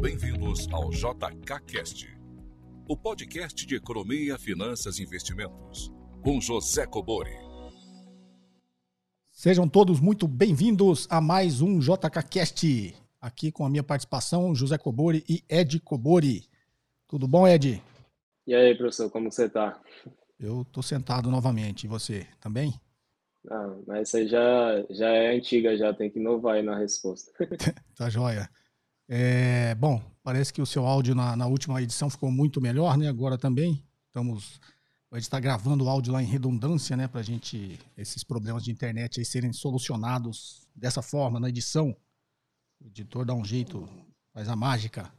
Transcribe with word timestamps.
bem-vindos 0.00 0.66
ao 0.72 0.88
JKCast, 0.88 2.08
o 2.88 2.96
podcast 2.96 3.66
de 3.66 3.74
economia, 3.74 4.38
finanças 4.38 4.98
e 4.98 5.02
investimentos, 5.02 5.92
com 6.22 6.40
José 6.40 6.86
Cobori. 6.86 7.36
Sejam 9.30 9.68
todos 9.68 10.00
muito 10.00 10.26
bem-vindos 10.26 11.06
a 11.10 11.20
mais 11.20 11.60
um 11.60 11.78
JKCast, 11.78 12.96
aqui 13.20 13.52
com 13.52 13.66
a 13.66 13.68
minha 13.68 13.82
participação, 13.82 14.54
José 14.54 14.78
Cobori 14.78 15.22
e 15.28 15.44
Ed 15.46 15.78
Cobori. 15.80 16.48
Tudo 17.06 17.28
bom, 17.28 17.46
Ed? 17.46 17.82
E 18.46 18.54
aí, 18.54 18.74
professor, 18.74 19.10
como 19.10 19.30
você 19.30 19.44
está? 19.44 19.78
Eu 20.38 20.62
estou 20.62 20.82
sentado 20.82 21.30
novamente, 21.30 21.84
e 21.84 21.88
você 21.88 22.26
também? 22.40 22.72
Ah, 23.50 23.76
mas 23.86 24.00
essa 24.00 24.16
aí 24.16 24.26
já, 24.26 24.82
já 24.88 25.08
é 25.10 25.36
antiga, 25.36 25.76
já 25.76 25.92
tem 25.92 26.08
que 26.08 26.18
inovar 26.18 26.54
aí 26.54 26.62
na 26.62 26.78
resposta. 26.78 27.30
tá 27.94 28.08
joia. 28.08 28.48
É, 29.12 29.74
bom, 29.74 30.00
parece 30.22 30.52
que 30.52 30.62
o 30.62 30.66
seu 30.66 30.86
áudio 30.86 31.16
na, 31.16 31.34
na, 31.34 31.48
última 31.48 31.82
edição 31.82 32.08
ficou 32.08 32.30
muito 32.30 32.60
melhor, 32.60 32.96
né? 32.96 33.08
Agora 33.08 33.36
também. 33.36 33.82
Estamos. 34.06 34.60
A 35.10 35.16
gente 35.16 35.24
está 35.24 35.40
gravando 35.40 35.84
o 35.84 35.88
áudio 35.88 36.12
lá 36.12 36.22
em 36.22 36.26
redundância, 36.26 36.96
né? 36.96 37.08
Para 37.08 37.20
gente, 37.20 37.76
esses 37.98 38.22
problemas 38.22 38.62
de 38.62 38.70
internet 38.70 39.18
aí 39.18 39.24
serem 39.24 39.52
solucionados 39.52 40.64
dessa 40.76 41.02
forma, 41.02 41.40
na 41.40 41.48
edição. 41.48 41.96
O 42.80 42.86
editor 42.86 43.24
dá 43.24 43.34
um 43.34 43.44
jeito, 43.44 43.88
faz 44.32 44.48
a 44.48 44.54
mágica. 44.54 45.12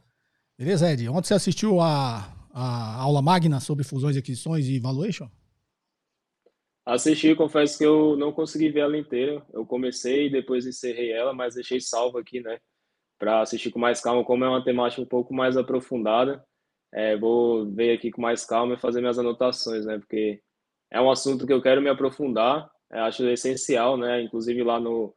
Beleza, 0.56 0.90
Ed? 0.90 1.06
Ontem 1.10 1.28
você 1.28 1.34
assistiu 1.34 1.78
a, 1.78 2.34
a 2.50 2.94
aula 2.94 3.20
magna 3.20 3.60
sobre 3.60 3.84
fusões, 3.84 4.16
aquisições 4.16 4.68
e 4.68 4.78
valuation? 4.78 5.28
Assisti, 6.86 7.34
confesso 7.34 7.76
que 7.76 7.84
eu 7.84 8.16
não 8.16 8.32
consegui 8.32 8.70
ver 8.70 8.80
ela 8.80 8.96
inteira. 8.96 9.44
Eu 9.52 9.66
comecei 9.66 10.28
e 10.28 10.32
depois 10.32 10.64
encerrei 10.64 11.12
ela, 11.12 11.34
mas 11.34 11.56
deixei 11.56 11.78
salvo 11.78 12.16
aqui, 12.16 12.40
né? 12.40 12.58
Para 13.22 13.40
assistir 13.40 13.70
com 13.70 13.78
mais 13.78 14.00
calma, 14.00 14.24
como 14.24 14.44
é 14.44 14.48
uma 14.48 14.64
temática 14.64 15.00
um 15.00 15.06
pouco 15.06 15.32
mais 15.32 15.56
aprofundada. 15.56 16.44
É, 16.92 17.16
vou 17.16 17.64
ver 17.70 17.92
aqui 17.92 18.10
com 18.10 18.20
mais 18.20 18.44
calma 18.44 18.74
e 18.74 18.80
fazer 18.80 19.00
minhas 19.00 19.16
anotações, 19.16 19.86
né? 19.86 19.96
Porque 19.96 20.42
é 20.90 21.00
um 21.00 21.08
assunto 21.08 21.46
que 21.46 21.52
eu 21.52 21.62
quero 21.62 21.80
me 21.80 21.88
aprofundar, 21.88 22.68
é, 22.90 22.98
acho 22.98 23.24
essencial, 23.28 23.96
né? 23.96 24.22
Inclusive 24.22 24.64
lá 24.64 24.80
no 24.80 25.14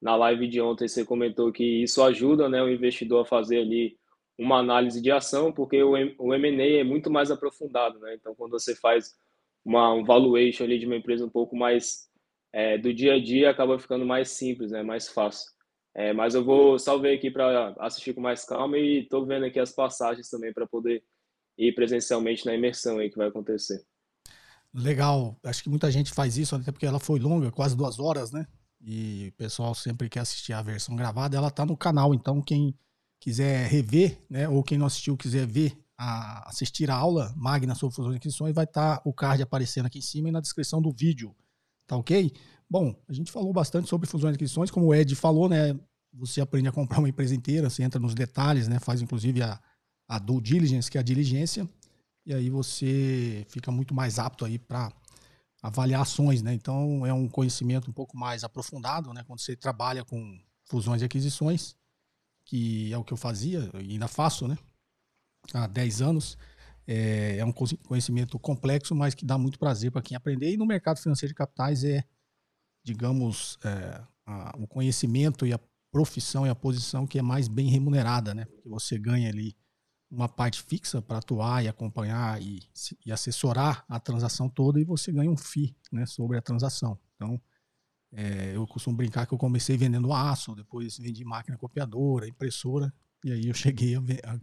na 0.00 0.16
live 0.16 0.48
de 0.48 0.62
ontem 0.62 0.88
você 0.88 1.04
comentou 1.04 1.52
que 1.52 1.82
isso 1.82 2.02
ajuda, 2.02 2.48
né, 2.48 2.60
o 2.60 2.68
investidor 2.68 3.22
a 3.22 3.28
fazer 3.28 3.58
ali 3.58 3.96
uma 4.36 4.58
análise 4.58 5.00
de 5.00 5.12
ação, 5.12 5.52
porque 5.52 5.80
o, 5.82 5.92
o 6.18 6.34
M&A 6.34 6.80
é 6.80 6.84
muito 6.84 7.10
mais 7.10 7.30
aprofundado, 7.30 7.98
né? 8.00 8.14
Então, 8.14 8.34
quando 8.34 8.52
você 8.52 8.74
faz 8.74 9.14
uma 9.62 9.92
um 9.92 10.04
valuation 10.04 10.64
ali 10.64 10.78
de 10.78 10.86
uma 10.86 10.96
empresa 10.96 11.24
um 11.26 11.30
pouco 11.30 11.54
mais 11.54 12.08
é, 12.50 12.78
do 12.78 12.94
dia 12.94 13.14
a 13.14 13.22
dia, 13.22 13.50
acaba 13.50 13.78
ficando 13.78 14.06
mais 14.06 14.30
simples, 14.30 14.70
né? 14.70 14.82
Mais 14.82 15.06
fácil. 15.08 15.52
É, 15.94 16.12
mas 16.12 16.34
eu 16.34 16.44
vou 16.44 16.78
salvei 16.78 17.14
aqui 17.14 17.30
para 17.30 17.74
assistir 17.78 18.14
com 18.14 18.20
mais 18.20 18.44
calma 18.44 18.78
e 18.78 19.00
estou 19.00 19.26
vendo 19.26 19.44
aqui 19.44 19.58
as 19.58 19.72
passagens 19.72 20.28
também 20.30 20.52
para 20.52 20.66
poder 20.66 21.02
ir 21.58 21.74
presencialmente 21.74 22.46
na 22.46 22.54
imersão 22.54 22.98
aí 22.98 23.10
que 23.10 23.18
vai 23.18 23.28
acontecer. 23.28 23.84
Legal, 24.74 25.38
acho 25.44 25.62
que 25.62 25.68
muita 25.68 25.90
gente 25.90 26.12
faz 26.12 26.38
isso, 26.38 26.56
até 26.56 26.72
porque 26.72 26.86
ela 26.86 26.98
foi 26.98 27.20
longa, 27.20 27.50
quase 27.50 27.76
duas 27.76 28.00
horas, 28.00 28.32
né? 28.32 28.46
E 28.80 29.28
o 29.28 29.32
pessoal 29.36 29.74
sempre 29.74 30.08
quer 30.08 30.20
assistir 30.20 30.54
a 30.54 30.62
versão 30.62 30.96
gravada, 30.96 31.36
ela 31.36 31.48
está 31.48 31.66
no 31.66 31.76
canal, 31.76 32.14
então 32.14 32.40
quem 32.40 32.74
quiser 33.20 33.68
rever, 33.68 34.18
né, 34.28 34.48
ou 34.48 34.64
quem 34.64 34.76
não 34.76 34.86
assistiu 34.86 35.16
quiser 35.16 35.46
ver, 35.46 35.78
a, 35.96 36.48
assistir 36.48 36.90
a 36.90 36.96
aula 36.96 37.32
Magna 37.36 37.74
sobre 37.76 37.94
fusões 37.94 38.14
e 38.14 38.16
aquisições, 38.16 38.54
vai 38.54 38.64
estar 38.64 38.96
tá 38.96 39.02
o 39.04 39.12
card 39.12 39.42
aparecendo 39.42 39.86
aqui 39.86 39.98
em 39.98 40.02
cima 40.02 40.28
e 40.28 40.32
na 40.32 40.40
descrição 40.40 40.82
do 40.82 40.90
vídeo, 40.90 41.32
tá 41.86 41.96
ok? 41.96 42.32
Bom, 42.72 42.96
a 43.06 43.12
gente 43.12 43.30
falou 43.30 43.52
bastante 43.52 43.86
sobre 43.86 44.08
fusões 44.08 44.32
e 44.32 44.36
aquisições, 44.36 44.70
como 44.70 44.86
o 44.86 44.94
Ed 44.94 45.14
falou, 45.14 45.46
né? 45.46 45.78
Você 46.14 46.40
aprende 46.40 46.68
a 46.68 46.72
comprar 46.72 47.00
uma 47.00 47.08
empresa 47.10 47.34
inteira, 47.34 47.68
você 47.68 47.82
entra 47.82 48.00
nos 48.00 48.14
detalhes, 48.14 48.66
né? 48.66 48.78
Faz 48.78 49.02
inclusive 49.02 49.42
a, 49.42 49.60
a 50.08 50.18
due 50.18 50.40
diligence, 50.40 50.90
que 50.90 50.96
é 50.96 51.00
a 51.02 51.04
diligência, 51.04 51.68
e 52.24 52.32
aí 52.32 52.48
você 52.48 53.44
fica 53.50 53.70
muito 53.70 53.92
mais 53.92 54.18
apto 54.18 54.46
aí 54.46 54.58
para 54.58 54.90
avaliar 55.62 56.00
ações, 56.00 56.40
né? 56.40 56.54
Então 56.54 57.04
é 57.04 57.12
um 57.12 57.28
conhecimento 57.28 57.90
um 57.90 57.92
pouco 57.92 58.16
mais 58.16 58.42
aprofundado, 58.42 59.12
né? 59.12 59.22
Quando 59.26 59.40
você 59.40 59.54
trabalha 59.54 60.02
com 60.02 60.40
fusões 60.64 61.02
e 61.02 61.04
aquisições, 61.04 61.76
que 62.42 62.90
é 62.90 62.96
o 62.96 63.04
que 63.04 63.12
eu 63.12 63.18
fazia, 63.18 63.70
e 63.82 63.92
ainda 63.92 64.08
faço, 64.08 64.48
né? 64.48 64.56
Há 65.52 65.66
10 65.66 66.00
anos. 66.00 66.38
É, 66.86 67.36
é 67.36 67.44
um 67.44 67.52
conhecimento 67.52 68.38
complexo, 68.38 68.94
mas 68.94 69.14
que 69.14 69.26
dá 69.26 69.36
muito 69.36 69.58
prazer 69.58 69.90
para 69.92 70.00
quem 70.00 70.16
aprender. 70.16 70.50
E 70.54 70.56
no 70.56 70.64
mercado 70.64 70.98
financeiro 70.98 71.32
de 71.32 71.36
capitais 71.36 71.84
é 71.84 72.02
digamos, 72.82 73.58
é, 73.64 74.02
a, 74.26 74.56
o 74.58 74.66
conhecimento 74.66 75.46
e 75.46 75.52
a 75.52 75.60
profissão 75.90 76.46
e 76.46 76.50
a 76.50 76.54
posição 76.54 77.06
que 77.06 77.18
é 77.18 77.22
mais 77.22 77.48
bem 77.48 77.68
remunerada, 77.68 78.34
né? 78.34 78.44
Porque 78.46 78.68
você 78.68 78.98
ganha 78.98 79.28
ali 79.28 79.56
uma 80.10 80.28
parte 80.28 80.62
fixa 80.62 81.00
para 81.00 81.18
atuar 81.18 81.64
e 81.64 81.68
acompanhar 81.68 82.40
e, 82.40 82.60
e, 83.04 83.10
assessorar 83.10 83.84
a 83.88 83.98
transação 83.98 84.48
toda 84.48 84.78
e 84.78 84.84
você 84.84 85.10
ganha 85.10 85.30
um 85.30 85.36
FII 85.36 85.74
né, 85.90 86.04
sobre 86.04 86.36
a 86.36 86.42
transação. 86.42 86.98
Então, 87.16 87.40
é, 88.12 88.54
eu 88.54 88.66
costumo 88.66 88.94
brincar 88.94 89.26
que 89.26 89.32
eu 89.32 89.38
comecei 89.38 89.76
vendendo 89.76 90.12
aço, 90.12 90.54
depois 90.54 90.98
vendi 90.98 91.24
máquina 91.24 91.56
copiadora, 91.56 92.28
impressora, 92.28 92.92
e 93.24 93.32
aí 93.32 93.46
eu 93.46 93.54
cheguei 93.54 93.94
a, 93.96 94.00
a 94.00 94.38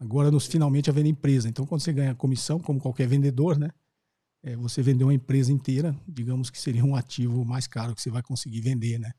agora 0.00 0.30
nos, 0.30 0.46
finalmente 0.46 0.88
a 0.88 0.92
vender 0.92 1.10
empresa. 1.10 1.48
Então, 1.48 1.66
quando 1.66 1.82
você 1.82 1.92
ganha 1.92 2.14
comissão, 2.14 2.58
como 2.58 2.80
qualquer 2.80 3.06
vendedor, 3.06 3.58
né? 3.58 3.70
É, 4.42 4.56
você 4.56 4.82
vender 4.82 5.04
uma 5.04 5.14
empresa 5.14 5.52
inteira, 5.52 5.94
digamos 6.08 6.50
que 6.50 6.58
seria 6.58 6.84
um 6.84 6.94
ativo 6.94 7.44
mais 7.44 7.66
caro 7.66 7.94
que 7.94 8.00
você 8.00 8.10
vai 8.10 8.22
conseguir 8.22 8.60
vender, 8.60 8.98
né? 8.98 9.12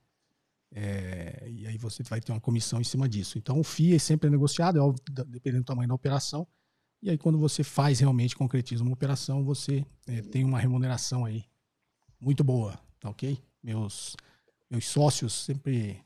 É, 0.74 1.50
e 1.50 1.68
aí 1.68 1.78
você 1.78 2.02
vai 2.02 2.22
ter 2.22 2.32
uma 2.32 2.40
comissão 2.40 2.80
em 2.80 2.84
cima 2.84 3.08
disso. 3.08 3.38
Então 3.38 3.60
o 3.60 3.64
FII 3.64 3.96
é 3.96 4.00
sempre 4.00 4.30
negociado, 4.30 4.78
é 4.78 4.82
óbvio, 4.82 5.04
dependendo 5.28 5.64
do 5.64 5.68
tamanho 5.68 5.90
da 5.90 5.96
operação. 5.96 6.48
E 7.02 7.10
aí 7.10 7.18
quando 7.18 7.38
você 7.38 7.64
faz 7.64 8.00
realmente, 8.00 8.36
concretiza 8.36 8.84
uma 8.84 8.94
operação, 8.94 9.44
você 9.44 9.86
é, 10.08 10.22
tem 10.22 10.44
uma 10.44 10.60
remuneração 10.60 11.26
aí 11.26 11.44
muito 12.20 12.44
boa, 12.44 12.80
tá 13.00 13.10
ok? 13.10 13.38
Meus, 13.62 14.16
meus 14.70 14.88
sócios 14.88 15.34
sempre, 15.34 16.00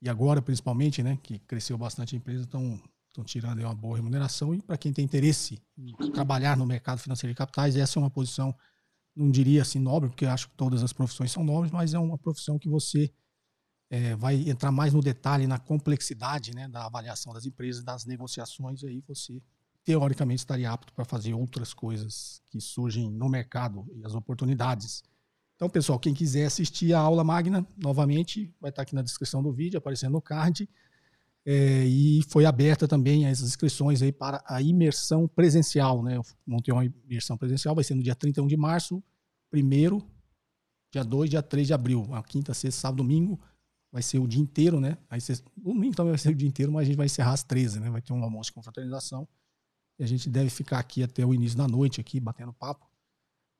e 0.00 0.08
agora 0.08 0.40
principalmente, 0.40 1.02
né, 1.02 1.18
que 1.22 1.38
cresceu 1.40 1.76
bastante 1.76 2.14
a 2.14 2.18
empresa, 2.18 2.44
estão 2.44 2.80
estão 3.16 3.24
tirando 3.24 3.60
uma 3.60 3.74
boa 3.74 3.96
remuneração. 3.96 4.54
E 4.54 4.60
para 4.60 4.76
quem 4.76 4.92
tem 4.92 5.04
interesse 5.04 5.60
em 5.76 5.92
trabalhar 6.12 6.56
no 6.56 6.66
mercado 6.66 6.98
financeiro 6.98 7.32
de 7.32 7.38
capitais, 7.38 7.76
essa 7.76 7.98
é 7.98 8.00
uma 8.00 8.10
posição, 8.10 8.54
não 9.14 9.30
diria 9.30 9.62
assim 9.62 9.78
nobre, 9.78 10.10
porque 10.10 10.26
acho 10.26 10.48
que 10.48 10.56
todas 10.56 10.82
as 10.82 10.92
profissões 10.92 11.32
são 11.32 11.42
nobres, 11.42 11.72
mas 11.72 11.94
é 11.94 11.98
uma 11.98 12.18
profissão 12.18 12.58
que 12.58 12.68
você 12.68 13.10
é, 13.88 14.14
vai 14.16 14.48
entrar 14.48 14.70
mais 14.70 14.92
no 14.92 15.00
detalhe, 15.00 15.46
na 15.46 15.58
complexidade 15.58 16.54
né, 16.54 16.68
da 16.68 16.84
avaliação 16.86 17.32
das 17.32 17.46
empresas, 17.46 17.82
das 17.82 18.04
negociações, 18.04 18.82
e 18.82 18.88
aí 18.88 19.04
você 19.06 19.40
teoricamente 19.84 20.40
estaria 20.40 20.70
apto 20.70 20.92
para 20.92 21.04
fazer 21.04 21.32
outras 21.32 21.72
coisas 21.72 22.42
que 22.46 22.60
surgem 22.60 23.10
no 23.10 23.28
mercado 23.28 23.86
e 23.94 24.04
as 24.04 24.14
oportunidades. 24.14 25.04
Então, 25.54 25.70
pessoal, 25.70 25.98
quem 25.98 26.12
quiser 26.12 26.44
assistir 26.46 26.92
a 26.92 26.98
aula 26.98 27.24
magna, 27.24 27.66
novamente, 27.78 28.52
vai 28.60 28.70
estar 28.70 28.82
aqui 28.82 28.94
na 28.94 29.00
descrição 29.00 29.42
do 29.42 29.52
vídeo, 29.52 29.78
aparecendo 29.78 30.12
no 30.12 30.20
card. 30.20 30.68
É, 31.48 31.84
e 31.84 32.22
foi 32.28 32.44
aberta 32.44 32.88
também 32.88 33.24
as 33.28 33.40
inscrições 33.40 34.02
aí 34.02 34.10
para 34.10 34.42
a 34.48 34.60
imersão 34.60 35.28
presencial, 35.28 36.02
né? 36.02 36.20
Montei 36.44 36.74
uma 36.74 36.84
imersão 36.84 37.38
presencial, 37.38 37.72
vai 37.72 37.84
ser 37.84 37.94
no 37.94 38.02
dia 38.02 38.16
31 38.16 38.48
de 38.48 38.56
março, 38.56 39.00
primeiro, 39.48 40.04
dia 40.90 41.04
2, 41.04 41.30
dia 41.30 41.42
3 41.42 41.68
de 41.68 41.72
abril, 41.72 42.12
a 42.12 42.22
quinta, 42.24 42.52
sexta, 42.52 42.80
sábado, 42.80 42.96
domingo, 42.96 43.40
vai 43.92 44.02
ser 44.02 44.18
o 44.18 44.26
dia 44.26 44.42
inteiro, 44.42 44.80
né? 44.80 44.98
Aí 45.08 45.20
você, 45.20 45.40
domingo 45.56 45.94
também 45.94 46.10
vai 46.10 46.18
ser 46.18 46.30
o 46.30 46.34
dia 46.34 46.48
inteiro, 46.48 46.72
mas 46.72 46.82
a 46.82 46.84
gente 46.86 46.96
vai 46.96 47.06
encerrar 47.06 47.34
às 47.34 47.44
13, 47.44 47.78
né? 47.78 47.90
Vai 47.90 48.02
ter 48.02 48.12
um 48.12 48.24
almoço 48.24 48.52
com 48.52 48.60
fraternização. 48.60 49.28
E 50.00 50.02
a 50.02 50.06
gente 50.06 50.28
deve 50.28 50.50
ficar 50.50 50.80
aqui 50.80 51.02
até 51.02 51.24
o 51.24 51.32
início 51.32 51.56
da 51.56 51.68
noite, 51.68 52.00
aqui, 52.00 52.18
batendo 52.18 52.52
papo 52.52 52.90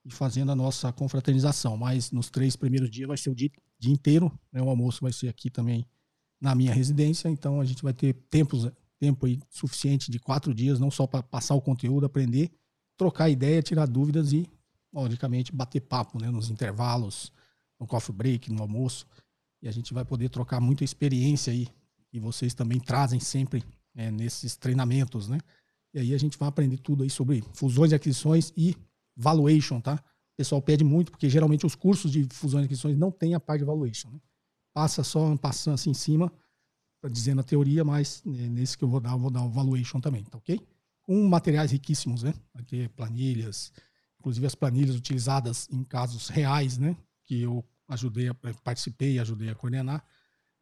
e 0.04 0.10
fazendo 0.12 0.50
a 0.50 0.56
nossa 0.56 0.92
confraternização. 0.92 1.76
Mas 1.76 2.10
nos 2.10 2.30
três 2.30 2.56
primeiros 2.56 2.90
dias 2.90 3.06
vai 3.06 3.16
ser 3.16 3.30
o 3.30 3.34
dia, 3.34 3.50
dia 3.78 3.92
inteiro, 3.92 4.36
né? 4.52 4.60
O 4.60 4.68
almoço 4.68 5.00
vai 5.02 5.12
ser 5.12 5.28
aqui 5.28 5.48
também 5.48 5.86
na 6.40 6.54
minha 6.54 6.72
residência, 6.72 7.28
então 7.28 7.60
a 7.60 7.64
gente 7.64 7.82
vai 7.82 7.92
ter 7.92 8.12
tempos, 8.30 8.70
tempo 8.98 9.26
aí 9.26 9.40
suficiente 9.48 10.10
de 10.10 10.18
quatro 10.18 10.54
dias, 10.54 10.78
não 10.78 10.90
só 10.90 11.06
para 11.06 11.22
passar 11.22 11.54
o 11.54 11.60
conteúdo, 11.60 12.06
aprender, 12.06 12.50
trocar 12.96 13.28
ideia, 13.28 13.62
tirar 13.62 13.86
dúvidas 13.86 14.32
e, 14.32 14.48
logicamente, 14.92 15.52
bater 15.52 15.80
papo 15.80 16.20
né, 16.20 16.30
nos 16.30 16.50
intervalos, 16.50 17.32
no 17.78 17.86
coffee 17.86 18.14
break, 18.14 18.52
no 18.52 18.62
almoço. 18.62 19.06
E 19.62 19.68
a 19.68 19.72
gente 19.72 19.92
vai 19.92 20.04
poder 20.04 20.28
trocar 20.28 20.60
muita 20.60 20.84
experiência 20.84 21.52
aí, 21.52 21.68
e 22.12 22.20
vocês 22.20 22.54
também 22.54 22.78
trazem 22.78 23.20
sempre 23.20 23.62
é, 23.94 24.10
nesses 24.10 24.56
treinamentos, 24.56 25.28
né? 25.28 25.38
E 25.92 25.98
aí 25.98 26.14
a 26.14 26.18
gente 26.18 26.38
vai 26.38 26.48
aprender 26.48 26.76
tudo 26.78 27.02
aí 27.02 27.10
sobre 27.10 27.42
fusões 27.54 27.92
e 27.92 27.94
aquisições 27.94 28.52
e 28.56 28.76
valuation, 29.16 29.80
tá? 29.80 29.94
O 29.94 30.36
pessoal 30.36 30.60
pede 30.60 30.84
muito, 30.84 31.10
porque 31.10 31.28
geralmente 31.28 31.64
os 31.64 31.74
cursos 31.74 32.12
de 32.12 32.26
fusões 32.30 32.64
e 32.64 32.66
aquisições 32.66 32.96
não 32.98 33.10
tem 33.10 33.34
a 33.34 33.40
parte 33.40 33.60
de 33.60 33.66
valuation, 33.66 34.10
né? 34.10 34.20
Passa 34.76 35.02
só 35.02 35.36
passando 35.36 35.74
assim 35.74 35.90
em 35.90 35.94
cima, 35.94 36.30
dizendo 37.10 37.40
a 37.40 37.44
teoria, 37.44 37.84
mas 37.84 38.22
né, 38.24 38.48
nesse 38.48 38.76
que 38.76 38.84
eu 38.84 38.88
vou 38.88 39.00
dar, 39.00 39.12
eu 39.12 39.18
vou 39.18 39.30
dar 39.30 39.42
o 39.42 39.48
valuation 39.48 40.00
também, 40.00 40.22
tá 40.24 40.36
ok? 40.36 40.60
Com 41.02 41.26
materiais 41.26 41.70
riquíssimos, 41.70 42.22
né? 42.22 42.34
Ter 42.66 42.88
planilhas, 42.90 43.72
inclusive 44.18 44.44
as 44.44 44.54
planilhas 44.54 44.96
utilizadas 44.96 45.66
em 45.70 45.82
casos 45.82 46.28
reais, 46.28 46.76
né? 46.76 46.94
Que 47.24 47.40
eu 47.42 47.64
ajudei, 47.88 48.28
a, 48.28 48.34
participei 48.62 49.14
e 49.14 49.18
ajudei 49.18 49.48
a 49.48 49.54
coordenar. 49.54 50.04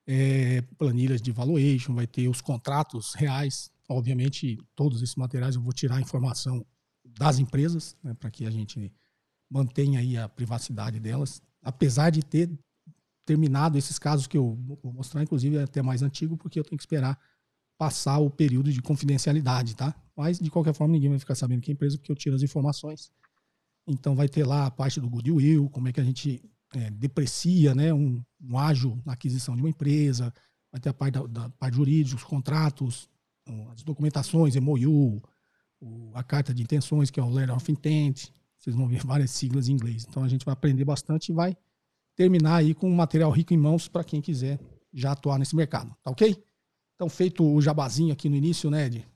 É, 0.07 0.61
planilhas 0.79 1.21
de 1.21 1.33
valuation, 1.33 1.95
vai 1.95 2.07
ter 2.07 2.29
os 2.29 2.41
contratos 2.43 3.15
reais 3.15 3.73
Obviamente, 3.89 4.59
todos 4.75 5.03
esses 5.03 5.15
materiais 5.15 5.57
eu 5.57 5.61
vou 5.61 5.73
tirar 5.73 5.97
a 5.97 6.01
informação 6.01 6.65
das 7.05 7.39
empresas, 7.39 7.97
né, 8.03 8.15
para 8.15 8.31
que 8.31 8.47
a 8.47 8.51
gente 8.51 8.93
mantenha 9.51 10.01
aí 10.01 10.17
a 10.17 10.29
privacidade 10.29 10.99
delas, 10.99 11.43
apesar 11.63 12.11
de 12.11 12.23
ter 12.23 12.51
terminado 13.25 13.79
esses 13.79 13.99
casos 13.99 14.27
que 14.27 14.37
eu 14.37 14.59
vou 14.83 14.93
mostrar, 14.93 15.23
inclusive 15.23 15.57
é 15.57 15.63
até 15.63 15.83
mais 15.83 16.03
antigo, 16.03 16.37
porque 16.37 16.59
eu 16.59 16.65
tenho 16.65 16.77
que 16.77 16.83
esperar 16.83 17.19
passar 17.79 18.19
o 18.19 18.31
período 18.31 18.73
de 18.73 18.81
confidencialidade, 18.81 19.75
tá? 19.75 19.95
Mas, 20.17 20.39
de 20.39 20.51
qualquer 20.51 20.75
forma, 20.75 20.93
ninguém 20.93 21.11
vai 21.11 21.19
ficar 21.19 21.35
sabendo 21.35 21.61
que 21.61 21.71
é 21.71 21.75
empresa, 21.75 21.99
porque 21.99 22.13
eu 22.13 22.17
tiro 22.17 22.37
as 22.37 22.43
informações. 22.43 23.11
Então, 23.87 24.15
vai 24.15 24.29
ter 24.29 24.47
lá 24.47 24.67
a 24.67 24.71
parte 24.71 25.01
do 25.01 25.11
goodwill, 25.11 25.69
como 25.71 25.89
é 25.89 25.93
que 25.93 26.01
a 26.01 26.05
gente 26.05 26.41
é, 26.75 26.91
deprecia 26.91 27.75
né, 27.75 27.93
um, 27.93 28.23
um 28.41 28.59
ágio 28.59 29.01
na 29.05 29.13
aquisição 29.13 29.57
de 29.57 29.63
uma 29.63 29.69
empresa, 29.69 30.33
vai 30.71 30.81
ter 30.81 30.89
a 30.89 30.95
parte 30.95 31.15
da, 31.15 31.27
da 31.27 31.51
parte 31.51 31.75
jurídica, 31.75 32.17
os 32.17 32.25
contratos, 32.25 33.09
as 33.73 33.83
documentações, 33.83 34.57
MOU, 34.57 35.23
o, 35.81 36.11
a 36.15 36.23
carta 36.23 36.55
de 36.55 36.63
intenções, 36.63 37.11
que 37.11 37.21
é 37.21 37.23
o 37.23 37.29
Letter 37.29 37.55
of 37.55 37.71
Intent, 37.71 38.29
vocês 38.57 38.75
vão 38.75 38.89
ver 38.89 39.05
várias 39.05 39.31
siglas 39.33 39.69
em 39.69 39.73
inglês. 39.73 40.07
Então, 40.09 40.23
a 40.23 40.29
gente 40.29 40.45
vai 40.45 40.53
aprender 40.53 40.85
bastante 40.85 41.31
e 41.31 41.35
vai 41.35 41.57
terminar 42.17 42.57
aí 42.57 42.75
com 42.75 42.89
um 42.89 42.95
material 42.95 43.31
rico 43.31 43.53
em 43.53 43.59
mãos 43.59 43.89
para 43.89 44.05
quem 44.05 44.21
quiser 44.21 44.59
já 44.93 45.13
atuar 45.13 45.39
nesse 45.39 45.57
mercado, 45.57 45.95
tá 46.03 46.11
ok? 46.11 46.37
Então, 46.95 47.09
feito 47.09 47.45
o 47.45 47.61
jabazinho 47.61 48.13
aqui 48.13 48.29
no 48.29 48.37
início, 48.37 48.71
né, 48.71 48.87
Ed? 48.87 49.07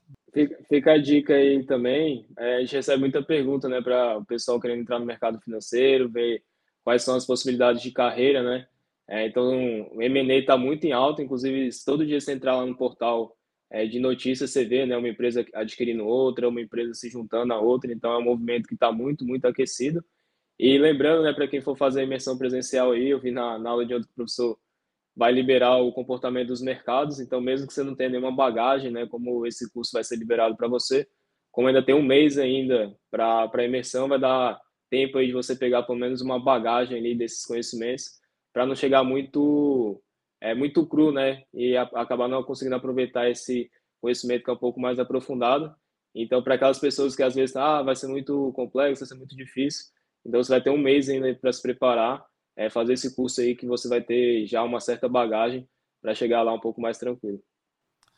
Fica, 0.67 0.91
a 0.91 0.97
dica 0.97 1.33
aí 1.33 1.63
também. 1.65 2.25
É, 2.37 2.57
a 2.57 2.59
gente 2.59 2.75
recebe 2.75 2.99
muita 2.99 3.23
pergunta, 3.23 3.67
né, 3.67 3.81
para 3.81 4.17
o 4.17 4.25
pessoal 4.25 4.59
querendo 4.59 4.81
entrar 4.81 4.99
no 4.99 5.05
mercado 5.05 5.39
financeiro, 5.39 6.09
ver 6.09 6.43
quais 6.83 7.01
são 7.01 7.15
as 7.15 7.25
possibilidades 7.25 7.81
de 7.81 7.91
carreira, 7.91 8.43
né? 8.43 8.67
É, 9.07 9.25
então, 9.25 9.89
o 9.91 10.01
M&A 10.01 10.35
está 10.35 10.55
muito 10.55 10.85
em 10.85 10.91
alta, 10.91 11.23
inclusive, 11.23 11.69
todo 11.83 12.05
dia 12.05 12.21
você 12.21 12.33
entrar 12.33 12.57
lá 12.57 12.65
no 12.65 12.77
portal 12.77 13.35
é, 13.71 13.87
de 13.87 13.99
notícias, 13.99 14.51
você 14.51 14.65
vê, 14.65 14.85
né, 14.85 14.95
uma 14.97 15.09
empresa 15.09 15.43
adquirindo 15.53 16.05
outra, 16.05 16.47
uma 16.47 16.61
empresa 16.61 16.93
se 16.93 17.09
juntando 17.09 17.53
a 17.53 17.59
outra, 17.59 17.91
então 17.91 18.11
é 18.11 18.17
um 18.17 18.23
movimento 18.23 18.67
que 18.67 18.75
está 18.75 18.91
muito, 18.91 19.25
muito 19.25 19.45
aquecido. 19.45 20.03
E 20.59 20.77
lembrando, 20.77 21.23
né, 21.23 21.31
para 21.33 21.47
quem 21.47 21.61
for 21.61 21.77
fazer 21.77 22.01
a 22.01 22.03
imersão 22.03 22.37
presencial 22.37 22.91
aí, 22.91 23.09
eu 23.09 23.19
vi 23.19 23.31
na, 23.31 23.57
na 23.57 23.69
aula 23.69 23.85
de 23.85 23.93
outro 23.93 24.09
professor 24.13 24.59
vai 25.15 25.31
liberar 25.31 25.77
o 25.77 25.91
comportamento 25.91 26.47
dos 26.47 26.61
mercados. 26.61 27.19
Então, 27.19 27.41
mesmo 27.41 27.67
que 27.67 27.73
você 27.73 27.83
não 27.83 27.95
tenha 27.95 28.09
nenhuma 28.09 28.31
bagagem, 28.31 28.91
né, 28.91 29.05
como 29.07 29.45
esse 29.45 29.71
curso 29.71 29.91
vai 29.93 30.03
ser 30.03 30.15
liberado 30.17 30.55
para 30.55 30.67
você, 30.67 31.07
como 31.51 31.67
ainda 31.67 31.83
tem 31.83 31.95
um 31.95 32.01
mês 32.01 32.37
ainda 32.37 32.95
para 33.11 33.49
a 33.53 33.63
imersão, 33.63 34.07
vai 34.07 34.19
dar 34.19 34.59
tempo 34.89 35.17
aí 35.17 35.27
de 35.27 35.33
você 35.33 35.55
pegar 35.55 35.83
pelo 35.83 35.99
menos 35.99 36.21
uma 36.21 36.39
bagagem 36.39 36.97
ali 36.97 37.15
desses 37.15 37.45
conhecimentos 37.45 38.19
para 38.53 38.65
não 38.65 38.75
chegar 38.75 39.03
muito 39.03 40.01
é 40.41 40.55
muito 40.55 40.87
cru, 40.87 41.11
né, 41.11 41.43
e 41.53 41.75
a, 41.75 41.83
acabar 41.83 42.29
não 42.29 42.41
conseguindo 42.43 42.75
aproveitar 42.75 43.29
esse 43.29 43.69
conhecimento 44.01 44.45
que 44.45 44.49
é 44.49 44.53
um 44.53 44.57
pouco 44.57 44.79
mais 44.79 44.97
aprofundado. 44.99 45.75
Então, 46.15 46.41
para 46.41 46.55
aquelas 46.55 46.79
pessoas 46.79 47.13
que 47.13 47.23
às 47.23 47.35
vezes 47.35 47.55
ah, 47.57 47.81
vai 47.83 47.95
ser 47.95 48.07
muito 48.07 48.53
complexo, 48.53 49.01
vai 49.01 49.07
ser 49.09 49.15
muito 49.15 49.35
difícil, 49.35 49.87
então 50.25 50.43
você 50.43 50.49
vai 50.49 50.61
ter 50.61 50.69
um 50.69 50.77
mês 50.77 51.09
ainda 51.09 51.33
para 51.35 51.51
se 51.51 51.61
preparar 51.61 52.23
é 52.59 52.69
fazer 52.69 52.93
esse 52.93 53.15
curso 53.15 53.39
aí 53.39 53.55
que 53.55 53.65
você 53.65 53.87
vai 53.87 54.01
ter 54.01 54.45
já 54.45 54.61
uma 54.61 54.81
certa 54.81 55.07
bagagem 55.07 55.65
para 56.01 56.13
chegar 56.13 56.41
lá 56.41 56.53
um 56.53 56.59
pouco 56.59 56.81
mais 56.81 56.97
tranquilo. 56.97 57.41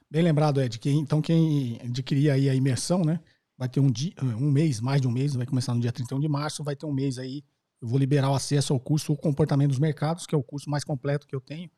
Bem 0.09 0.23
lembrado, 0.23 0.59
Ed, 0.59 0.79
que 0.79 0.89
então 0.89 1.21
quem 1.21 1.79
adquirir 1.83 2.31
aí 2.31 2.49
a 2.49 2.55
imersão, 2.55 3.03
né, 3.03 3.19
vai 3.55 3.69
ter 3.69 3.79
um 3.79 3.91
dia, 3.91 4.13
um 4.19 4.49
mês, 4.49 4.81
mais 4.81 4.99
de 4.99 5.07
um 5.07 5.11
mês, 5.11 5.35
vai 5.35 5.45
começar 5.45 5.75
no 5.75 5.79
dia 5.79 5.91
31 5.91 6.19
de 6.19 6.27
março, 6.27 6.63
vai 6.63 6.75
ter 6.75 6.87
um 6.87 6.91
mês 6.91 7.19
aí, 7.19 7.43
eu 7.79 7.87
vou 7.87 7.99
liberar 7.99 8.31
o 8.31 8.33
acesso 8.35 8.73
ao 8.73 8.79
curso 8.79 9.13
O 9.13 9.17
Comportamento 9.17 9.69
dos 9.69 9.79
Mercados, 9.79 10.25
que 10.25 10.33
é 10.33 10.37
o 10.37 10.43
curso 10.43 10.69
mais 10.69 10.83
completo 10.83 11.27
que 11.27 11.35
eu 11.35 11.41
tenho. 11.41 11.69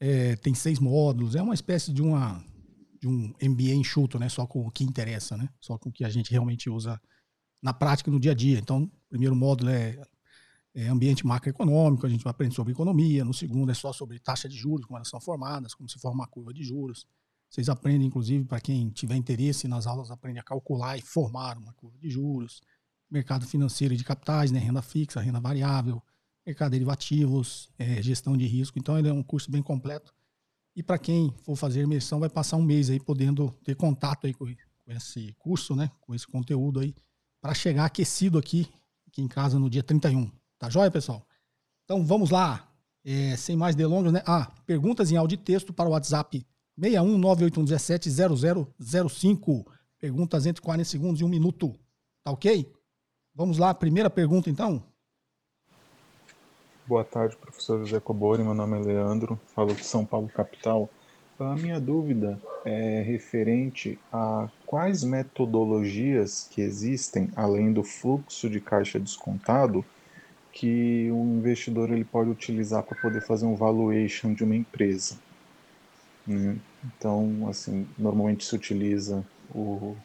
É, 0.00 0.36
tem 0.36 0.54
seis 0.54 0.78
módulos, 0.78 1.34
é 1.34 1.42
uma 1.42 1.52
espécie 1.52 1.92
de 1.92 2.00
uma 2.00 2.42
de 2.98 3.08
um 3.08 3.32
MBA 3.42 3.74
enxuto, 3.74 4.18
né, 4.18 4.30
só 4.30 4.46
com 4.46 4.66
o 4.66 4.70
que 4.70 4.84
interessa, 4.84 5.36
né, 5.36 5.48
só 5.60 5.76
com 5.76 5.90
o 5.90 5.92
que 5.92 6.04
a 6.04 6.08
gente 6.08 6.30
realmente 6.30 6.70
usa 6.70 7.00
na 7.62 7.74
prática 7.74 8.10
no 8.10 8.18
dia 8.18 8.32
a 8.32 8.34
dia. 8.34 8.58
Então, 8.58 8.90
primeiro 9.10 9.36
módulo 9.36 9.70
é 9.70 10.00
é, 10.74 10.88
ambiente 10.88 11.26
macroeconômico, 11.26 12.06
a 12.06 12.08
gente 12.08 12.22
vai 12.22 12.30
aprender 12.30 12.54
sobre 12.54 12.72
economia. 12.72 13.24
No 13.24 13.34
segundo 13.34 13.70
é 13.70 13.74
só 13.74 13.92
sobre 13.92 14.18
taxa 14.18 14.48
de 14.48 14.56
juros, 14.56 14.86
como 14.86 14.96
elas 14.96 15.08
são 15.08 15.20
formadas, 15.20 15.74
como 15.74 15.88
se 15.88 15.98
forma 15.98 16.24
a 16.24 16.26
curva 16.26 16.52
de 16.52 16.62
juros. 16.62 17.06
Vocês 17.48 17.68
aprendem, 17.68 18.06
inclusive, 18.06 18.44
para 18.44 18.60
quem 18.60 18.90
tiver 18.90 19.16
interesse 19.16 19.66
nas 19.66 19.86
aulas, 19.86 20.10
aprende 20.10 20.38
a 20.38 20.42
calcular 20.42 20.96
e 20.96 21.02
formar 21.02 21.58
uma 21.58 21.72
curva 21.72 21.98
de 21.98 22.08
juros. 22.08 22.60
Mercado 23.10 23.44
financeiro 23.44 23.92
e 23.94 23.96
de 23.96 24.04
capitais, 24.04 24.52
né? 24.52 24.60
renda 24.60 24.82
fixa, 24.82 25.20
renda 25.20 25.40
variável, 25.40 26.00
mercado 26.46 26.70
de 26.70 26.76
derivativos, 26.76 27.68
é, 27.76 28.00
gestão 28.00 28.36
de 28.36 28.46
risco. 28.46 28.78
Então, 28.78 28.96
ele 28.96 29.08
é 29.08 29.12
um 29.12 29.22
curso 29.22 29.50
bem 29.50 29.62
completo. 29.62 30.14
E 30.76 30.82
para 30.82 30.96
quem 30.96 31.34
for 31.42 31.56
fazer 31.56 31.82
imersão, 31.82 32.20
vai 32.20 32.28
passar 32.28 32.56
um 32.56 32.62
mês 32.62 32.88
aí 32.88 33.00
podendo 33.00 33.50
ter 33.64 33.74
contato 33.74 34.28
aí 34.28 34.32
com, 34.32 34.46
com 34.46 34.92
esse 34.92 35.34
curso, 35.40 35.74
né? 35.74 35.90
com 36.00 36.14
esse 36.14 36.26
conteúdo 36.28 36.78
aí, 36.78 36.94
para 37.40 37.52
chegar 37.52 37.86
aquecido 37.86 38.38
aqui, 38.38 38.68
aqui 39.10 39.20
em 39.20 39.28
casa 39.28 39.58
no 39.58 39.68
dia 39.68 39.82
31. 39.82 40.30
Tá 40.58 40.70
joia, 40.70 40.90
pessoal? 40.90 41.22
Então 41.84 42.06
vamos 42.06 42.30
lá. 42.30 42.66
É, 43.04 43.36
sem 43.36 43.54
mais 43.56 43.74
delongas, 43.74 44.10
né? 44.12 44.22
Ah, 44.26 44.52
perguntas 44.66 45.10
em 45.10 45.16
áudio 45.16 45.34
e 45.34 45.38
texto 45.38 45.72
para 45.72 45.88
o 45.88 45.92
WhatsApp 45.92 46.46
61981170005. 46.78 49.66
Perguntas 49.98 50.44
entre 50.46 50.62
40 50.62 50.88
segundos 50.88 51.20
e 51.20 51.24
um 51.24 51.28
minuto. 51.28 51.74
Tá 52.22 52.30
ok? 52.30 52.72
Vamos 53.34 53.58
lá, 53.58 53.74
primeira 53.74 54.08
pergunta 54.10 54.48
então. 54.50 54.84
Boa 56.86 57.04
tarde, 57.04 57.36
professor 57.36 57.78
José 57.78 57.98
Cobori. 58.00 58.42
Meu 58.42 58.54
nome 58.54 58.78
é 58.78 58.82
Leandro, 58.82 59.40
falo 59.54 59.74
de 59.74 59.84
São 59.84 60.04
Paulo, 60.04 60.28
capital. 60.28 60.90
A 61.40 61.54
minha 61.54 61.80
dúvida 61.80 62.38
é 62.66 63.00
referente 63.00 63.98
a 64.12 64.50
quais 64.66 65.02
metodologias 65.02 66.46
que 66.50 66.60
existem, 66.60 67.30
além 67.34 67.72
do 67.72 67.82
fluxo 67.82 68.50
de 68.50 68.60
caixa 68.60 69.00
descontado, 69.00 69.82
que 70.52 71.10
o 71.10 71.38
investidor 71.38 71.90
ele 71.90 72.04
pode 72.04 72.28
utilizar 72.28 72.82
para 72.82 73.00
poder 73.00 73.22
fazer 73.22 73.46
um 73.46 73.54
valuation 73.54 74.34
de 74.34 74.44
uma 74.44 74.54
empresa. 74.54 75.16
Né? 76.26 76.58
Então, 76.84 77.48
assim, 77.48 77.88
normalmente 77.96 78.44
se 78.44 78.54
utiliza 78.54 79.24
o 79.54 79.96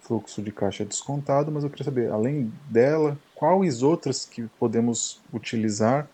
fluxo 0.00 0.40
de 0.40 0.52
caixa 0.52 0.86
descontado, 0.86 1.52
mas 1.52 1.64
eu 1.64 1.68
queria 1.68 1.84
saber, 1.84 2.10
além 2.10 2.50
dela, 2.70 3.18
quais 3.34 3.82
outras 3.82 4.24
que 4.24 4.44
podemos 4.58 5.20
utilizar 5.34 6.08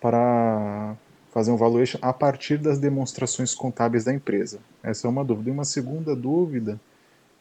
para 0.00 0.96
fazer 1.30 1.50
um 1.50 1.56
valuation 1.56 1.98
a 2.02 2.12
partir 2.12 2.58
das 2.58 2.78
demonstrações 2.78 3.54
contábeis 3.54 4.04
da 4.04 4.12
empresa? 4.12 4.58
Essa 4.82 5.06
é 5.06 5.10
uma 5.10 5.24
dúvida. 5.24 5.50
E 5.50 5.52
uma 5.52 5.64
segunda 5.64 6.14
dúvida 6.14 6.80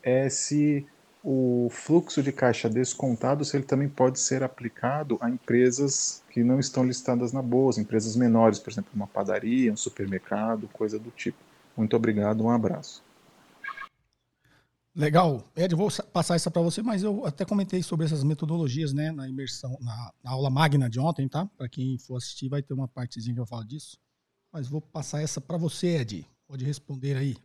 é 0.03 0.29
se 0.29 0.85
o 1.23 1.67
fluxo 1.71 2.23
de 2.23 2.31
caixa 2.31 2.69
descontado, 2.69 3.43
se 3.43 3.57
ele 3.57 3.65
também 3.65 3.89
pode 3.89 4.19
ser 4.19 4.43
aplicado 4.43 5.17
a 5.19 5.29
empresas 5.29 6.23
que 6.29 6.43
não 6.43 6.59
estão 6.59 6.85
listadas 6.85 7.33
na 7.33 7.41
bolsa, 7.41 7.81
empresas 7.81 8.15
menores, 8.15 8.59
por 8.59 8.71
exemplo, 8.71 8.91
uma 8.95 9.07
padaria, 9.07 9.73
um 9.73 9.77
supermercado, 9.77 10.69
coisa 10.71 10.97
do 10.97 11.11
tipo. 11.11 11.37
Muito 11.75 11.95
obrigado, 11.95 12.43
um 12.43 12.49
abraço. 12.49 13.03
Legal. 14.97 15.43
Ed, 15.55 15.75
vou 15.75 15.89
passar 16.11 16.35
essa 16.35 16.49
para 16.49 16.59
você, 16.63 16.81
mas 16.81 17.03
eu 17.03 17.23
até 17.23 17.45
comentei 17.45 17.83
sobre 17.83 18.07
essas 18.07 18.23
metodologias, 18.23 18.93
né, 18.93 19.11
na 19.11 19.29
imersão, 19.29 19.77
na, 19.79 20.11
na 20.23 20.31
aula 20.31 20.49
magna 20.49 20.89
de 20.89 20.99
ontem, 20.99 21.29
tá? 21.29 21.45
Para 21.55 21.69
quem 21.69 21.99
for 21.99 22.15
assistir, 22.15 22.49
vai 22.49 22.63
ter 22.63 22.73
uma 22.73 22.87
partezinha 22.87 23.35
que 23.35 23.39
eu 23.39 23.45
falo 23.45 23.63
disso. 23.63 23.99
Mas 24.51 24.67
vou 24.67 24.81
passar 24.81 25.21
essa 25.21 25.39
para 25.39 25.55
você, 25.55 25.97
Ed. 25.97 26.25
Pode 26.47 26.65
responder 26.65 27.15
aí. 27.15 27.35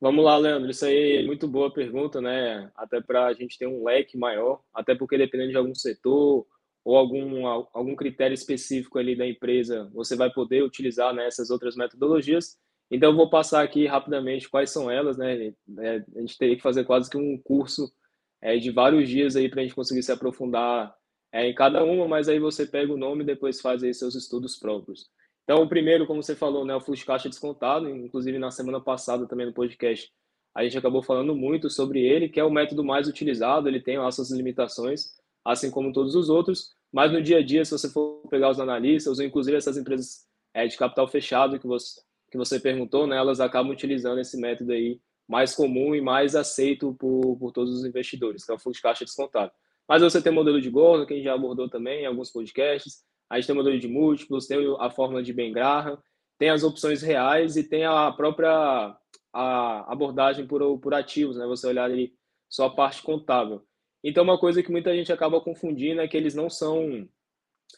Vamos 0.00 0.24
lá, 0.24 0.38
Leandro. 0.38 0.70
Isso 0.70 0.84
aí 0.84 1.16
é 1.16 1.26
muito 1.26 1.48
boa 1.48 1.74
pergunta, 1.74 2.20
né? 2.20 2.70
Até 2.76 3.00
para 3.00 3.26
a 3.26 3.34
gente 3.34 3.58
ter 3.58 3.66
um 3.66 3.82
leque 3.82 4.16
maior, 4.16 4.62
até 4.72 4.94
porque 4.94 5.18
dependendo 5.18 5.50
de 5.50 5.56
algum 5.56 5.74
setor 5.74 6.46
ou 6.84 6.96
algum, 6.96 7.46
algum 7.46 7.96
critério 7.96 8.34
específico 8.34 8.96
ali 8.96 9.16
da 9.16 9.26
empresa, 9.26 9.90
você 9.92 10.14
vai 10.14 10.32
poder 10.32 10.62
utilizar 10.62 11.12
né, 11.12 11.28
outras 11.50 11.74
metodologias. 11.74 12.56
Então, 12.90 13.10
eu 13.10 13.16
vou 13.16 13.28
passar 13.28 13.62
aqui 13.62 13.86
rapidamente 13.86 14.48
quais 14.48 14.70
são 14.70 14.90
elas, 14.90 15.16
né? 15.16 15.52
É, 15.78 16.04
a 16.16 16.20
gente 16.20 16.38
teria 16.38 16.56
que 16.56 16.62
fazer 16.62 16.84
quase 16.84 17.10
que 17.10 17.16
um 17.16 17.36
curso 17.38 17.92
é, 18.40 18.56
de 18.56 18.70
vários 18.70 19.08
dias 19.08 19.34
aí 19.36 19.48
para 19.48 19.60
a 19.60 19.64
gente 19.64 19.74
conseguir 19.74 20.02
se 20.02 20.12
aprofundar 20.12 20.94
é, 21.32 21.48
em 21.48 21.54
cada 21.54 21.82
uma, 21.84 22.06
mas 22.06 22.28
aí 22.28 22.38
você 22.38 22.66
pega 22.66 22.92
o 22.92 22.96
nome 22.96 23.22
e 23.22 23.26
depois 23.26 23.60
faz 23.60 23.82
aí 23.82 23.92
seus 23.92 24.14
estudos 24.14 24.56
próprios. 24.56 25.10
Então, 25.44 25.62
o 25.62 25.68
primeiro, 25.68 26.06
como 26.06 26.22
você 26.22 26.34
falou, 26.34 26.64
né, 26.64 26.74
o 26.74 26.80
fluxo 26.80 27.02
de 27.02 27.06
caixa 27.06 27.28
descontado, 27.28 27.88
inclusive 27.88 28.38
na 28.38 28.50
semana 28.50 28.80
passada 28.80 29.26
também 29.26 29.46
no 29.46 29.52
podcast, 29.52 30.10
a 30.54 30.64
gente 30.64 30.78
acabou 30.78 31.02
falando 31.02 31.36
muito 31.36 31.68
sobre 31.68 32.00
ele, 32.00 32.28
que 32.28 32.40
é 32.40 32.44
o 32.44 32.50
método 32.50 32.82
mais 32.82 33.06
utilizado, 33.06 33.68
ele 33.68 33.80
tem 33.80 33.96
as 33.96 34.14
suas 34.14 34.30
limitações, 34.30 35.14
assim 35.44 35.70
como 35.70 35.92
todos 35.92 36.14
os 36.14 36.28
outros, 36.28 36.74
mas 36.90 37.12
no 37.12 37.22
dia 37.22 37.38
a 37.38 37.42
dia, 37.44 37.64
se 37.64 37.70
você 37.70 37.90
for 37.90 38.22
pegar 38.30 38.50
os 38.50 38.58
analistas, 38.58 39.18
ou 39.18 39.24
inclusive 39.24 39.56
essas 39.56 39.76
empresas 39.76 40.26
é, 40.54 40.66
de 40.66 40.76
capital 40.76 41.06
fechado 41.06 41.60
que 41.60 41.66
você, 41.66 42.00
que 42.36 42.48
você 42.48 42.60
perguntou, 42.60 43.06
né, 43.06 43.16
elas 43.16 43.40
acabam 43.40 43.72
utilizando 43.72 44.20
esse 44.20 44.38
método 44.38 44.72
aí 44.72 45.00
mais 45.28 45.54
comum 45.54 45.94
e 45.94 46.00
mais 46.00 46.36
aceito 46.36 46.94
por, 46.94 47.36
por 47.38 47.52
todos 47.52 47.74
os 47.74 47.84
investidores, 47.84 48.44
que 48.44 48.52
é 48.52 48.54
o 48.54 48.58
fluxo 48.58 48.78
de 48.78 48.82
caixa 48.82 49.04
descontado. 49.04 49.50
Mas 49.88 50.02
você 50.02 50.20
tem 50.20 50.32
o 50.32 50.34
modelo 50.34 50.60
de 50.60 50.70
Gordon, 50.70 51.06
que 51.06 51.14
a 51.14 51.16
gente 51.16 51.24
já 51.24 51.34
abordou 51.34 51.68
também 51.68 52.02
em 52.02 52.06
alguns 52.06 52.30
podcasts, 52.30 53.04
a 53.28 53.36
gente 53.36 53.46
tem 53.46 53.54
o 53.54 53.56
modelo 53.56 53.78
de 53.78 53.88
múltiplos, 53.88 54.46
tem 54.46 54.58
a 54.78 54.90
fórmula 54.90 55.22
de 55.22 55.32
Ben 55.32 55.52
Graham, 55.52 55.98
tem 56.38 56.50
as 56.50 56.62
opções 56.62 57.02
reais 57.02 57.56
e 57.56 57.64
tem 57.64 57.84
a 57.84 58.12
própria 58.12 58.96
a 59.32 59.92
abordagem 59.92 60.46
por, 60.46 60.78
por 60.78 60.94
ativos, 60.94 61.36
né? 61.36 61.46
Você 61.46 61.66
olhar 61.66 61.84
ali 61.84 62.14
só 62.48 62.66
a 62.66 62.74
parte 62.74 63.02
contábil. 63.02 63.62
Então, 64.02 64.24
uma 64.24 64.38
coisa 64.38 64.62
que 64.62 64.70
muita 64.70 64.94
gente 64.94 65.12
acaba 65.12 65.40
confundindo 65.40 66.00
é 66.00 66.08
que 66.08 66.16
eles 66.16 66.34
não 66.34 66.48
são 66.48 67.06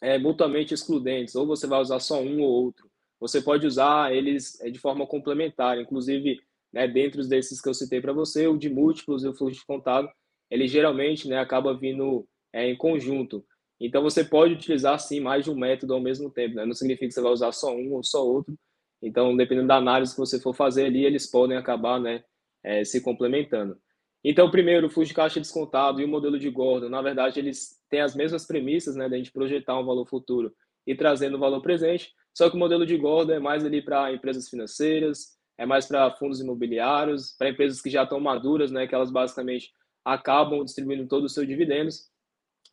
é, 0.00 0.18
mutuamente 0.18 0.72
excludentes, 0.72 1.34
ou 1.34 1.46
você 1.46 1.66
vai 1.66 1.80
usar 1.80 1.98
só 1.98 2.20
um 2.20 2.42
ou 2.42 2.48
outro. 2.48 2.87
Você 3.20 3.40
pode 3.42 3.66
usar 3.66 4.14
eles 4.14 4.60
é, 4.60 4.70
de 4.70 4.78
forma 4.78 5.06
complementar, 5.06 5.78
inclusive, 5.80 6.40
né, 6.72 6.86
dentro 6.86 7.26
desses 7.26 7.60
que 7.60 7.68
eu 7.68 7.74
citei 7.74 8.00
para 8.00 8.12
você, 8.12 8.46
o 8.46 8.56
de 8.56 8.68
múltiplos 8.68 9.24
e 9.24 9.28
o 9.28 9.34
fluxo 9.34 9.60
de 9.60 9.66
contábil, 9.66 10.10
ele 10.50 10.66
geralmente 10.66 11.28
né, 11.28 11.38
acaba 11.38 11.76
vindo 11.76 12.26
é, 12.52 12.68
em 12.68 12.76
conjunto. 12.76 13.44
Então, 13.80 14.02
você 14.02 14.24
pode 14.24 14.54
utilizar, 14.54 14.98
sim, 14.98 15.20
mais 15.20 15.44
de 15.44 15.50
um 15.50 15.54
método 15.54 15.94
ao 15.94 16.00
mesmo 16.00 16.30
tempo. 16.30 16.56
Né? 16.56 16.66
Não 16.66 16.74
significa 16.74 17.06
que 17.06 17.14
você 17.14 17.20
vai 17.20 17.32
usar 17.32 17.52
só 17.52 17.74
um 17.74 17.92
ou 17.92 18.02
só 18.02 18.26
outro. 18.26 18.58
Então, 19.00 19.36
dependendo 19.36 19.68
da 19.68 19.76
análise 19.76 20.12
que 20.12 20.20
você 20.20 20.40
for 20.40 20.54
fazer 20.54 20.86
ali, 20.86 21.04
eles 21.04 21.30
podem 21.30 21.56
acabar 21.56 22.00
né, 22.00 22.24
é, 22.64 22.84
se 22.84 23.00
complementando. 23.00 23.78
Então, 24.24 24.50
primeiro, 24.50 24.88
o 24.88 24.90
fluxo 24.90 25.10
de 25.10 25.14
caixa 25.14 25.40
descontado 25.40 26.00
e 26.00 26.04
o 26.04 26.08
modelo 26.08 26.38
de 26.38 26.50
Gordon, 26.50 26.88
na 26.88 27.00
verdade, 27.00 27.38
eles 27.38 27.80
têm 27.88 28.00
as 28.00 28.16
mesmas 28.16 28.44
premissas, 28.44 28.96
né, 28.96 29.08
da 29.08 29.16
gente 29.16 29.30
projetar 29.30 29.78
um 29.78 29.86
valor 29.86 30.06
futuro 30.06 30.52
e 30.84 30.94
trazendo 30.94 31.36
o 31.36 31.40
valor 31.40 31.60
presente, 31.60 32.12
só 32.34 32.48
que 32.48 32.56
o 32.56 32.58
modelo 32.58 32.86
de 32.86 32.96
Gordon 32.96 33.34
é 33.34 33.38
mais 33.38 33.64
ali 33.64 33.82
para 33.82 34.12
empresas 34.12 34.48
financeiras, 34.48 35.36
é 35.58 35.66
mais 35.66 35.86
para 35.86 36.10
fundos 36.12 36.40
imobiliários, 36.40 37.32
para 37.36 37.50
empresas 37.50 37.82
que 37.82 37.90
já 37.90 38.04
estão 38.04 38.20
maduras, 38.20 38.70
né, 38.70 38.86
que 38.86 38.94
elas 38.94 39.10
basicamente 39.10 39.72
acabam 40.04 40.64
distribuindo 40.64 41.06
todos 41.08 41.26
os 41.26 41.34
seus 41.34 41.46
dividendos. 41.46 42.08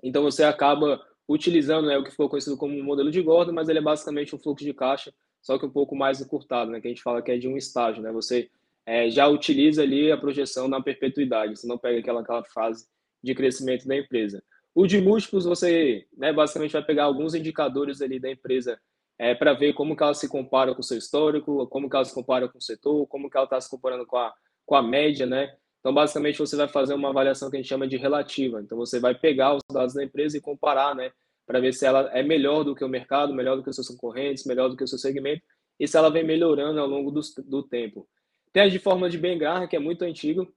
Então, 0.03 0.21
você 0.21 0.43
acaba 0.43 1.03
utilizando 1.27 1.87
né, 1.87 1.97
o 1.97 2.03
que 2.03 2.11
ficou 2.11 2.29
conhecido 2.29 2.55
como 2.55 2.81
modelo 2.83 3.09
de 3.09 3.21
Gordon, 3.21 3.53
mas 3.53 3.67
ele 3.67 3.79
é 3.79 3.81
basicamente 3.81 4.35
um 4.35 4.39
fluxo 4.39 4.63
de 4.63 4.73
caixa, 4.73 5.11
só 5.41 5.57
que 5.57 5.65
um 5.65 5.69
pouco 5.69 5.95
mais 5.95 6.21
encurtado, 6.21 6.69
né, 6.69 6.79
que 6.79 6.87
a 6.87 6.91
gente 6.91 7.01
fala 7.01 7.21
que 7.21 7.31
é 7.31 7.37
de 7.37 7.47
um 7.47 7.57
estágio, 7.57 8.03
né, 8.03 8.11
você 8.11 8.49
é, 8.85 9.09
já 9.09 9.27
utiliza 9.27 9.81
ali 9.81 10.11
a 10.11 10.17
projeção 10.17 10.67
na 10.67 10.79
perpetuidade, 10.79 11.57
você 11.57 11.67
não 11.67 11.77
pega 11.77 11.99
aquela, 11.99 12.21
aquela 12.21 12.43
fase 12.45 12.87
de 13.23 13.33
crescimento 13.33 13.87
da 13.87 13.97
empresa. 13.97 14.43
O 14.75 14.85
de 14.85 15.01
múltiplos, 15.01 15.45
você 15.45 16.05
né, 16.15 16.31
basicamente 16.31 16.73
vai 16.73 16.83
pegar 16.83 17.05
alguns 17.05 17.33
indicadores 17.33 18.01
ali 18.01 18.19
da 18.19 18.29
empresa 18.29 18.79
é, 19.17 19.33
para 19.33 19.53
ver 19.53 19.73
como 19.73 19.95
que 19.95 20.03
ela 20.03 20.13
se 20.13 20.27
compara 20.27 20.73
com 20.73 20.81
o 20.81 20.83
seu 20.83 20.97
histórico, 20.97 21.67
como 21.67 21.89
que 21.89 21.95
ela 21.95 22.05
se 22.05 22.13
compara 22.13 22.47
com 22.49 22.57
o 22.57 22.61
setor, 22.61 23.07
como 23.07 23.29
que 23.29 23.37
ela 23.37 23.45
está 23.45 23.59
se 23.59 23.69
comparando 23.69 24.05
com 24.05 24.17
a, 24.17 24.33
com 24.65 24.75
a 24.75 24.81
média, 24.81 25.25
né? 25.25 25.55
Então, 25.79 25.93
basicamente, 25.93 26.39
você 26.39 26.55
vai 26.55 26.67
fazer 26.67 26.95
uma 26.95 27.09
avaliação 27.09 27.49
que 27.49 27.57
a 27.57 27.59
gente 27.59 27.69
chama 27.69 27.87
de 27.87 27.95
relativa. 27.95 28.59
Então, 28.59 28.77
você 28.77 28.99
vai 28.99 29.13
pegar 29.13 29.55
os 29.55 29.61
dados 29.71 29.93
da 29.93 30.03
empresa 30.03 30.37
e 30.37 30.41
comparar, 30.41 30.95
né? 30.95 31.11
Para 31.45 31.59
ver 31.59 31.73
se 31.73 31.85
ela 31.85 32.09
é 32.11 32.23
melhor 32.23 32.63
do 32.63 32.73
que 32.75 32.83
o 32.83 32.89
mercado, 32.89 33.33
melhor 33.33 33.55
do 33.55 33.63
que 33.63 33.69
os 33.69 33.75
seus 33.75 33.87
concorrentes, 33.89 34.45
melhor 34.45 34.67
do 34.67 34.75
que 34.75 34.83
o 34.83 34.87
seu 34.87 34.97
segmento, 34.97 35.43
e 35.79 35.87
se 35.87 35.95
ela 35.95 36.09
vem 36.09 36.23
melhorando 36.23 36.79
ao 36.79 36.87
longo 36.87 37.11
do, 37.11 37.21
do 37.45 37.61
tempo. 37.61 38.07
Tem 38.51 38.63
a 38.63 38.67
de 38.67 38.79
forma 38.79 39.09
de 39.09 39.17
Bengar, 39.17 39.67
que 39.69 39.75
é 39.75 39.79
muito 39.79 40.01
antigo. 40.03 40.51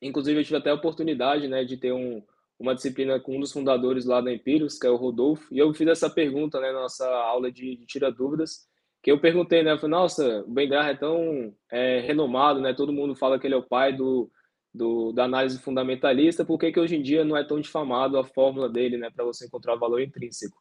Inclusive, 0.00 0.40
eu 0.40 0.44
tive 0.44 0.56
até 0.56 0.70
a 0.70 0.74
oportunidade 0.74 1.46
né, 1.48 1.64
de 1.64 1.76
ter 1.76 1.92
um, 1.92 2.22
uma 2.62 2.76
disciplina 2.76 3.18
com 3.18 3.36
um 3.36 3.40
dos 3.40 3.52
fundadores 3.52 4.04
lá 4.04 4.20
da 4.20 4.32
Empíricos, 4.32 4.78
que 4.78 4.86
é 4.86 4.90
o 4.90 4.96
Rodolfo, 4.96 5.52
e 5.52 5.58
eu 5.58 5.74
fiz 5.74 5.88
essa 5.88 6.08
pergunta 6.08 6.60
né, 6.60 6.70
na 6.70 6.82
nossa 6.82 7.04
aula 7.08 7.50
de, 7.50 7.76
de 7.76 7.84
Tira 7.86 8.10
Dúvidas, 8.10 8.68
que 9.02 9.10
eu 9.10 9.20
perguntei, 9.20 9.64
né? 9.64 9.72
Eu 9.72 9.78
falei, 9.78 9.90
nossa, 9.90 10.44
o 10.46 10.50
Bengar 10.50 10.88
é 10.88 10.94
tão 10.94 11.52
é, 11.70 11.98
renomado, 12.00 12.60
né? 12.60 12.72
Todo 12.72 12.92
mundo 12.92 13.16
fala 13.16 13.36
que 13.36 13.48
ele 13.48 13.54
é 13.54 13.58
o 13.58 13.66
pai 13.66 13.92
do, 13.92 14.30
do, 14.72 15.10
da 15.10 15.24
análise 15.24 15.58
fundamentalista, 15.58 16.44
por 16.44 16.56
que, 16.56 16.70
que 16.70 16.78
hoje 16.78 16.94
em 16.94 17.02
dia 17.02 17.24
não 17.24 17.36
é 17.36 17.42
tão 17.42 17.60
difamado 17.60 18.16
a 18.16 18.24
fórmula 18.24 18.68
dele, 18.68 18.96
né? 18.96 19.10
Para 19.10 19.24
você 19.24 19.46
encontrar 19.46 19.74
valor 19.74 20.00
intrínseco. 20.00 20.56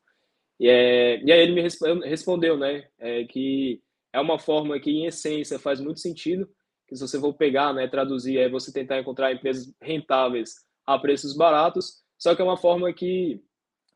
E, 0.60 0.67
é, 0.67 1.24
e 1.24 1.31
aí 1.31 1.39
ele 1.39 1.53
me 1.53 1.62
respondeu, 2.10 2.58
né? 2.58 2.88
É, 2.98 3.25
que 3.25 3.79
é 4.12 4.20
uma 4.20 4.39
fórmula 4.39 4.79
que, 4.79 4.89
em 4.89 5.05
essência, 5.05 5.60
faz 5.60 5.79
muito 5.79 6.00
sentido, 6.00 6.50
que 6.88 6.96
se 6.96 7.08
você 7.08 7.20
for 7.20 7.34
pegar, 7.36 7.74
né, 7.74 7.88
traduzir, 7.88 8.39
é 8.39 8.50
você 8.50 8.74
tentar 8.74 9.00
encontrar 9.00 9.31
empresas 9.31 9.72
rentáveis 9.79 10.55
a 10.93 11.00
preços 11.00 11.36
baratos, 11.36 12.01
só 12.17 12.36
que 12.36 12.41
é 12.41 12.45
uma 12.45 12.57
forma 12.57 12.91
que 12.93 13.41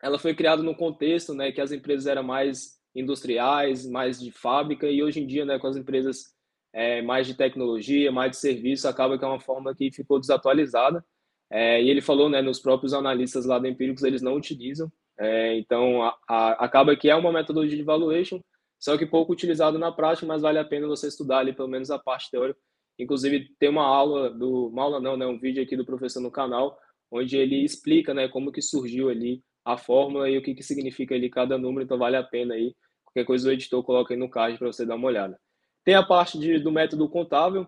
ela 0.02 0.20
foi 0.20 0.36
criada 0.36 0.62
no 0.62 0.76
contexto, 0.76 1.34
né, 1.34 1.52
que 1.52 1.62
as 1.62 1.72
empresas 1.72 2.08
eram 2.08 2.24
mais 2.24 2.76
industriais, 2.96 3.86
mais 3.86 4.20
de 4.20 4.32
fábrica, 4.32 4.88
e 4.88 5.04
hoje 5.04 5.22
em 5.22 5.28
dia, 5.28 5.46
né, 5.46 5.60
com 5.60 5.68
as 5.68 5.76
empresas 5.76 6.34
é, 6.74 7.02
mais 7.02 7.28
de 7.28 7.34
tecnologia, 7.34 8.12
mais 8.12 8.32
de 8.32 8.38
serviço, 8.38 8.88
acaba 8.88 9.18
que 9.18 9.26
é 9.26 9.28
uma 9.28 9.40
forma 9.40 9.74
que 9.74 9.92
ficou 9.92 10.20
desatualizada. 10.20 11.04
É, 11.50 11.82
e 11.82 11.90
ele 11.90 12.02
falou, 12.02 12.30
né, 12.30 12.42
nos 12.42 12.60
próprios 12.60 12.94
analistas 12.94 13.46
lá 13.46 13.60
da 13.60 13.70
Empíricos, 13.70 14.04
eles 14.04 14.22
não 14.22 14.36
utilizam. 14.36 14.92
É, 15.18 15.58
então, 15.58 16.04
a, 16.04 16.18
a, 16.28 16.66
acaba 16.66 16.96
que 16.96 17.10
é 17.10 17.16
uma 17.16 17.32
metodologia 17.32 17.78
de 17.78 17.84
valuation, 17.84 18.42
só 18.80 18.98
que 18.98 19.06
pouco 19.06 19.34
utilizado 19.34 19.80
na 19.80 19.92
prática, 19.92 20.26
mas 20.26 20.42
vale 20.42 20.60
a 20.60 20.66
pena 20.66 20.88
você 20.88 21.08
estudar 21.08 21.40
ali 21.40 21.54
pelo 21.54 21.70
menos 21.70 21.90
a 21.90 22.00
parte 22.00 22.30
teórica 22.30 22.60
Inclusive, 22.98 23.50
tem 23.60 23.70
uma 23.70 23.86
aula 23.86 24.30
do. 24.30 24.68
Uma 24.68 24.84
aula 24.84 25.00
não, 25.00 25.18
né? 25.18 25.26
Um 25.26 25.40
vídeo 25.40 25.62
aqui 25.62 25.76
do 25.76 25.86
professor 25.86 26.22
no 26.22 26.32
canal, 26.32 26.78
onde 27.12 27.38
ele 27.38 27.64
explica 27.64 28.14
né, 28.14 28.28
como 28.28 28.52
que 28.52 28.62
surgiu 28.62 29.10
ali 29.10 29.44
a 29.64 29.78
fórmula 29.78 30.30
e 30.30 30.38
o 30.38 30.42
que, 30.42 30.54
que 30.54 30.64
significa 30.64 31.16
ali 31.16 31.30
cada 31.30 31.58
número, 31.58 31.84
então 31.84 31.98
vale 31.98 32.16
a 32.16 32.24
pena 32.24 32.54
aí. 32.54 32.76
Qualquer 33.04 33.26
coisa 33.26 33.50
o 33.50 33.52
editor 33.52 33.84
coloca 33.84 34.14
aí 34.14 34.20
no 34.20 34.30
card 34.30 34.58
para 34.58 34.68
você 34.68 34.86
dar 34.86 34.96
uma 34.96 35.08
olhada. 35.08 35.40
Tem 35.84 35.96
a 35.96 36.04
parte 36.04 36.38
de, 36.38 36.60
do 36.60 36.72
método 36.72 37.08
contábil, 37.10 37.68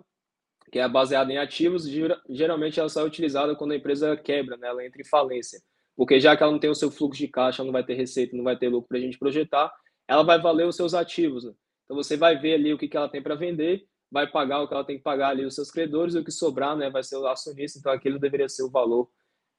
que 0.72 0.80
é 0.80 0.88
baseada 0.88 1.32
em 1.32 1.38
ativos, 1.38 1.88
geralmente 2.30 2.80
ela 2.80 2.90
só 2.90 3.02
é 3.02 3.04
utilizada 3.06 3.56
quando 3.56 3.72
a 3.72 3.76
empresa 3.76 4.18
quebra, 4.18 4.58
né? 4.58 4.68
ela 4.68 4.86
entra 4.86 5.02
em 5.02 5.06
falência. 5.06 5.62
Porque 5.96 6.20
já 6.20 6.36
que 6.36 6.44
ela 6.44 6.52
não 6.52 6.60
tem 6.60 6.70
o 6.70 6.76
seu 6.76 6.92
fluxo 6.92 7.20
de 7.20 7.28
caixa, 7.28 7.64
não 7.64 7.72
vai 7.72 7.84
ter 7.84 7.96
receita, 7.96 8.36
não 8.36 8.44
vai 8.44 8.58
ter 8.58 8.68
lucro 8.70 8.90
para 8.90 8.98
a 8.98 9.02
gente 9.02 9.18
projetar, 9.18 9.72
ela 10.08 10.24
vai 10.24 10.40
valer 10.40 10.68
os 10.68 10.76
seus 10.76 10.94
ativos. 10.94 11.46
Né? 11.46 11.54
Então 11.86 11.96
você 11.96 12.18
vai 12.18 12.38
ver 12.38 12.56
ali 12.56 12.74
o 12.74 12.78
que, 12.78 12.88
que 12.88 12.98
ela 12.98 13.10
tem 13.10 13.22
para 13.22 13.36
vender 13.36 13.88
vai 14.12 14.28
pagar 14.28 14.62
o 14.62 14.68
que 14.68 14.74
ela 14.74 14.84
tem 14.84 14.98
que 14.98 15.04
pagar 15.04 15.30
ali 15.30 15.46
os 15.46 15.56
seus 15.56 15.70
credores 15.70 16.16
e 16.16 16.20
o 16.20 16.24
que 16.24 16.32
sobrar, 16.32 16.76
né, 16.76 16.90
vai 16.90 17.04
ser 17.04 17.18
o 17.18 17.28
acionista, 17.28 17.78
então 17.78 17.92
aquilo 17.92 18.20
deveria 18.20 18.50
ser 18.50 18.64
o 18.64 18.70
valor 18.70 19.10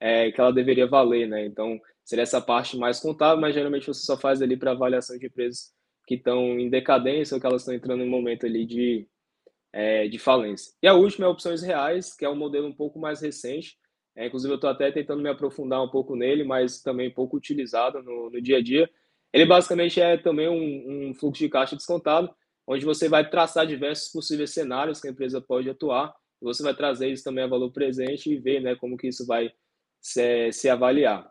é, 0.01 0.31
que 0.31 0.41
ela 0.41 0.53
deveria 0.53 0.87
valer, 0.87 1.29
né? 1.29 1.45
Então 1.47 1.81
seria 2.05 2.23
essa 2.23 2.41
parte 2.41 2.77
mais 2.77 3.01
contábil, 3.01 3.41
mas 3.41 3.55
geralmente 3.55 3.87
você 3.87 4.05
só 4.05 4.17
faz 4.17 4.41
ali 4.41 4.57
para 4.57 4.71
avaliação 4.71 5.19
de 5.19 5.27
empresas 5.27 5.73
que 6.07 6.15
estão 6.15 6.59
em 6.59 6.71
decadência 6.71 7.35
ou 7.35 7.41
que 7.41 7.47
elas 7.47 7.63
estão 7.63 7.75
entrando 7.75 8.03
em 8.03 8.09
momento 8.09 8.47
ali 8.47 8.65
de, 8.65 9.07
é, 9.73 10.09
de 10.09 10.19
falência. 10.19 10.73
E 10.83 10.89
a 10.89 10.95
última 10.95 11.27
é 11.27 11.29
opções 11.29 11.63
reais, 11.63 12.15
que 12.15 12.25
é 12.25 12.31
um 12.31 12.37
modelo 12.37 12.67
um 12.67 12.73
pouco 12.73 12.99
mais 12.99 13.21
recente. 13.21 13.77
É, 14.17 14.27
inclusive 14.27 14.53
eu 14.53 14.57
estou 14.57 14.71
até 14.71 14.91
tentando 14.91 15.23
me 15.23 15.29
aprofundar 15.29 15.83
um 15.83 15.91
pouco 15.91 16.17
nele, 16.17 16.45
mas 16.45 16.81
também 16.81 17.13
pouco 17.13 17.37
utilizado 17.37 18.03
no, 18.03 18.31
no 18.31 18.41
dia 18.41 18.57
a 18.57 18.63
dia. 18.63 18.89
Ele 19.33 19.45
basicamente 19.45 20.01
é 20.01 20.17
também 20.17 20.49
um, 20.49 21.11
um 21.11 21.15
fluxo 21.15 21.43
de 21.43 21.49
caixa 21.51 21.77
descontado, 21.77 22.35
onde 22.67 22.85
você 22.85 23.09
vai 23.09 23.29
traçar 23.29 23.67
diversos 23.67 24.11
possíveis 24.11 24.51
cenários 24.51 25.01
que 25.01 25.09
a 25.09 25.11
empresa 25.11 25.41
pode 25.41 25.69
atuar, 25.69 26.15
você 26.41 26.63
vai 26.63 26.75
trazer 26.75 27.11
isso 27.11 27.25
também 27.25 27.45
a 27.45 27.49
valor 27.49 27.71
presente 27.71 28.31
e 28.31 28.39
ver 28.39 28.61
né, 28.61 28.77
como 28.77 28.97
que 28.97 29.09
isso 29.09 29.27
vai 29.27 29.51
se, 30.01 30.53
se 30.53 30.69
avaliar. 30.69 31.31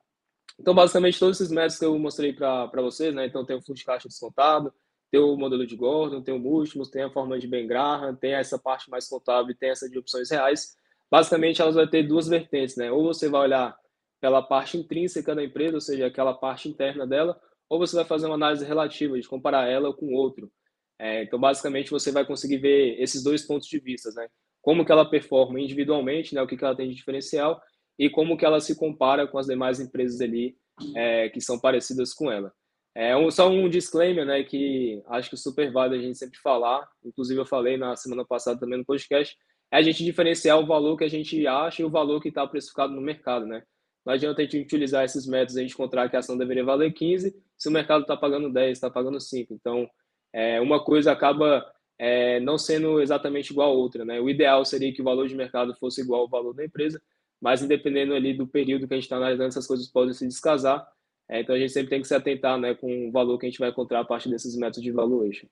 Então, 0.59 0.73
basicamente, 0.73 1.19
todos 1.19 1.39
esses 1.39 1.51
métodos 1.51 1.77
que 1.77 1.85
eu 1.85 1.97
mostrei 1.99 2.33
para 2.33 2.81
vocês, 2.81 3.13
né? 3.13 3.25
Então, 3.25 3.45
tem 3.45 3.55
o 3.55 3.61
fluxo 3.61 3.81
de 3.81 3.85
caixa 3.85 4.07
descontado, 4.07 4.73
tem 5.11 5.19
o 5.19 5.35
modelo 5.37 5.65
de 5.65 5.75
Gordon, 5.75 6.21
tem 6.21 6.33
o 6.33 6.39
múltiplos, 6.39 6.89
tem 6.89 7.03
a 7.03 7.11
forma 7.11 7.39
de 7.39 7.47
Ben 7.47 7.67
Graham, 7.67 8.15
tem 8.15 8.33
essa 8.33 8.59
parte 8.59 8.89
mais 8.89 9.07
contábil 9.07 9.55
tem 9.57 9.69
essa 9.69 9.89
de 9.89 9.97
opções 9.97 10.29
reais. 10.29 10.75
Basicamente, 11.09 11.61
elas 11.61 11.75
vão 11.75 11.87
ter 11.87 12.03
duas 12.03 12.27
vertentes, 12.27 12.75
né? 12.75 12.91
Ou 12.91 13.03
você 13.03 13.29
vai 13.29 13.41
olhar 13.41 13.77
pela 14.19 14.41
parte 14.41 14.77
intrínseca 14.77 15.35
da 15.35 15.43
empresa, 15.43 15.75
ou 15.75 15.81
seja, 15.81 16.07
aquela 16.07 16.33
parte 16.33 16.67
interna 16.67 17.05
dela, 17.05 17.39
ou 17.69 17.79
você 17.79 17.95
vai 17.95 18.05
fazer 18.05 18.25
uma 18.25 18.35
análise 18.35 18.65
relativa, 18.65 19.19
de 19.19 19.27
comparar 19.27 19.69
ela 19.69 19.93
com 19.93 20.13
outro. 20.13 20.51
É, 20.99 21.23
então, 21.23 21.39
basicamente, 21.39 21.91
você 21.91 22.11
vai 22.11 22.25
conseguir 22.25 22.57
ver 22.57 22.99
esses 22.99 23.23
dois 23.23 23.43
pontos 23.45 23.67
de 23.67 23.79
vista, 23.79 24.09
né? 24.11 24.27
Como 24.61 24.83
que 24.83 24.91
ela 24.91 25.09
performa 25.09 25.59
individualmente, 25.61 26.33
né? 26.33 26.41
O 26.41 26.47
que, 26.47 26.57
que 26.57 26.65
ela 26.65 26.75
tem 26.75 26.89
de 26.89 26.95
diferencial 26.95 27.61
e 27.97 28.09
como 28.09 28.37
que 28.37 28.45
ela 28.45 28.59
se 28.59 28.75
compara 28.75 29.27
com 29.27 29.37
as 29.37 29.47
demais 29.47 29.79
empresas 29.79 30.21
ali 30.21 30.55
é, 30.95 31.29
que 31.29 31.41
são 31.41 31.59
parecidas 31.59 32.13
com 32.13 32.31
ela. 32.31 32.53
É 32.95 33.15
um, 33.15 33.29
só 33.29 33.47
um 33.47 33.69
disclaimer, 33.69 34.25
né? 34.25 34.43
Que 34.43 35.03
acho 35.07 35.29
que 35.29 35.37
super 35.37 35.71
válido 35.71 36.01
a 36.01 36.03
gente 36.03 36.17
sempre 36.17 36.39
falar. 36.39 36.87
Inclusive, 37.05 37.39
eu 37.39 37.45
falei 37.45 37.77
na 37.77 37.95
semana 37.95 38.25
passada 38.25 38.59
também 38.59 38.79
no 38.79 38.85
podcast. 38.85 39.37
É 39.71 39.77
a 39.77 39.81
gente 39.81 40.03
diferenciar 40.03 40.59
o 40.59 40.65
valor 40.65 40.97
que 40.97 41.03
a 41.03 41.09
gente 41.09 41.45
acha 41.45 41.81
e 41.81 41.85
o 41.85 41.91
valor 41.91 42.21
que 42.21 42.29
está 42.29 42.47
precificado 42.47 42.93
no 42.93 43.01
mercado, 43.01 43.45
né? 43.45 43.61
Não 44.03 44.13
adianta 44.13 44.41
a 44.41 44.45
gente 44.45 44.57
utilizar 44.57 45.03
esses 45.03 45.27
métodos, 45.27 45.57
a 45.57 45.61
gente 45.61 45.73
encontrar 45.73 46.09
que 46.09 46.15
a 46.15 46.19
ação 46.19 46.37
deveria 46.37 46.63
valer 46.63 46.93
15, 46.93 47.35
se 47.57 47.69
o 47.69 47.71
mercado 47.71 48.01
está 48.01 48.15
pagando 48.15 48.51
10, 48.51 48.71
está 48.71 48.89
pagando 48.89 49.19
5. 49.19 49.53
Então, 49.53 49.87
é, 50.33 50.61
uma 50.61 50.83
coisa 50.83 51.11
acaba 51.11 51.63
é, 51.99 52.39
não 52.39 52.57
sendo 52.57 53.01
exatamente 53.01 53.51
igual 53.51 53.71
a 53.71 53.75
outra. 53.75 54.05
Né? 54.05 54.19
O 54.19 54.29
ideal 54.29 54.63
seria 54.63 54.93
que 54.93 55.01
o 55.01 55.05
valor 55.05 55.27
de 55.27 55.35
mercado 55.35 55.75
fosse 55.75 56.01
igual 56.01 56.21
ao 56.21 56.29
valor 56.29 56.53
da 56.53 56.65
empresa, 56.65 57.01
mas 57.41 57.61
independendo 57.61 58.13
ali 58.13 58.35
do 58.35 58.47
período 58.47 58.87
que 58.87 58.93
a 58.93 58.97
gente 58.97 59.05
está 59.05 59.17
analisando, 59.17 59.49
essas 59.49 59.67
coisas 59.67 59.87
podem 59.87 60.13
se 60.13 60.27
descasar. 60.27 60.87
É, 61.29 61.41
então 61.41 61.55
a 61.55 61.59
gente 61.59 61.73
sempre 61.73 61.89
tem 61.89 62.01
que 62.01 62.07
se 62.07 62.15
atentar 62.15 62.57
né, 62.57 62.73
com 62.73 63.09
o 63.09 63.11
valor 63.11 63.37
que 63.37 63.45
a 63.45 63.49
gente 63.49 63.59
vai 63.59 63.69
encontrar 63.69 63.99
a 63.99 64.05
partir 64.05 64.29
desses 64.29 64.55
métodos 64.55 64.83
de 64.83 64.91
valuation. 64.91 65.47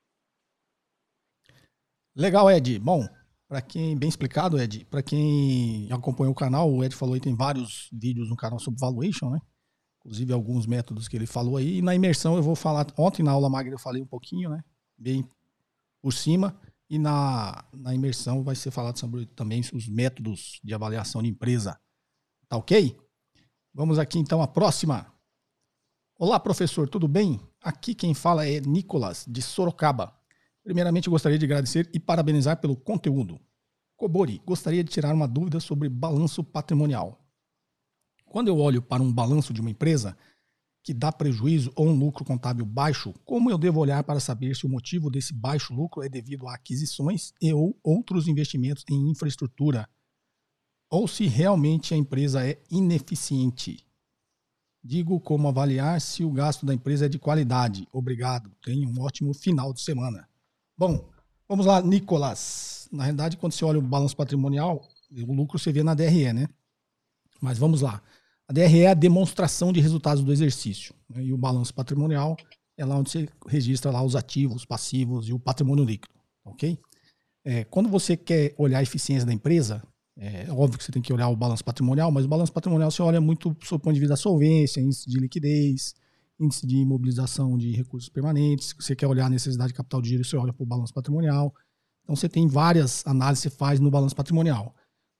Legal, 2.15 2.49
Ed. 2.49 2.79
Bom, 2.79 3.05
para 3.47 3.61
quem 3.61 3.97
bem 3.97 4.07
explicado, 4.07 4.57
Ed, 4.57 4.85
para 4.85 5.03
quem 5.03 5.91
acompanha 5.91 6.31
o 6.31 6.35
canal, 6.35 6.71
o 6.71 6.83
Ed 6.83 6.95
falou 6.95 7.15
que 7.15 7.21
tem 7.21 7.35
vários 7.35 7.89
vídeos 7.91 8.29
no 8.29 8.37
canal 8.37 8.57
sobre 8.57 8.79
valuation, 8.79 9.29
né? 9.29 9.39
Inclusive 9.99 10.31
alguns 10.31 10.65
métodos 10.65 11.07
que 11.07 11.15
ele 11.17 11.25
falou 11.25 11.57
aí. 11.57 11.77
E 11.77 11.81
na 11.81 11.93
imersão 11.93 12.37
eu 12.37 12.43
vou 12.43 12.55
falar. 12.55 12.87
Ontem 12.97 13.23
na 13.23 13.31
aula 13.31 13.49
magra 13.49 13.73
eu 13.73 13.79
falei 13.79 14.01
um 14.01 14.07
pouquinho, 14.07 14.49
né? 14.49 14.63
Bem 14.97 15.27
por 16.01 16.13
cima. 16.13 16.59
E 16.89 16.99
na, 16.99 17.65
na 17.73 17.93
imersão 17.93 18.43
vai 18.43 18.55
ser 18.55 18.71
falado 18.71 18.97
sobre 18.99 19.25
também 19.25 19.61
os 19.73 19.87
métodos 19.87 20.59
de 20.63 20.73
avaliação 20.73 21.21
de 21.21 21.29
empresa. 21.29 21.79
Tá 22.47 22.57
ok? 22.57 22.95
Vamos 23.73 23.97
aqui 23.97 24.19
então 24.19 24.41
à 24.41 24.47
próxima. 24.47 25.11
Olá, 26.17 26.39
professor, 26.39 26.87
tudo 26.87 27.07
bem? 27.07 27.41
Aqui 27.61 27.93
quem 27.93 28.13
fala 28.13 28.47
é 28.47 28.61
Nicolas, 28.61 29.25
de 29.27 29.41
Sorocaba. 29.41 30.15
Primeiramente, 30.63 31.09
gostaria 31.09 31.37
de 31.37 31.45
agradecer 31.45 31.89
e 31.93 31.99
parabenizar 31.99 32.61
pelo 32.61 32.75
conteúdo. 32.75 33.39
Cobori, 33.97 34.41
gostaria 34.45 34.83
de 34.83 34.91
tirar 34.91 35.13
uma 35.13 35.27
dúvida 35.27 35.59
sobre 35.59 35.89
balanço 35.89 36.43
patrimonial. 36.43 37.25
Quando 38.25 38.47
eu 38.47 38.57
olho 38.57 38.81
para 38.81 39.01
um 39.01 39.11
balanço 39.11 39.53
de 39.53 39.61
uma 39.61 39.69
empresa 39.69 40.17
que 40.85 40.93
dá 40.93 41.11
prejuízo 41.11 41.73
ou 41.75 41.87
um 41.87 41.97
lucro 41.97 42.23
contábil 42.23 42.63
baixo, 42.63 43.11
como 43.25 43.49
eu 43.49 43.57
devo 43.57 43.79
olhar 43.79 44.03
para 44.03 44.19
saber 44.19 44.55
se 44.55 44.67
o 44.67 44.69
motivo 44.69 45.09
desse 45.09 45.33
baixo 45.33 45.73
lucro 45.73 46.03
é 46.03 46.07
devido 46.07 46.47
a 46.47 46.53
aquisições 46.53 47.33
e 47.41 47.51
ou 47.51 47.75
outros 47.83 48.27
investimentos 48.27 48.85
em 48.87 49.09
infraestrutura, 49.09 49.89
ou 50.87 51.07
se 51.07 51.25
realmente 51.25 51.95
a 51.95 51.97
empresa 51.97 52.47
é 52.47 52.61
ineficiente? 52.69 53.83
Digo 54.83 55.19
como 55.19 55.47
avaliar 55.47 55.99
se 55.99 56.23
o 56.23 56.31
gasto 56.31 56.67
da 56.67 56.73
empresa 56.75 57.07
é 57.07 57.09
de 57.09 57.17
qualidade. 57.17 57.87
Obrigado. 57.91 58.51
Tenha 58.63 58.87
um 58.87 59.01
ótimo 59.01 59.33
final 59.33 59.73
de 59.73 59.81
semana. 59.81 60.29
Bom, 60.77 61.09
vamos 61.49 61.65
lá, 61.65 61.81
Nicolas. 61.81 62.87
Na 62.91 63.05
realidade, 63.05 63.37
quando 63.37 63.53
você 63.53 63.65
olha 63.65 63.79
o 63.79 63.81
balanço 63.81 64.15
patrimonial, 64.15 64.87
o 65.11 65.33
lucro 65.33 65.57
você 65.57 65.71
vê 65.71 65.81
na 65.81 65.95
DRE, 65.95 66.31
né? 66.31 66.47
Mas 67.41 67.57
vamos 67.57 67.81
lá. 67.81 68.03
A 68.47 68.53
DRE 68.53 68.81
é 68.81 68.87
a 68.87 68.93
demonstração 68.93 69.73
de 69.73 69.79
resultados 69.79 70.23
do 70.23 70.31
exercício. 70.31 70.93
Né? 71.09 71.25
E 71.25 71.33
o 71.33 71.37
balanço 71.37 71.73
patrimonial 71.73 72.37
é 72.77 72.85
lá 72.85 72.97
onde 72.97 73.09
você 73.09 73.27
registra 73.47 73.91
lá 73.91 74.03
os 74.03 74.15
ativos, 74.15 74.57
os 74.57 74.65
passivos 74.65 75.27
e 75.27 75.33
o 75.33 75.39
patrimônio 75.39 75.83
líquido. 75.83 76.13
Ok? 76.43 76.77
É, 77.43 77.63
quando 77.63 77.89
você 77.89 78.15
quer 78.15 78.53
olhar 78.57 78.79
a 78.79 78.83
eficiência 78.83 79.25
da 79.25 79.33
empresa, 79.33 79.81
é 80.17 80.47
óbvio 80.51 80.77
que 80.77 80.83
você 80.83 80.91
tem 80.91 81.01
que 81.01 81.11
olhar 81.11 81.27
o 81.27 81.35
balanço 81.35 81.63
patrimonial, 81.63 82.11
mas 82.11 82.25
o 82.25 82.27
balanço 82.27 82.53
patrimonial 82.53 82.89
você 82.89 83.01
olha 83.01 83.19
muito 83.19 83.53
do 83.53 83.65
seu 83.65 83.77
ponto 83.77 83.93
de 83.93 83.99
vista 83.99 84.13
da 84.13 84.17
solvência, 84.17 84.79
índice 84.79 85.09
de 85.09 85.19
liquidez, 85.19 85.93
índice 86.39 86.65
de 86.65 86.77
imobilização 86.77 87.57
de 87.57 87.71
recursos 87.71 88.09
permanentes. 88.09 88.69
Se 88.69 88.75
você 88.75 88.95
quer 88.95 89.07
olhar 89.07 89.25
a 89.25 89.29
necessidade 89.29 89.69
de 89.69 89.73
capital 89.73 90.01
de 90.01 90.09
giro, 90.09 90.23
você 90.23 90.37
olha 90.37 90.53
para 90.53 90.63
o 90.63 90.65
balanço 90.65 90.93
patrimonial. 90.93 91.53
Então 92.03 92.15
você 92.15 92.29
tem 92.29 92.47
várias 92.47 93.05
análises 93.05 93.43
que 93.43 93.49
você 93.49 93.55
faz 93.57 93.79
no 93.79 93.89
balanço 93.89 94.15
patrimonial. 94.15 94.73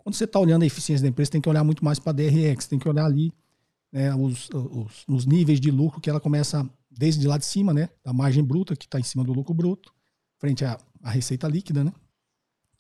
Quando 0.06 0.14
você 0.14 0.26
está 0.26 0.40
olhando 0.40 0.62
a 0.62 0.68
eficiência 0.68 1.02
da 1.02 1.10
empresa, 1.10 1.32
tem 1.32 1.42
que 1.42 1.50
olhar 1.50 1.64
muito 1.64 1.84
mais 1.84 1.98
para 1.98 2.12
a 2.12 2.14
DRX, 2.14 2.68
tem 2.68 2.78
que 2.78 2.88
olhar 2.88 3.06
ali 3.06 3.34
né, 3.92 4.14
os, 4.14 4.48
os, 4.52 5.04
os, 5.08 5.26
níveis 5.26 5.60
de 5.60 5.72
lucro 5.72 6.00
que 6.00 6.08
ela 6.08 6.20
começa 6.20 6.64
desde 6.92 7.28
lá 7.28 7.40
de 7.40 7.46
cima, 7.46 7.74
né? 7.74 7.90
A 8.04 8.14
margem 8.14 8.44
bruta, 8.44 8.76
que 8.76 8.86
está 8.86 9.00
em 9.00 9.04
cima 9.04 9.24
do 9.24 9.34
lucro 9.34 9.52
bruto, 9.52 9.92
frente 10.38 10.64
à, 10.64 10.78
à 11.02 11.10
receita 11.10 11.48
líquida, 11.48 11.84
né? 11.84 11.92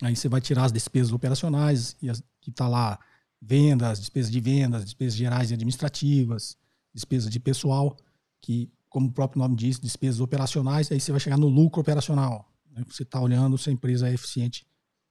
Aí 0.03 0.15
você 0.15 0.29
vai 0.29 0.39
tirar 0.39 0.65
as 0.65 0.71
despesas 0.71 1.11
operacionais, 1.11 1.97
e 1.99 2.11
as, 2.11 2.21
que 2.39 2.51
está 2.51 2.67
lá 2.67 2.99
vendas, 3.41 3.99
despesas 3.99 4.31
de 4.31 4.39
vendas, 4.39 4.83
despesas 4.83 5.15
gerais 5.15 5.49
e 5.49 5.55
administrativas, 5.55 6.55
despesas 6.93 7.31
de 7.31 7.39
pessoal, 7.39 7.97
que, 8.39 8.71
como 8.87 9.07
o 9.07 9.11
próprio 9.11 9.39
nome 9.41 9.55
diz, 9.55 9.79
despesas 9.79 10.21
operacionais, 10.21 10.91
aí 10.91 10.99
você 10.99 11.11
vai 11.11 11.19
chegar 11.19 11.39
no 11.39 11.47
lucro 11.47 11.81
operacional. 11.81 12.53
Né? 12.69 12.83
Você 12.87 13.01
está 13.01 13.19
olhando 13.19 13.57
se 13.57 13.67
a 13.71 13.73
empresa 13.73 14.07
é 14.07 14.13
eficiente 14.13 14.63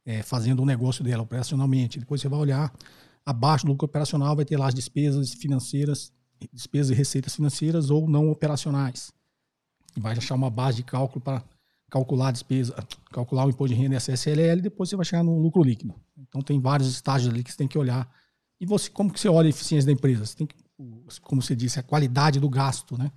é, 0.04 0.22
fazendo 0.22 0.62
o 0.62 0.66
negócio 0.66 1.02
dela 1.02 1.22
operacionalmente. 1.22 1.98
Depois 1.98 2.20
você 2.20 2.28
vai 2.28 2.38
olhar 2.38 2.72
abaixo 3.24 3.64
do 3.64 3.72
lucro 3.72 3.86
operacional, 3.86 4.36
vai 4.36 4.44
ter 4.44 4.56
lá 4.56 4.68
as 4.68 4.74
despesas 4.74 5.32
financeiras, 5.32 6.12
despesas 6.52 6.90
e 6.90 6.94
receitas 6.94 7.34
financeiras 7.34 7.90
ou 7.90 8.08
não 8.08 8.30
operacionais. 8.30 9.12
Vai 9.96 10.16
achar 10.16 10.34
uma 10.34 10.50
base 10.50 10.78
de 10.78 10.82
cálculo 10.82 11.20
para 11.20 11.42
calcular 11.90 12.28
a 12.28 12.32
despesa, 12.32 12.74
calcular 13.12 13.46
o 13.46 13.50
imposto 13.50 13.74
de 13.74 13.80
renda 13.80 13.94
e 13.94 13.96
a 13.96 14.00
CSLL, 14.00 14.60
depois 14.60 14.90
você 14.90 14.96
vai 14.96 15.04
chegar 15.04 15.22
no 15.22 15.38
lucro 15.38 15.62
líquido. 15.62 15.94
Então 16.18 16.42
tem 16.42 16.60
vários 16.60 16.88
estágios 16.88 17.32
ali 17.32 17.44
que 17.44 17.52
você 17.52 17.56
tem 17.56 17.68
que 17.68 17.78
olhar. 17.78 18.10
E 18.60 18.66
você, 18.66 18.90
como 18.90 19.12
que 19.12 19.20
você 19.20 19.28
olha 19.28 19.46
a 19.46 19.50
eficiência 19.50 19.86
da 19.86 19.92
empresa? 19.92 20.26
Você 20.26 20.36
tem 20.36 20.46
que, 20.46 20.56
como 21.22 21.40
você 21.40 21.54
disse, 21.54 21.78
a 21.78 21.82
qualidade 21.82 22.40
do 22.40 22.48
gasto, 22.48 22.98
né? 22.98 23.12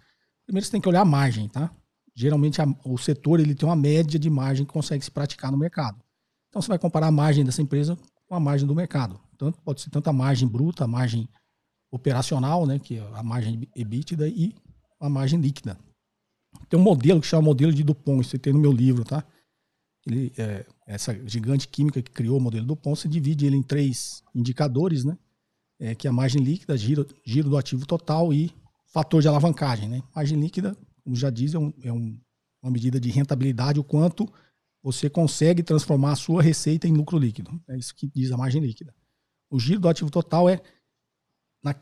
Primeiro 0.46 0.66
você 0.66 0.72
tem 0.72 0.80
que 0.80 0.88
olhar 0.88 1.02
a 1.02 1.06
margem, 1.06 1.50
tá? 1.50 1.72
Geralmente 2.16 2.62
a, 2.62 2.68
o 2.86 2.98
setor 2.98 3.40
ele 3.40 3.56
tem 3.56 3.68
uma 3.68 3.76
média 3.76 4.20
de 4.20 4.30
margem 4.30 4.66
que 4.66 4.72
consegue 4.72 5.04
se 5.04 5.12
praticar 5.12 5.52
no 5.52 5.58
mercado. 5.58 5.98
Então 6.50 6.62
você 6.62 6.68
vai 6.68 6.80
comparar 6.80 7.08
a 7.08 7.12
margem 7.12 7.44
dessa 7.44 7.62
empresa 7.62 7.98
com 8.28 8.36
a 8.36 8.40
margem 8.40 8.68
do 8.68 8.76
mercado. 8.76 9.20
Tanto 9.38 9.62
pode 9.62 9.82
ser 9.82 9.90
tanto 9.90 10.10
a 10.10 10.14
margem 10.14 10.48
bruta, 10.48 10.84
a 10.84 10.88
margem 10.88 11.28
operacional, 11.92 12.66
né, 12.66 12.80
que 12.80 12.98
é 12.98 13.10
a 13.14 13.24
margem 13.24 13.68
EBITDA 13.76 14.28
e 14.28 14.54
a 15.00 15.10
margem 15.10 15.40
líquida. 15.40 15.78
Tem 16.70 16.80
um 16.80 16.84
modelo 16.84 17.22
que 17.22 17.28
chama 17.28 17.44
modelo 17.44 17.72
de 17.72 17.84
Dupont, 17.84 18.22
isso 18.22 18.38
tem 18.40 18.52
no 18.52 18.60
meu 18.60 18.72
livro, 18.72 19.04
tá? 19.04 19.24
Ele, 20.06 20.32
é, 20.38 20.66
essa 20.86 21.14
gigante 21.28 21.68
química 21.68 22.02
que 22.02 22.12
criou 22.12 22.38
o 22.38 22.42
modelo 22.42 22.66
Dupont, 22.66 23.00
você 23.00 23.08
divide 23.08 23.46
ele 23.46 23.56
em 23.56 23.64
três 23.64 24.24
indicadores, 24.34 25.04
né? 25.04 25.18
É, 25.80 25.94
que 25.94 26.08
é 26.08 26.10
a 26.10 26.14
margem 26.14 26.42
líquida, 26.42 26.76
giro, 26.76 27.06
giro 27.24 27.50
do 27.50 27.58
ativo 27.58 27.86
total 27.86 28.34
e 28.34 28.52
fator 28.88 29.22
de 29.22 29.28
alavancagem, 29.28 29.88
né? 29.88 30.02
Margem 30.16 30.40
líquida, 30.40 30.76
como 31.04 31.16
já 31.16 31.30
diz, 31.30 31.54
é, 31.54 31.60
um, 31.60 31.72
é 31.84 31.94
um, 31.94 32.20
uma 32.62 32.72
medida 32.72 33.00
de 33.00 33.10
rentabilidade, 33.10 33.80
o 33.80 33.84
quanto 33.84 34.28
você 34.88 35.10
consegue 35.10 35.62
transformar 35.62 36.14
a 36.14 36.16
sua 36.16 36.42
receita 36.42 36.88
em 36.88 36.94
lucro 36.94 37.18
líquido. 37.18 37.62
É 37.68 37.78
isso 37.78 37.94
que 37.94 38.08
diz 38.08 38.32
a 38.32 38.38
margem 38.38 38.62
líquida. 38.62 38.96
O 39.50 39.60
giro 39.60 39.82
do 39.82 39.90
ativo 39.90 40.10
total 40.10 40.48
é 40.48 40.62
na, 41.62 41.76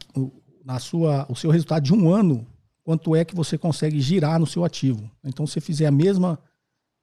na 0.63 0.79
sua, 0.79 1.23
o 1.29 1.35
seu 1.35 1.51
resultado 1.51 1.83
de 1.83 1.93
um 1.93 2.11
ano 2.11 2.47
quanto 2.83 3.15
é 3.15 3.23
que 3.23 3.35
você 3.35 3.59
consegue 3.59 4.01
girar 4.01 4.39
no 4.39 4.47
seu 4.47 4.65
ativo. 4.65 5.09
Então, 5.23 5.45
se 5.45 5.53
você 5.53 5.61
fizer 5.61 5.85
a 5.85 5.91
mesma, 5.91 6.39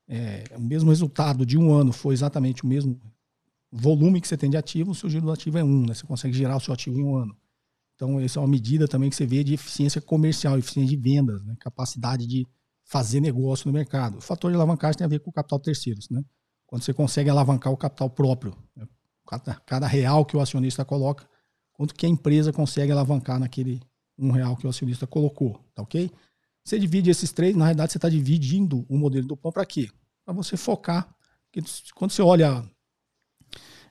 é, 0.09 0.43
o 0.57 0.61
mesmo 0.61 0.91
resultado 0.91 1.47
de 1.47 1.57
um 1.57 1.73
ano, 1.73 1.93
for 1.93 2.13
exatamente 2.13 2.65
o 2.65 2.67
mesmo 2.67 3.01
volume 3.71 4.21
que 4.21 4.27
você 4.27 4.37
tem 4.37 4.51
de 4.51 4.57
ativo, 4.57 4.91
o 4.91 4.95
seu 4.97 5.09
giro 5.09 5.27
do 5.27 5.31
ativo 5.31 5.57
é 5.57 5.63
um, 5.63 5.87
né? 5.87 5.95
Você 5.95 6.05
consegue 6.05 6.35
girar 6.37 6.57
o 6.57 6.61
seu 6.61 6.75
ativo 6.75 6.99
em 6.99 7.05
um 7.05 7.15
ano. 7.15 7.37
Então, 7.95 8.19
essa 8.19 8.41
é 8.41 8.43
uma 8.43 8.49
medida 8.49 8.89
também 8.89 9.09
que 9.09 9.15
você 9.15 9.25
vê 9.25 9.45
de 9.45 9.55
eficiência 9.55 10.01
comercial, 10.01 10.59
eficiência 10.59 10.97
de 10.97 11.01
vendas, 11.01 11.45
né? 11.45 11.55
capacidade 11.61 12.27
de 12.27 12.45
fazer 12.85 13.21
negócio 13.21 13.67
no 13.67 13.73
mercado. 13.73 14.19
O 14.19 14.21
fator 14.21 14.51
de 14.51 14.57
alavancagem 14.57 14.99
tem 14.99 15.05
a 15.05 15.09
ver 15.09 15.21
com 15.21 15.31
o 15.31 15.33
capital 15.33 15.59
terceiros, 15.59 16.09
né? 16.11 16.23
Quando 16.67 16.83
você 16.83 16.93
consegue 16.93 17.29
alavancar 17.31 17.73
o 17.73 17.77
capital 17.77 18.09
próprio, 18.11 18.57
né? 18.75 18.87
cada, 19.27 19.55
cada 19.55 19.87
real 19.87 20.25
que 20.25 20.37
o 20.37 20.41
acionista 20.41 20.85
coloca, 20.85 21.29
quanto 21.73 21.95
que 21.95 22.07
a 22.07 22.09
empresa 22.09 22.53
consegue 22.53 22.93
alavancar 22.93 23.39
naquele, 23.39 23.81
um 24.19 24.31
real 24.31 24.57
que 24.57 24.67
o 24.67 24.71
acionista 24.71 25.07
colocou, 25.07 25.59
tá 25.75 25.83
ok? 25.83 26.11
Você 26.65 26.79
divide 26.79 27.11
esses 27.11 27.33
três, 27.33 27.57
na 27.57 27.65
realidade 27.65 27.93
você 27.93 27.99
está 27.99 28.09
dividindo 28.09 28.87
o 28.89 28.97
modelo 28.97 29.27
do 29.27 29.37
pão 29.37 29.51
para 29.51 29.67
quê? 29.67 29.91
Para 30.25 30.33
você 30.33 30.57
focar. 30.57 31.13
Porque 31.51 31.69
quando 31.95 32.13
você 32.13 32.23
olha 32.23 32.65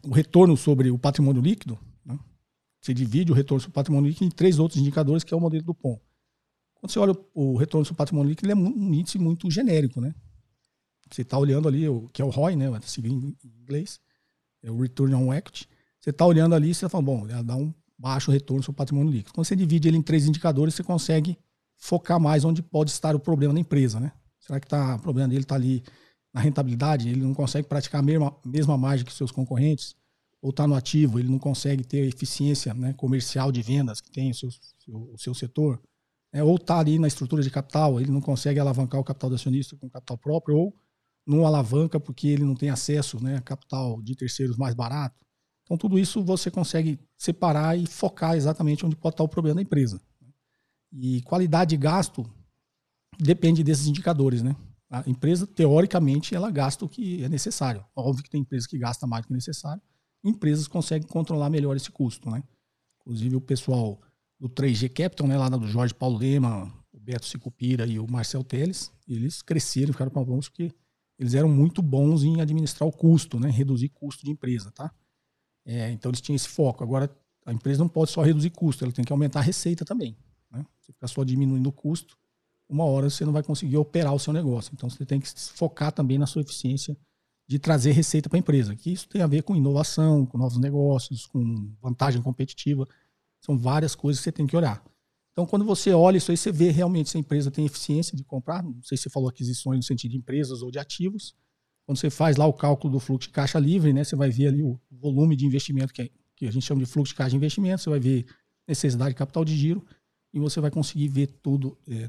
o 0.03 0.11
retorno 0.11 0.55
sobre 0.55 0.89
o 0.89 0.97
patrimônio 0.97 1.41
líquido, 1.41 1.77
né, 2.05 2.17
você 2.81 2.93
divide 2.93 3.31
o 3.31 3.35
retorno 3.35 3.59
sobre 3.59 3.71
o 3.71 3.73
patrimônio 3.73 4.09
líquido 4.09 4.25
em 4.25 4.31
três 4.31 4.57
outros 4.57 4.79
indicadores, 4.79 5.23
que 5.23 5.33
é 5.33 5.37
o 5.37 5.39
modelo 5.39 5.63
do 5.63 5.73
pão. 5.73 5.99
Quando 6.81 6.91
você 6.91 6.99
olha 6.99 7.15
o, 7.35 7.55
retorno 7.57 7.85
sobre 7.85 7.99
patrimônio 7.99 8.31
líquido, 8.31 8.51
ele 8.51 8.53
é 8.53 8.55
um 8.55 8.91
índice 8.91 9.19
muito 9.19 9.49
genérico, 9.51 10.01
né? 10.01 10.15
Você 11.11 11.21
está 11.21 11.37
olhando 11.37 11.67
ali, 11.67 11.87
o, 11.87 12.09
que 12.09 12.23
é 12.23 12.25
o 12.25 12.29
ROI, 12.29 12.55
né? 12.55 12.65
Seguindo 12.81 13.27
em 13.27 13.61
inglês, 13.61 13.99
é 14.63 14.71
o 14.71 14.81
Return 14.81 15.13
on 15.13 15.31
Equity. 15.31 15.69
Você 15.99 16.09
está 16.09 16.25
olhando 16.25 16.55
ali 16.55 16.71
e 16.71 16.73
você 16.73 16.85
está 16.85 16.89
falando, 16.89 17.05
bom, 17.05 17.27
dá 17.43 17.55
um 17.55 17.71
baixo 17.95 18.31
retorno 18.31 18.63
sobre 18.63 18.77
patrimônio 18.77 19.11
líquido. 19.11 19.31
Quando 19.31 19.45
você 19.45 19.55
divide 19.55 19.87
ele 19.87 19.97
em 19.97 20.01
três 20.01 20.25
indicadores, 20.25 20.73
você 20.73 20.83
consegue 20.83 21.37
focar 21.77 22.19
mais 22.19 22.43
onde 22.43 22.63
pode 22.63 22.89
estar 22.89 23.15
o 23.15 23.19
problema 23.19 23.53
da 23.53 23.59
empresa, 23.59 23.99
né? 23.99 24.11
Será 24.39 24.59
que 24.59 24.67
tá, 24.67 24.95
o 24.95 24.99
problema 24.99 25.29
dele 25.29 25.43
está 25.43 25.53
ali 25.53 25.83
na 26.33 26.41
rentabilidade? 26.41 27.09
Ele 27.09 27.21
não 27.21 27.35
consegue 27.35 27.67
praticar 27.67 27.99
a 27.99 28.03
mesma, 28.03 28.35
mesma 28.43 28.75
margem 28.75 29.05
que 29.05 29.13
seus 29.13 29.31
concorrentes? 29.31 29.95
Ou 30.41 30.49
está 30.49 30.65
no 30.65 30.73
ativo? 30.73 31.19
Ele 31.19 31.29
não 31.29 31.37
consegue 31.37 31.83
ter 31.83 32.01
a 32.01 32.07
eficiência 32.07 32.73
né, 32.73 32.93
comercial 32.93 33.51
de 33.51 33.61
vendas 33.61 34.01
que 34.01 34.09
tem 34.09 34.31
o 34.31 34.33
seu, 34.33 34.49
o 34.87 35.17
seu 35.19 35.35
setor? 35.35 35.79
É, 36.33 36.43
ou 36.43 36.55
está 36.55 36.79
ali 36.79 36.97
na 36.97 37.07
estrutura 37.07 37.43
de 37.43 37.51
capital, 37.51 37.99
ele 37.99 38.11
não 38.11 38.21
consegue 38.21 38.59
alavancar 38.59 38.99
o 38.99 39.03
capital 39.03 39.29
do 39.29 39.35
acionista 39.35 39.75
com 39.75 39.89
capital 39.89 40.17
próprio, 40.17 40.57
ou 40.57 40.75
não 41.25 41.45
alavanca 41.45 41.99
porque 41.99 42.27
ele 42.27 42.43
não 42.43 42.55
tem 42.55 42.69
acesso 42.69 43.21
né, 43.21 43.37
a 43.37 43.41
capital 43.41 44.01
de 44.01 44.15
terceiros 44.15 44.57
mais 44.57 44.73
barato. 44.73 45.25
Então, 45.63 45.77
tudo 45.77 45.99
isso 45.99 46.23
você 46.23 46.49
consegue 46.49 46.99
separar 47.17 47.77
e 47.77 47.85
focar 47.85 48.35
exatamente 48.35 48.85
onde 48.85 48.95
pode 48.95 49.13
estar 49.13 49.23
o 49.23 49.29
problema 49.29 49.55
da 49.55 49.61
empresa. 49.61 50.01
E 50.91 51.21
qualidade 51.21 51.69
de 51.69 51.77
gasto 51.77 52.29
depende 53.17 53.63
desses 53.63 53.87
indicadores, 53.87 54.41
né? 54.41 54.55
A 54.89 55.09
empresa, 55.09 55.47
teoricamente, 55.47 56.35
ela 56.35 56.51
gasta 56.51 56.83
o 56.83 56.89
que 56.89 57.23
é 57.23 57.29
necessário. 57.29 57.85
Óbvio 57.95 58.23
que 58.23 58.29
tem 58.29 58.41
empresas 58.41 58.67
que 58.67 58.77
gastam 58.77 59.07
mais 59.07 59.23
do 59.23 59.27
que 59.27 59.33
necessário. 59.33 59.81
Empresas 60.21 60.67
conseguem 60.67 61.07
controlar 61.07 61.49
melhor 61.49 61.77
esse 61.77 61.89
custo, 61.89 62.29
né? 62.29 62.43
Inclusive, 62.99 63.37
o 63.37 63.41
pessoal 63.41 64.01
do 64.41 64.49
3G 64.49 64.89
Capital, 64.89 65.27
né, 65.27 65.37
lá 65.37 65.47
do 65.47 65.67
Jorge 65.67 65.93
Paulo 65.93 66.17
Lema, 66.17 66.73
o 66.91 66.99
Beto 66.99 67.27
Sicupira 67.27 67.85
e 67.85 67.99
o 67.99 68.09
Marcel 68.09 68.43
Teles, 68.43 68.91
eles 69.07 69.43
cresceram, 69.43 69.93
ficaram 69.93 70.11
bons 70.11 70.49
porque 70.49 70.73
eles 71.19 71.35
eram 71.35 71.47
muito 71.47 71.79
bons 71.83 72.23
em 72.23 72.41
administrar 72.41 72.89
o 72.89 72.91
custo, 72.91 73.39
né? 73.39 73.51
Reduzir 73.51 73.89
custo 73.89 74.25
de 74.25 74.31
empresa, 74.31 74.71
tá? 74.71 74.91
É, 75.63 75.91
então 75.91 76.09
eles 76.09 76.19
tinham 76.19 76.35
esse 76.35 76.47
foco. 76.47 76.83
Agora, 76.83 77.15
a 77.45 77.53
empresa 77.53 77.83
não 77.83 77.87
pode 77.87 78.09
só 78.09 78.23
reduzir 78.23 78.49
custo, 78.49 78.83
ela 78.83 78.91
tem 78.91 79.05
que 79.05 79.13
aumentar 79.13 79.41
a 79.41 79.43
receita 79.43 79.85
também. 79.85 80.17
Né? 80.51 80.65
Você 80.79 80.91
fica 80.91 81.07
só 81.07 81.23
diminuindo 81.23 81.69
o 81.69 81.71
custo, 81.71 82.17
uma 82.67 82.83
hora 82.83 83.11
você 83.11 83.23
não 83.23 83.31
vai 83.31 83.43
conseguir 83.43 83.77
operar 83.77 84.15
o 84.15 84.19
seu 84.19 84.33
negócio. 84.33 84.71
Então 84.73 84.89
você 84.89 85.05
tem 85.05 85.19
que 85.19 85.29
focar 85.53 85.91
também 85.91 86.17
na 86.17 86.25
sua 86.25 86.41
eficiência 86.41 86.97
de 87.47 87.59
trazer 87.59 87.91
receita 87.91 88.27
para 88.27 88.37
a 88.37 88.39
empresa. 88.39 88.75
Que 88.75 88.91
isso 88.91 89.07
tem 89.07 89.21
a 89.21 89.27
ver 89.27 89.43
com 89.43 89.55
inovação, 89.55 90.25
com 90.25 90.39
novos 90.39 90.57
negócios, 90.57 91.27
com 91.27 91.71
vantagem 91.79 92.23
competitiva. 92.23 92.87
São 93.41 93.57
várias 93.57 93.95
coisas 93.95 94.19
que 94.19 94.23
você 94.25 94.31
tem 94.31 94.47
que 94.47 94.55
olhar. 94.55 94.83
Então, 95.31 95.45
quando 95.45 95.65
você 95.65 95.91
olha 95.93 96.17
isso 96.17 96.29
aí, 96.31 96.37
você 96.37 96.51
vê 96.51 96.69
realmente 96.69 97.09
se 97.09 97.17
a 97.17 97.19
empresa 97.19 97.49
tem 97.49 97.65
eficiência 97.65 98.15
de 98.15 98.23
comprar. 98.23 98.61
Não 98.61 98.81
sei 98.83 98.97
se 98.97 99.03
você 99.03 99.09
falou 99.09 99.29
aquisições 99.29 99.77
no 99.77 99.83
sentido 99.83 100.11
de 100.11 100.17
empresas 100.17 100.61
ou 100.61 100.69
de 100.69 100.77
ativos. 100.77 101.33
Quando 101.85 101.97
você 101.97 102.09
faz 102.09 102.37
lá 102.37 102.45
o 102.45 102.53
cálculo 102.53 102.93
do 102.93 102.99
fluxo 102.99 103.27
de 103.27 103.33
caixa 103.33 103.57
livre, 103.57 103.91
né, 103.91 104.03
você 104.03 104.15
vai 104.15 104.29
ver 104.29 104.47
ali 104.47 104.61
o 104.61 104.79
volume 104.91 105.35
de 105.35 105.45
investimento, 105.45 105.93
que, 105.93 106.03
é, 106.03 106.09
que 106.35 106.47
a 106.47 106.51
gente 106.51 106.65
chama 106.65 106.79
de 106.79 106.85
fluxo 106.85 107.13
de 107.13 107.17
caixa 107.17 107.31
de 107.31 107.37
investimento, 107.37 107.81
você 107.81 107.89
vai 107.89 107.99
ver 107.99 108.25
necessidade 108.67 109.11
de 109.11 109.15
capital 109.15 109.43
de 109.43 109.55
giro 109.55 109.85
e 110.33 110.39
você 110.39 110.61
vai 110.61 110.69
conseguir 110.69 111.07
ver 111.07 111.27
tudo, 111.41 111.77
é, 111.87 112.07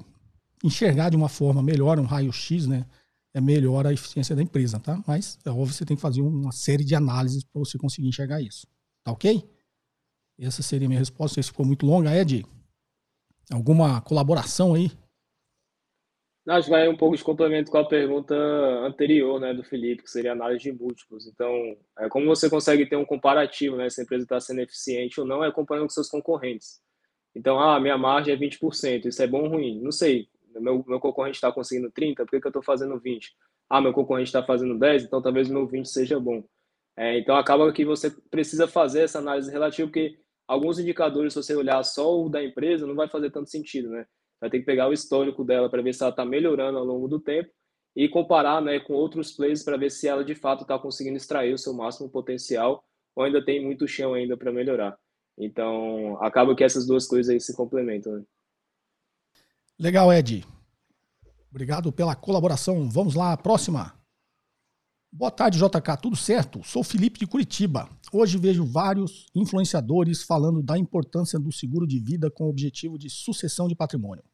enxergar 0.62 1.10
de 1.10 1.16
uma 1.16 1.28
forma 1.28 1.62
melhor, 1.62 1.98
um 1.98 2.04
raio-x, 2.04 2.66
né? 2.66 2.86
É 3.34 3.40
melhor 3.40 3.86
a 3.86 3.92
eficiência 3.92 4.36
da 4.36 4.42
empresa, 4.42 4.78
tá? 4.78 5.02
Mas 5.06 5.38
é 5.44 5.50
óbvio 5.50 5.72
você 5.72 5.86
tem 5.86 5.96
que 5.96 6.02
fazer 6.02 6.20
uma 6.20 6.52
série 6.52 6.84
de 6.84 6.94
análises 6.94 7.42
para 7.42 7.58
você 7.58 7.78
conseguir 7.78 8.08
enxergar 8.08 8.42
isso. 8.42 8.66
Tá 9.02 9.10
ok? 9.10 9.42
Essa 10.42 10.60
seria 10.60 10.86
a 10.86 10.88
minha 10.88 10.98
resposta. 10.98 11.40
Se 11.40 11.48
ficou 11.48 11.64
muito 11.64 11.86
longa, 11.86 12.14
Ed. 12.14 12.44
Alguma 13.52 14.00
colaboração 14.00 14.74
aí? 14.74 14.90
Acho 16.48 16.64
que 16.64 16.70
vai 16.72 16.88
um 16.88 16.96
pouco 16.96 17.16
de 17.16 17.22
complemento 17.22 17.70
com 17.70 17.78
a 17.78 17.86
pergunta 17.86 18.34
anterior, 18.84 19.38
né, 19.38 19.54
do 19.54 19.62
Felipe, 19.62 20.02
que 20.02 20.10
seria 20.10 20.32
análise 20.32 20.64
de 20.64 20.72
múltiplos. 20.72 21.28
Então, 21.28 21.76
é 21.96 22.08
como 22.08 22.26
você 22.26 22.50
consegue 22.50 22.84
ter 22.84 22.96
um 22.96 23.04
comparativo, 23.04 23.76
né, 23.76 23.88
se 23.88 24.00
a 24.00 24.04
empresa 24.04 24.24
está 24.24 24.40
sendo 24.40 24.60
eficiente 24.60 25.20
ou 25.20 25.26
não, 25.26 25.44
é 25.44 25.52
comparando 25.52 25.86
com 25.86 25.92
seus 25.92 26.08
concorrentes. 26.08 26.80
Então, 27.32 27.60
ah, 27.60 27.78
minha 27.78 27.96
margem 27.96 28.34
é 28.34 28.36
20%, 28.36 29.06
isso 29.06 29.22
é 29.22 29.26
bom 29.28 29.44
ou 29.44 29.50
ruim? 29.50 29.80
Não 29.80 29.92
sei. 29.92 30.28
Meu, 30.56 30.84
meu 30.86 30.98
concorrente 30.98 31.36
está 31.36 31.52
conseguindo 31.52 31.92
30%, 31.92 32.16
por 32.16 32.30
que, 32.30 32.40
que 32.40 32.46
eu 32.46 32.50
estou 32.50 32.62
fazendo 32.62 33.00
20%? 33.00 33.20
Ah, 33.70 33.80
meu 33.80 33.92
concorrente 33.92 34.28
está 34.28 34.42
fazendo 34.42 34.74
10%, 34.74 35.04
então 35.04 35.22
talvez 35.22 35.48
meu 35.48 35.68
20% 35.68 35.84
seja 35.84 36.18
bom. 36.18 36.42
É, 36.96 37.18
então, 37.18 37.36
acaba 37.36 37.72
que 37.72 37.84
você 37.84 38.10
precisa 38.30 38.66
fazer 38.66 39.02
essa 39.02 39.20
análise 39.20 39.50
relativa, 39.50 39.88
porque 39.88 40.18
alguns 40.46 40.78
indicadores, 40.78 41.32
se 41.32 41.42
você 41.42 41.54
olhar 41.54 41.82
só 41.84 42.20
o 42.22 42.28
da 42.28 42.42
empresa, 42.42 42.86
não 42.86 42.94
vai 42.94 43.08
fazer 43.08 43.30
tanto 43.30 43.50
sentido, 43.50 43.90
né? 43.90 44.06
Vai 44.40 44.50
ter 44.50 44.58
que 44.58 44.66
pegar 44.66 44.88
o 44.88 44.92
histórico 44.92 45.44
dela 45.44 45.70
para 45.70 45.82
ver 45.82 45.94
se 45.94 46.02
ela 46.02 46.10
está 46.10 46.24
melhorando 46.24 46.78
ao 46.78 46.84
longo 46.84 47.06
do 47.06 47.20
tempo 47.20 47.50
e 47.94 48.08
comparar 48.08 48.60
né, 48.60 48.80
com 48.80 48.94
outros 48.94 49.32
players 49.32 49.62
para 49.62 49.76
ver 49.76 49.90
se 49.90 50.08
ela 50.08 50.24
de 50.24 50.34
fato 50.34 50.62
está 50.62 50.78
conseguindo 50.78 51.16
extrair 51.16 51.52
o 51.52 51.58
seu 51.58 51.72
máximo 51.74 52.08
potencial 52.08 52.84
ou 53.14 53.24
ainda 53.24 53.44
tem 53.44 53.62
muito 53.62 53.86
chão 53.86 54.14
ainda 54.14 54.36
para 54.36 54.50
melhorar. 54.50 54.98
Então, 55.38 56.16
acaba 56.22 56.54
que 56.54 56.64
essas 56.64 56.86
duas 56.86 57.06
coisas 57.06 57.30
aí 57.30 57.40
se 57.40 57.54
complementam. 57.54 58.14
Né? 58.14 58.24
Legal, 59.78 60.12
Ed. 60.12 60.44
Obrigado 61.50 61.92
pela 61.92 62.16
colaboração. 62.16 62.88
Vamos 62.88 63.14
lá, 63.14 63.36
próxima. 63.36 64.01
Boa 65.14 65.30
tarde, 65.30 65.58
JK. 65.58 66.00
Tudo 66.00 66.16
certo? 66.16 66.62
Sou 66.64 66.82
Felipe 66.82 67.18
de 67.18 67.26
Curitiba. 67.26 67.86
Hoje 68.10 68.38
vejo 68.38 68.64
vários 68.64 69.26
influenciadores 69.34 70.22
falando 70.22 70.62
da 70.62 70.78
importância 70.78 71.38
do 71.38 71.52
seguro 71.52 71.86
de 71.86 71.98
vida 71.98 72.30
com 72.30 72.44
o 72.44 72.48
objetivo 72.48 72.96
de 72.96 73.10
sucessão 73.10 73.68
de 73.68 73.74
patrimônio. 73.74 74.24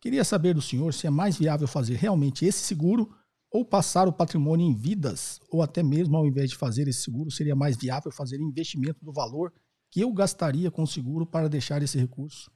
Queria 0.00 0.22
saber 0.22 0.54
do 0.54 0.62
senhor 0.62 0.94
se 0.94 1.08
é 1.08 1.10
mais 1.10 1.36
viável 1.36 1.66
fazer 1.66 1.96
realmente 1.96 2.44
esse 2.44 2.60
seguro 2.60 3.10
ou 3.50 3.64
passar 3.64 4.06
o 4.06 4.12
patrimônio 4.12 4.64
em 4.64 4.72
vidas, 4.72 5.40
ou 5.50 5.60
até 5.60 5.82
mesmo 5.82 6.16
ao 6.16 6.24
invés 6.24 6.50
de 6.50 6.56
fazer 6.56 6.86
esse 6.86 7.02
seguro, 7.02 7.28
seria 7.28 7.56
mais 7.56 7.76
viável 7.76 8.12
fazer 8.12 8.40
investimento 8.40 9.04
do 9.04 9.12
valor 9.12 9.52
que 9.90 10.00
eu 10.00 10.12
gastaria 10.12 10.70
com 10.70 10.84
o 10.84 10.86
seguro 10.86 11.26
para 11.26 11.48
deixar 11.48 11.82
esse 11.82 11.98
recurso 11.98 12.48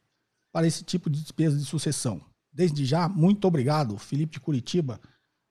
para 0.53 0.69
esse 0.69 0.85
tipo 0.85 1.11
de 1.11 1.21
despesa 1.21 1.59
de 1.59 1.65
sucessão. 1.65 2.25
Desde 2.51 2.87
já, 2.87 3.09
muito 3.09 3.47
obrigado, 3.47 3.99
Felipe 3.99 4.35
de 4.35 4.41
Curitiba. 4.41 4.99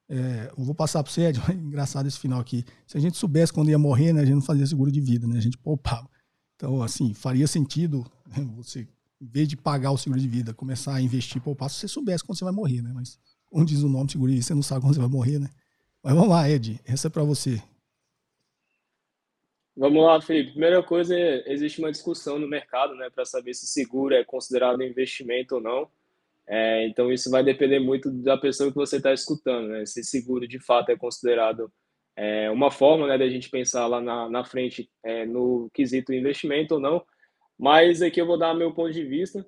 É, 0.07 0.51
eu 0.55 0.63
vou 0.63 0.75
passar 0.75 1.03
para 1.03 1.11
você, 1.11 1.27
Ed, 1.29 1.39
engraçado 1.53 2.07
esse 2.07 2.19
final 2.19 2.39
aqui. 2.39 2.63
Se 2.85 2.97
a 2.97 3.01
gente 3.01 3.17
soubesse 3.17 3.51
quando 3.51 3.69
ia 3.69 3.79
morrer, 3.79 4.13
né, 4.13 4.21
a 4.21 4.25
gente 4.25 4.35
não 4.35 4.41
fazia 4.41 4.65
seguro 4.65 4.91
de 4.91 5.01
vida, 5.01 5.27
né, 5.27 5.37
a 5.37 5.41
gente 5.41 5.57
poupava. 5.57 6.09
Então, 6.55 6.81
assim, 6.81 7.13
faria 7.13 7.47
sentido 7.47 8.05
né, 8.27 8.43
você, 8.55 8.87
em 9.19 9.27
vez 9.27 9.47
de 9.47 9.57
pagar 9.57 9.91
o 9.91 9.97
seguro 9.97 10.21
de 10.21 10.27
vida, 10.27 10.53
começar 10.53 10.95
a 10.95 11.01
investir 11.01 11.41
poupar, 11.41 11.69
se 11.69 11.77
você 11.77 11.87
soubesse 11.87 12.23
quando 12.23 12.37
você 12.37 12.45
vai 12.45 12.53
morrer, 12.53 12.81
né? 12.81 12.91
Mas, 12.93 13.19
como 13.45 13.65
diz 13.65 13.81
o 13.81 13.89
nome 13.89 14.09
seguro 14.09 14.29
de 14.29 14.35
vida, 14.35 14.47
você 14.47 14.53
não 14.53 14.61
sabe 14.61 14.81
quando 14.81 14.93
você 14.93 15.01
vai 15.01 15.09
morrer, 15.09 15.39
né? 15.39 15.49
Mas 16.03 16.13
vamos 16.13 16.29
lá, 16.29 16.49
Ed, 16.49 16.79
essa 16.85 17.07
é 17.07 17.09
para 17.09 17.23
você. 17.23 17.61
Vamos 19.75 20.03
lá, 20.03 20.21
Felipe. 20.21 20.51
Primeira 20.51 20.81
coisa, 20.81 21.13
existe 21.45 21.79
uma 21.79 21.91
discussão 21.91 22.39
no 22.39 22.47
mercado, 22.47 22.95
né, 22.95 23.09
para 23.09 23.25
saber 23.25 23.53
se 23.53 23.67
seguro 23.67 24.13
é 24.13 24.23
considerado 24.23 24.81
investimento 24.81 25.55
ou 25.55 25.61
não. 25.61 25.89
É, 26.47 26.87
então, 26.87 27.11
isso 27.11 27.29
vai 27.31 27.43
depender 27.43 27.79
muito 27.79 28.11
da 28.11 28.37
pessoa 28.37 28.69
que 28.69 28.75
você 28.75 28.97
está 28.97 29.13
escutando, 29.13 29.69
né? 29.69 29.85
Se 29.85 30.03
seguro 30.03 30.47
de 30.47 30.59
fato 30.59 30.89
é 30.89 30.97
considerado 30.97 31.71
é, 32.15 32.49
uma 32.51 32.71
forma 32.71 33.07
né, 33.07 33.17
da 33.17 33.27
gente 33.27 33.49
pensar 33.49 33.87
lá 33.87 33.99
na, 33.99 34.29
na 34.29 34.45
frente 34.45 34.89
é, 35.03 35.25
no 35.25 35.69
quesito 35.73 36.13
investimento 36.13 36.75
ou 36.75 36.79
não. 36.79 37.03
Mas 37.57 38.01
aqui 38.01 38.21
eu 38.21 38.25
vou 38.25 38.37
dar 38.37 38.53
meu 38.53 38.73
ponto 38.73 38.93
de 38.93 39.03
vista. 39.03 39.45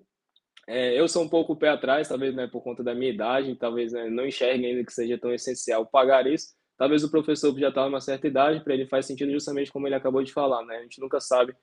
É, 0.67 0.99
eu 0.99 1.07
sou 1.07 1.23
um 1.23 1.29
pouco 1.29 1.55
pé 1.55 1.69
atrás, 1.69 2.09
talvez 2.09 2.35
né, 2.35 2.47
por 2.47 2.61
conta 2.61 2.83
da 2.83 2.93
minha 2.93 3.11
idade, 3.11 3.55
talvez 3.55 3.93
né, 3.93 4.09
não 4.09 4.25
enxergue 4.25 4.65
ainda 4.65 4.83
que 4.83 4.91
seja 4.91 5.17
tão 5.17 5.33
essencial 5.33 5.85
pagar 5.85 6.27
isso. 6.27 6.55
Talvez 6.77 7.03
o 7.03 7.09
professor 7.09 7.57
já 7.57 7.69
está 7.69 7.85
numa 7.85 8.01
certa 8.01 8.27
idade, 8.27 8.63
para 8.63 8.73
ele 8.73 8.85
faz 8.85 9.05
sentido 9.05 9.31
justamente 9.31 9.71
como 9.71 9.87
ele 9.87 9.95
acabou 9.95 10.23
de 10.23 10.31
falar, 10.31 10.63
né? 10.65 10.77
A 10.77 10.81
gente 10.83 10.99
nunca 11.01 11.19
sabe 11.19 11.55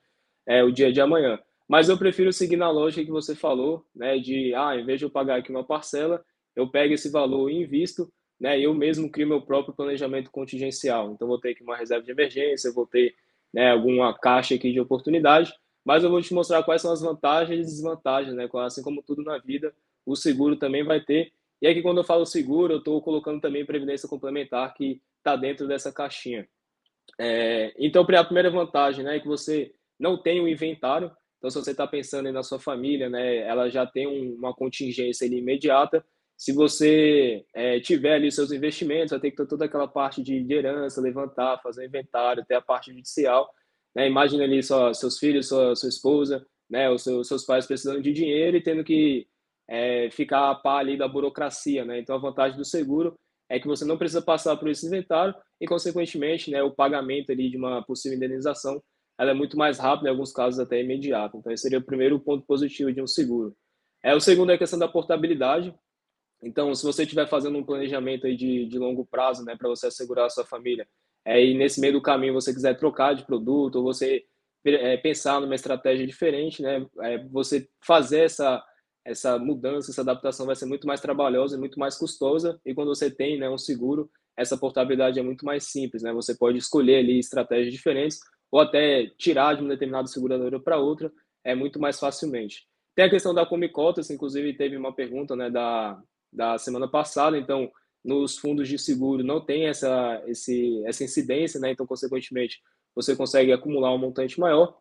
é, 0.47 0.65
o 0.65 0.73
dia 0.73 0.93
de 0.93 1.01
amanhã. 1.01 1.39
Mas 1.69 1.89
eu 1.89 1.99
prefiro 1.99 2.33
seguir 2.33 2.57
na 2.57 2.71
lógica 2.71 3.05
que 3.05 3.11
você 3.11 3.35
falou, 3.35 3.87
né, 3.95 4.19
de, 4.19 4.55
ah, 4.55 4.77
em 4.77 4.85
vez 4.85 4.99
de 4.99 5.07
eu 5.07 5.11
pagar 5.11 5.39
aqui 5.39 5.51
uma 5.51 5.65
parcela, 5.65 6.25
eu 6.55 6.69
pego 6.69 6.95
esse 6.95 7.11
valor 7.11 7.51
e 7.51 7.63
invisto, 7.63 8.13
né, 8.39 8.61
eu 8.61 8.75
mesmo 8.75 9.11
crio 9.11 9.27
meu 9.27 9.41
próprio 9.41 9.75
planejamento 9.75 10.31
contingencial. 10.31 11.13
Então, 11.13 11.27
vou 11.27 11.39
ter 11.39 11.51
aqui 11.51 11.63
uma 11.63 11.77
reserva 11.77 12.05
de 12.05 12.11
emergência, 12.11 12.73
vou 12.73 12.87
ter 12.87 13.15
né, 13.53 13.71
alguma 13.71 14.17
caixa 14.19 14.55
aqui 14.55 14.73
de 14.73 14.81
oportunidade, 14.81 15.53
mas 15.85 16.03
eu 16.03 16.11
vou 16.11 16.21
te 16.21 16.35
mostrar 16.35 16.63
quais 16.63 16.83
são 16.83 16.93
as 16.93 17.01
vantagens 17.01 17.61
e 17.61 17.71
desvantagens, 17.71 18.35
né, 18.35 18.49
assim 18.55 18.83
como 18.83 19.03
tudo 19.03 19.23
na 19.23 19.39
vida, 19.39 19.75
o 20.05 20.15
seguro 20.15 20.57
também 20.57 20.85
vai 20.85 21.01
ter. 21.01 21.33
E 21.63 21.67
aqui, 21.67 21.81
quando 21.81 21.99
eu 21.99 22.05
falo 22.05 22.27
seguro, 22.27 22.75
eu 22.75 22.79
estou 22.79 23.01
colocando 23.01 23.41
também 23.41 23.65
previdência 23.65 24.09
complementar 24.09 24.75
que 24.75 25.01
está 25.19 25.35
dentro 25.37 25.67
dessa 25.67 25.91
caixinha. 25.91 26.47
É, 27.19 27.75
então, 27.79 28.03
a 28.03 28.25
primeira 28.25 28.51
vantagem 28.51 29.05
né, 29.05 29.17
é 29.17 29.21
que 29.21 29.27
você 29.27 29.73
não 29.99 30.21
tem 30.21 30.41
o 30.41 30.45
um 30.45 30.49
inventário, 30.49 31.11
então, 31.45 31.51
se 31.51 31.63
você 31.63 31.73
está 31.73 31.87
pensando 31.87 32.33
na 32.33 32.43
sua 32.43 32.59
família, 32.59 33.11
né, 33.11 33.47
ela 33.47 33.69
já 33.69 33.85
tem 33.85 34.07
um, 34.07 34.35
uma 34.35 34.55
contingência 34.55 35.27
imediata. 35.27 36.03
Se 36.39 36.55
você 36.55 37.45
é, 37.53 37.79
tiver 37.81 38.15
ali 38.15 38.33
seus 38.33 38.51
investimentos, 38.51 39.11
vai 39.11 39.21
ter 39.21 39.31
que 39.31 39.37
ter 39.37 39.47
toda 39.47 39.67
aquela 39.67 39.87
parte 39.87 40.23
de, 40.23 40.51
herança, 40.51 41.03
levantar, 41.03 41.61
fazer 41.63 41.85
inventário, 41.85 42.43
até 42.43 42.55
a 42.55 42.63
parte 42.63 42.91
judicial. 42.91 43.53
Né? 43.95 44.09
Imagina 44.09 44.45
ali 44.45 44.63
só, 44.63 44.95
seus 44.95 45.19
filhos, 45.19 45.47
sua, 45.47 45.77
sua 45.77 45.91
esposa, 45.91 46.47
né, 46.71 46.89
os 46.89 47.03
seus, 47.03 47.29
seus 47.29 47.45
pais 47.45 47.67
precisando 47.67 48.01
de 48.01 48.11
dinheiro 48.11 48.57
e 48.57 48.63
tendo 48.63 48.83
que 48.83 49.27
é, 49.69 50.09
ficar 50.11 50.51
a 50.51 50.55
par 50.55 50.79
ali 50.79 50.97
da 50.97 51.07
burocracia. 51.07 51.85
Né? 51.85 51.99
Então, 51.99 52.17
a 52.17 52.21
vantagem 52.21 52.57
do 52.57 52.65
seguro 52.65 53.19
é 53.51 53.61
que 53.61 53.67
você 53.67 53.85
não 53.85 53.99
precisa 53.99 54.23
passar 54.23 54.57
por 54.57 54.71
esse 54.71 54.87
inventário 54.87 55.35
e, 55.61 55.67
consequentemente, 55.67 56.51
né, 56.51 56.63
o 56.63 56.75
pagamento 56.75 57.33
ali 57.33 57.51
de 57.51 57.59
uma 57.59 57.85
possível 57.85 58.17
indenização 58.17 58.83
ela 59.19 59.31
é 59.31 59.35
muito 59.35 59.57
mais 59.57 59.79
rápida, 59.79 60.09
em 60.09 60.13
alguns 60.13 60.33
casos 60.33 60.59
até 60.59 60.81
imediata. 60.81 61.37
Então, 61.37 61.53
esse 61.53 61.63
seria 61.63 61.79
o 61.79 61.85
primeiro 61.85 62.19
ponto 62.19 62.45
positivo 62.47 62.93
de 62.93 63.01
um 63.01 63.07
seguro. 63.07 63.57
É, 64.03 64.15
o 64.15 64.21
segundo 64.21 64.51
é 64.51 64.55
a 64.55 64.59
questão 64.59 64.79
da 64.79 64.89
portabilidade. 64.89 65.75
Então, 66.43 66.75
se 66.75 66.85
você 66.85 67.05
estiver 67.05 67.27
fazendo 67.27 67.57
um 67.57 67.65
planejamento 67.65 68.27
aí 68.27 68.37
de, 68.37 68.67
de 68.67 68.79
longo 68.79 69.07
prazo, 69.07 69.45
né, 69.45 69.57
para 69.57 69.69
você 69.69 69.87
assegurar 69.87 70.27
a 70.27 70.31
sua 70.31 70.45
família, 70.45 70.87
é, 71.25 71.43
e 71.43 71.55
nesse 71.55 71.81
meio 71.81 71.95
do 71.95 72.03
caminho 72.03 72.35
você 72.35 72.53
quiser 72.53 72.77
trocar 72.77 73.15
de 73.15 73.25
produto, 73.25 73.77
ou 73.77 73.85
você 73.85 74.25
é, 74.65 74.97
pensar 74.99 75.41
numa 75.41 75.55
estratégia 75.55 76.07
diferente, 76.07 76.61
né, 76.61 76.87
é, 77.01 77.19
você 77.29 77.67
fazer 77.81 78.21
essa, 78.21 78.63
essa 79.05 79.39
mudança, 79.39 79.91
essa 79.91 80.03
adaptação 80.03 80.45
vai 80.45 80.57
ser 80.57 80.67
muito 80.67 80.87
mais 80.87 81.01
trabalhosa 81.01 81.57
e 81.57 81.59
muito 81.59 81.79
mais 81.79 81.97
custosa, 81.97 82.61
e 82.65 82.75
quando 82.75 82.89
você 82.89 83.11
tem 83.11 83.39
né, 83.39 83.49
um 83.49 83.59
seguro, 83.59 84.11
essa 84.37 84.57
portabilidade 84.57 85.19
é 85.19 85.23
muito 85.23 85.47
mais 85.47 85.65
simples, 85.65 86.03
né, 86.03 86.13
você 86.13 86.37
pode 86.37 86.59
escolher 86.59 86.97
ali 86.97 87.19
estratégias 87.19 87.73
diferentes, 87.73 88.19
ou 88.55 88.61
até 88.61 89.09
tirar 89.19 89.55
de 89.55 89.63
uma 89.63 89.71
determinada 89.71 90.07
seguradora 90.07 90.61
para 90.61 90.79
outra, 90.79 91.13
é 91.43 91.57
muito 91.57 91.81
mais 91.81 91.99
facilmente. 91.99 92.69
Tem 92.95 93.05
a 93.05 93.11
questão 93.11 93.35
da 93.35 93.45
Comicotas, 93.45 94.11
inclusive 94.11 94.55
teve 94.55 94.77
uma 94.77 94.95
pergunta 94.95 95.35
né, 95.35 95.51
da, 95.51 96.01
da 96.33 96.57
semana 96.57 96.87
passada, 96.87 97.37
então 97.37 97.69
nos 98.05 98.39
fundos 98.39 98.69
de 98.69 98.79
seguro 98.79 99.25
não 99.25 99.41
tem 99.41 99.67
essa, 99.67 100.23
esse, 100.29 100.81
essa 100.87 101.03
incidência, 101.03 101.59
né? 101.59 101.73
então, 101.73 101.85
consequentemente, 101.85 102.63
você 102.95 103.17
consegue 103.17 103.51
acumular 103.51 103.93
um 103.93 103.99
montante 103.99 104.39
maior. 104.39 104.79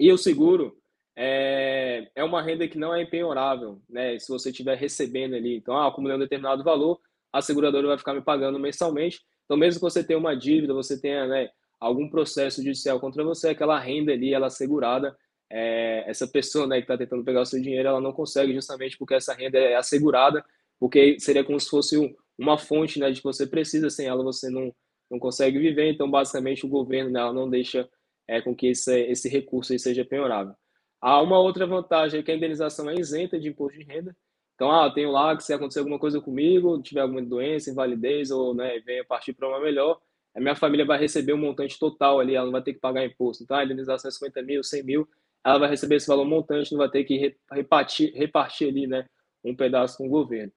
E 0.00 0.10
o 0.10 0.16
seguro 0.16 0.74
é, 1.14 2.10
é 2.14 2.24
uma 2.24 2.40
renda 2.40 2.66
que 2.66 2.78
não 2.78 2.94
é 2.94 3.02
empenhorável, 3.02 3.82
né? 3.86 4.18
se 4.18 4.30
você 4.30 4.48
estiver 4.48 4.78
recebendo 4.78 5.34
ali. 5.34 5.56
Então, 5.56 5.76
ah, 5.76 5.88
acumulei 5.88 6.16
um 6.16 6.20
determinado 6.20 6.64
valor, 6.64 6.98
a 7.30 7.42
seguradora 7.42 7.86
vai 7.86 7.98
ficar 7.98 8.14
me 8.14 8.22
pagando 8.22 8.58
mensalmente. 8.58 9.20
Então, 9.44 9.58
mesmo 9.58 9.78
que 9.78 9.84
você 9.84 10.02
tenha 10.02 10.18
uma 10.18 10.34
dívida, 10.34 10.72
você 10.72 10.98
tenha 10.98 11.26
né, 11.26 11.50
algum 11.86 12.08
processo 12.08 12.62
judicial 12.62 12.98
contra 13.00 13.22
você, 13.22 13.48
aquela 13.48 13.78
renda 13.78 14.12
ali, 14.12 14.32
ela 14.32 14.46
assegurada, 14.46 15.16
é, 15.50 16.04
essa 16.08 16.26
pessoa 16.26 16.66
né, 16.66 16.76
que 16.76 16.82
está 16.82 16.96
tentando 16.96 17.24
pegar 17.24 17.42
o 17.42 17.46
seu 17.46 17.60
dinheiro, 17.60 17.88
ela 17.88 18.00
não 18.00 18.12
consegue 18.12 18.52
justamente 18.54 18.96
porque 18.96 19.14
essa 19.14 19.34
renda 19.34 19.58
é 19.58 19.76
assegurada 19.76 20.44
porque 20.80 21.18
seria 21.20 21.44
como 21.44 21.60
se 21.60 21.68
fosse 21.68 21.96
um, 21.96 22.12
uma 22.38 22.58
fonte 22.58 22.98
né, 22.98 23.10
de 23.10 23.18
que 23.18 23.24
você 23.24 23.46
precisa, 23.46 23.90
sem 23.90 24.06
ela 24.06 24.22
você 24.22 24.50
não, 24.50 24.74
não 25.10 25.18
consegue 25.18 25.58
viver, 25.58 25.90
então 25.90 26.10
basicamente 26.10 26.66
o 26.66 26.68
governo 26.68 27.10
né, 27.10 27.20
não 27.32 27.48
deixa 27.48 27.88
é, 28.26 28.40
com 28.40 28.54
que 28.54 28.68
esse, 28.68 29.00
esse 29.02 29.28
recurso 29.28 29.78
seja 29.78 30.04
penhorável. 30.04 30.54
Há 31.00 31.20
uma 31.20 31.38
outra 31.38 31.66
vantagem 31.66 32.22
que 32.22 32.30
a 32.30 32.34
indenização 32.34 32.88
é 32.88 32.94
isenta 32.94 33.38
de 33.38 33.48
imposto 33.48 33.78
de 33.78 33.84
renda, 33.84 34.16
então, 34.54 34.70
ah, 34.70 34.88
tenho 34.92 35.10
lá 35.10 35.36
que 35.36 35.42
se 35.42 35.52
acontecer 35.52 35.80
alguma 35.80 35.98
coisa 35.98 36.20
comigo, 36.20 36.80
tiver 36.80 37.00
alguma 37.00 37.20
doença, 37.20 37.70
invalidez 37.70 38.30
ou 38.30 38.54
né, 38.54 38.78
venha 38.80 39.04
partir 39.04 39.32
para 39.32 39.48
uma 39.48 39.60
melhor, 39.60 40.00
a 40.34 40.40
minha 40.40 40.56
família 40.56 40.84
vai 40.84 40.98
receber 40.98 41.32
um 41.32 41.38
montante 41.38 41.78
total 41.78 42.20
ali, 42.20 42.34
ela 42.34 42.46
não 42.46 42.52
vai 42.52 42.62
ter 42.62 42.74
que 42.74 42.80
pagar 42.80 43.04
imposto. 43.04 43.44
Então, 43.44 43.56
a 43.56 43.64
indenização 43.64 44.08
é 44.08 44.12
50 44.12 44.42
mil, 44.42 44.62
100 44.62 44.82
mil, 44.82 45.08
ela 45.44 45.58
vai 45.58 45.68
receber 45.68 45.96
esse 45.96 46.06
valor 46.06 46.24
montante, 46.24 46.72
não 46.72 46.78
vai 46.78 46.88
ter 46.88 47.04
que 47.04 47.36
repartir, 47.50 48.12
repartir 48.14 48.68
ali 48.68 48.86
né, 48.86 49.06
um 49.44 49.54
pedaço 49.54 49.98
com 49.98 50.06
o 50.06 50.10
governo. 50.10 50.52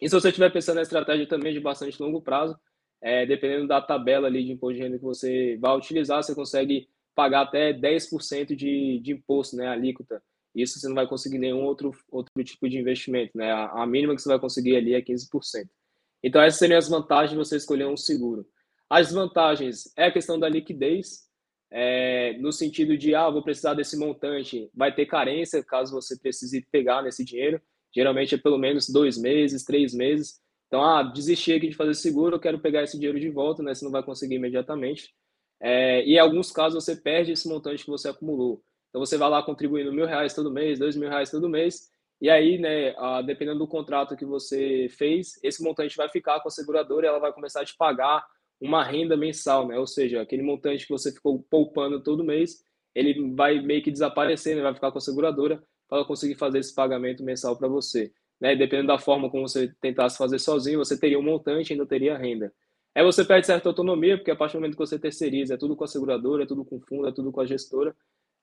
E 0.00 0.08
se 0.08 0.14
você 0.14 0.28
estiver 0.28 0.52
pensando 0.52 0.76
na 0.76 0.82
estratégia 0.82 1.26
também 1.26 1.52
de 1.52 1.60
bastante 1.60 2.00
longo 2.00 2.20
prazo, 2.20 2.56
é, 3.00 3.26
dependendo 3.26 3.66
da 3.66 3.80
tabela 3.80 4.28
ali 4.28 4.44
de 4.44 4.52
imposto 4.52 4.76
de 4.76 4.82
renda 4.82 4.98
que 4.98 5.04
você 5.04 5.56
vai 5.60 5.76
utilizar, 5.76 6.22
você 6.22 6.34
consegue 6.34 6.88
pagar 7.14 7.42
até 7.42 7.72
10% 7.72 8.54
de, 8.54 9.00
de 9.00 9.12
imposto, 9.12 9.56
né, 9.56 9.66
alíquota 9.66 10.22
isso 10.54 10.78
você 10.78 10.88
não 10.88 10.94
vai 10.94 11.06
conseguir 11.06 11.38
nenhum 11.38 11.64
outro, 11.64 11.92
outro 12.10 12.32
tipo 12.44 12.68
de 12.68 12.78
investimento, 12.78 13.36
né? 13.36 13.50
A, 13.52 13.82
a 13.82 13.86
mínima 13.86 14.14
que 14.14 14.22
você 14.22 14.28
vai 14.28 14.38
conseguir 14.38 14.76
ali 14.76 14.94
é 14.94 15.00
15%. 15.00 15.68
Então, 16.22 16.42
essas 16.42 16.58
seriam 16.58 16.78
as 16.78 16.88
vantagens 16.88 17.30
de 17.30 17.36
você 17.36 17.56
escolher 17.56 17.86
um 17.86 17.96
seguro. 17.96 18.46
As 18.88 19.08
desvantagens 19.08 19.92
é 19.96 20.06
a 20.06 20.12
questão 20.12 20.38
da 20.38 20.48
liquidez, 20.48 21.28
é, 21.70 22.36
no 22.38 22.50
sentido 22.50 22.96
de, 22.96 23.14
ah, 23.14 23.28
vou 23.28 23.42
precisar 23.42 23.74
desse 23.74 23.98
montante, 23.98 24.70
vai 24.74 24.94
ter 24.94 25.06
carência 25.06 25.62
caso 25.62 25.94
você 25.94 26.18
precise 26.18 26.66
pegar 26.70 27.02
nesse 27.02 27.24
dinheiro. 27.24 27.60
Geralmente 27.94 28.34
é 28.34 28.38
pelo 28.38 28.58
menos 28.58 28.88
dois 28.88 29.18
meses, 29.18 29.64
três 29.64 29.92
meses. 29.94 30.40
Então, 30.66 30.82
ah, 30.82 31.02
desisti 31.02 31.52
aqui 31.52 31.68
de 31.68 31.76
fazer 31.76 31.94
seguro, 31.94 32.36
eu 32.36 32.40
quero 32.40 32.58
pegar 32.58 32.82
esse 32.82 32.96
dinheiro 32.96 33.20
de 33.20 33.30
volta, 33.30 33.62
né? 33.62 33.74
Você 33.74 33.84
não 33.84 33.92
vai 33.92 34.02
conseguir 34.02 34.36
imediatamente. 34.36 35.14
É, 35.60 36.04
e 36.04 36.14
em 36.14 36.18
alguns 36.18 36.52
casos 36.52 36.84
você 36.84 36.96
perde 36.96 37.32
esse 37.32 37.48
montante 37.48 37.84
que 37.84 37.90
você 37.90 38.08
acumulou. 38.08 38.62
Então 38.88 39.04
você 39.04 39.18
vai 39.18 39.28
lá 39.28 39.42
contribuindo 39.42 39.92
mil 39.92 40.06
reais 40.06 40.34
todo 40.34 40.50
mês, 40.50 40.78
dois 40.78 40.96
mil 40.96 41.08
reais 41.08 41.30
todo 41.30 41.48
mês, 41.48 41.90
e 42.20 42.28
aí, 42.30 42.58
né, 42.58 42.94
dependendo 43.24 43.58
do 43.60 43.68
contrato 43.68 44.16
que 44.16 44.24
você 44.24 44.88
fez, 44.90 45.38
esse 45.42 45.62
montante 45.62 45.96
vai 45.96 46.08
ficar 46.08 46.40
com 46.40 46.48
a 46.48 46.50
seguradora 46.50 47.06
e 47.06 47.08
ela 47.08 47.18
vai 47.18 47.32
começar 47.32 47.60
a 47.60 47.64
te 47.64 47.76
pagar 47.76 48.24
uma 48.60 48.84
renda 48.84 49.16
mensal, 49.16 49.66
né? 49.66 49.78
Ou 49.78 49.86
seja, 49.86 50.20
aquele 50.20 50.42
montante 50.42 50.86
que 50.86 50.92
você 50.92 51.12
ficou 51.12 51.44
poupando 51.50 52.02
todo 52.02 52.24
mês, 52.24 52.62
ele 52.94 53.34
vai 53.34 53.60
meio 53.60 53.82
que 53.82 53.90
desaparecer, 53.90 54.56
né? 54.56 54.62
vai 54.62 54.74
ficar 54.74 54.90
com 54.90 54.98
a 54.98 55.00
seguradora 55.00 55.62
para 55.88 56.04
conseguir 56.04 56.34
fazer 56.34 56.58
esse 56.58 56.74
pagamento 56.74 57.22
mensal 57.22 57.56
para 57.56 57.68
você. 57.68 58.12
Né? 58.40 58.56
Dependendo 58.56 58.88
da 58.88 58.98
forma 58.98 59.30
como 59.30 59.48
você 59.48 59.72
tentasse 59.80 60.18
fazer 60.18 60.38
sozinho, 60.38 60.78
você 60.78 60.98
teria 60.98 61.18
um 61.18 61.22
montante 61.22 61.70
e 61.70 61.72
ainda 61.74 61.86
teria 61.86 62.16
renda. 62.18 62.52
Aí 62.94 63.04
você 63.04 63.24
perde 63.24 63.46
certa 63.46 63.68
autonomia, 63.68 64.16
porque 64.16 64.30
a 64.30 64.36
partir 64.36 64.54
do 64.54 64.60
momento 64.60 64.72
que 64.72 64.84
você 64.84 64.98
terceiriza, 64.98 65.54
é 65.54 65.56
tudo 65.56 65.76
com 65.76 65.84
a 65.84 65.86
seguradora, 65.86 66.42
é 66.42 66.46
tudo 66.46 66.64
com 66.64 66.76
o 66.76 66.80
fundo, 66.80 67.06
é 67.06 67.12
tudo 67.12 67.30
com 67.30 67.40
a 67.40 67.46
gestora, 67.46 67.94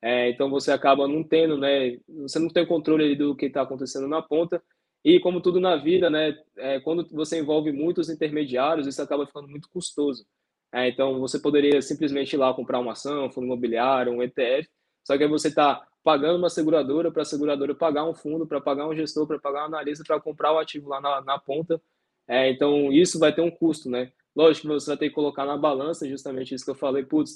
é, 0.01 0.29
então 0.29 0.49
você 0.49 0.71
acaba 0.71 1.07
não 1.07 1.23
tendo, 1.23 1.57
né? 1.57 1.97
Você 2.21 2.37
não 2.39 2.47
tem 2.49 2.63
o 2.63 2.67
controle 2.67 3.15
do 3.15 3.35
que 3.35 3.47
está 3.47 3.61
acontecendo 3.63 4.07
na 4.07 4.21
ponta. 4.21 4.61
E 5.05 5.19
como 5.19 5.39
tudo 5.39 5.59
na 5.59 5.75
vida, 5.75 6.09
né? 6.09 6.35
É, 6.57 6.79
quando 6.79 7.07
você 7.11 7.37
envolve 7.39 7.71
muitos 7.71 8.09
intermediários, 8.09 8.87
isso 8.87 8.99
acaba 8.99 9.27
ficando 9.27 9.47
muito 9.47 9.69
custoso. 9.69 10.25
É, 10.73 10.89
então 10.89 11.19
você 11.19 11.37
poderia 11.39 11.79
simplesmente 11.79 12.33
ir 12.33 12.37
lá 12.37 12.51
comprar 12.55 12.79
uma 12.79 12.93
ação, 12.93 13.27
um 13.27 13.31
fundo 13.31 13.45
imobiliário, 13.45 14.11
um 14.11 14.23
ETF. 14.23 14.67
Só 15.03 15.15
que 15.15 15.23
aí 15.23 15.29
você 15.29 15.49
está 15.49 15.87
pagando 16.03 16.39
uma 16.39 16.49
seguradora 16.49 17.11
para 17.11 17.21
a 17.21 17.25
seguradora 17.25 17.75
pagar 17.75 18.03
um 18.03 18.15
fundo, 18.15 18.47
para 18.47 18.59
pagar 18.59 18.87
um 18.87 18.95
gestor, 18.95 19.27
para 19.27 19.37
pagar 19.37 19.61
um 19.63 19.65
analista, 19.65 20.03
para 20.03 20.19
comprar 20.19 20.51
o 20.51 20.57
ativo 20.57 20.89
lá 20.89 20.99
na, 20.99 21.21
na 21.21 21.37
ponta. 21.37 21.79
É, 22.27 22.49
então 22.49 22.91
isso 22.91 23.19
vai 23.19 23.31
ter 23.31 23.41
um 23.41 23.51
custo, 23.51 23.87
né? 23.87 24.11
Lógico 24.35 24.67
que 24.67 24.73
você 24.73 24.87
vai 24.87 24.97
ter 24.97 25.09
que 25.09 25.15
colocar 25.15 25.45
na 25.45 25.55
balança 25.55 26.09
justamente 26.09 26.55
isso 26.55 26.65
que 26.65 26.71
eu 26.71 26.75
falei. 26.75 27.03
Putz, 27.03 27.35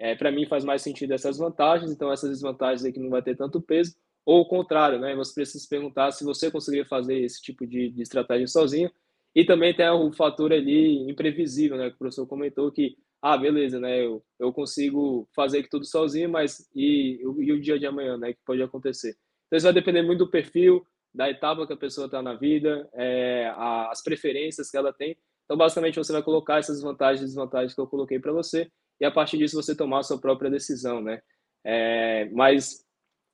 é, 0.00 0.16
para 0.16 0.32
mim 0.32 0.46
faz 0.46 0.64
mais 0.64 0.82
sentido 0.82 1.12
essas 1.12 1.38
vantagens, 1.38 1.92
então 1.92 2.12
essas 2.12 2.30
desvantagens 2.30 2.84
aqui 2.84 2.98
não 2.98 3.08
vai 3.08 3.22
ter 3.22 3.36
tanto 3.36 3.60
peso, 3.60 3.94
ou 4.28 4.42
o 4.42 4.44
contrário, 4.44 4.98
né? 4.98 5.16
Você 5.16 5.32
precisa 5.32 5.58
se 5.58 5.66
perguntar 5.66 6.12
se 6.12 6.22
você 6.22 6.50
conseguiria 6.50 6.84
fazer 6.84 7.18
esse 7.18 7.40
tipo 7.40 7.66
de, 7.66 7.88
de 7.88 8.02
estratégia 8.02 8.46
sozinho. 8.46 8.90
E 9.34 9.42
também 9.42 9.74
tem 9.74 9.88
o 9.88 10.12
fator 10.12 10.52
ali 10.52 11.10
imprevisível, 11.10 11.78
né? 11.78 11.88
Que 11.88 11.94
o 11.94 11.98
professor 11.98 12.26
comentou 12.26 12.70
que, 12.70 12.94
ah, 13.22 13.38
beleza, 13.38 13.80
né? 13.80 14.04
Eu, 14.04 14.22
eu 14.38 14.52
consigo 14.52 15.26
fazer 15.34 15.66
tudo 15.70 15.86
sozinho, 15.86 16.28
mas 16.28 16.68
e, 16.74 17.22
e 17.22 17.52
o 17.52 17.58
dia 17.58 17.78
de 17.78 17.86
amanhã, 17.86 18.18
né? 18.18 18.34
Que 18.34 18.40
pode 18.44 18.62
acontecer. 18.62 19.16
Então 19.46 19.56
isso 19.56 19.64
vai 19.64 19.72
depender 19.72 20.02
muito 20.02 20.18
do 20.18 20.30
perfil, 20.30 20.84
da 21.14 21.30
etapa 21.30 21.66
que 21.66 21.72
a 21.72 21.76
pessoa 21.76 22.04
está 22.04 22.20
na 22.20 22.34
vida, 22.34 22.86
é, 22.92 23.50
as 23.56 24.02
preferências 24.02 24.70
que 24.70 24.76
ela 24.76 24.92
tem. 24.92 25.16
Então, 25.46 25.56
basicamente, 25.56 25.96
você 25.96 26.12
vai 26.12 26.22
colocar 26.22 26.58
essas 26.58 26.82
vantagens 26.82 27.22
e 27.22 27.24
desvantagens 27.24 27.74
que 27.74 27.80
eu 27.80 27.86
coloquei 27.86 28.18
para 28.18 28.32
você 28.32 28.70
e 29.00 29.06
a 29.06 29.10
partir 29.10 29.38
disso 29.38 29.56
você 29.56 29.74
tomar 29.74 30.00
a 30.00 30.02
sua 30.02 30.20
própria 30.20 30.50
decisão, 30.50 31.00
né? 31.00 31.22
É, 31.64 32.28
mas 32.32 32.86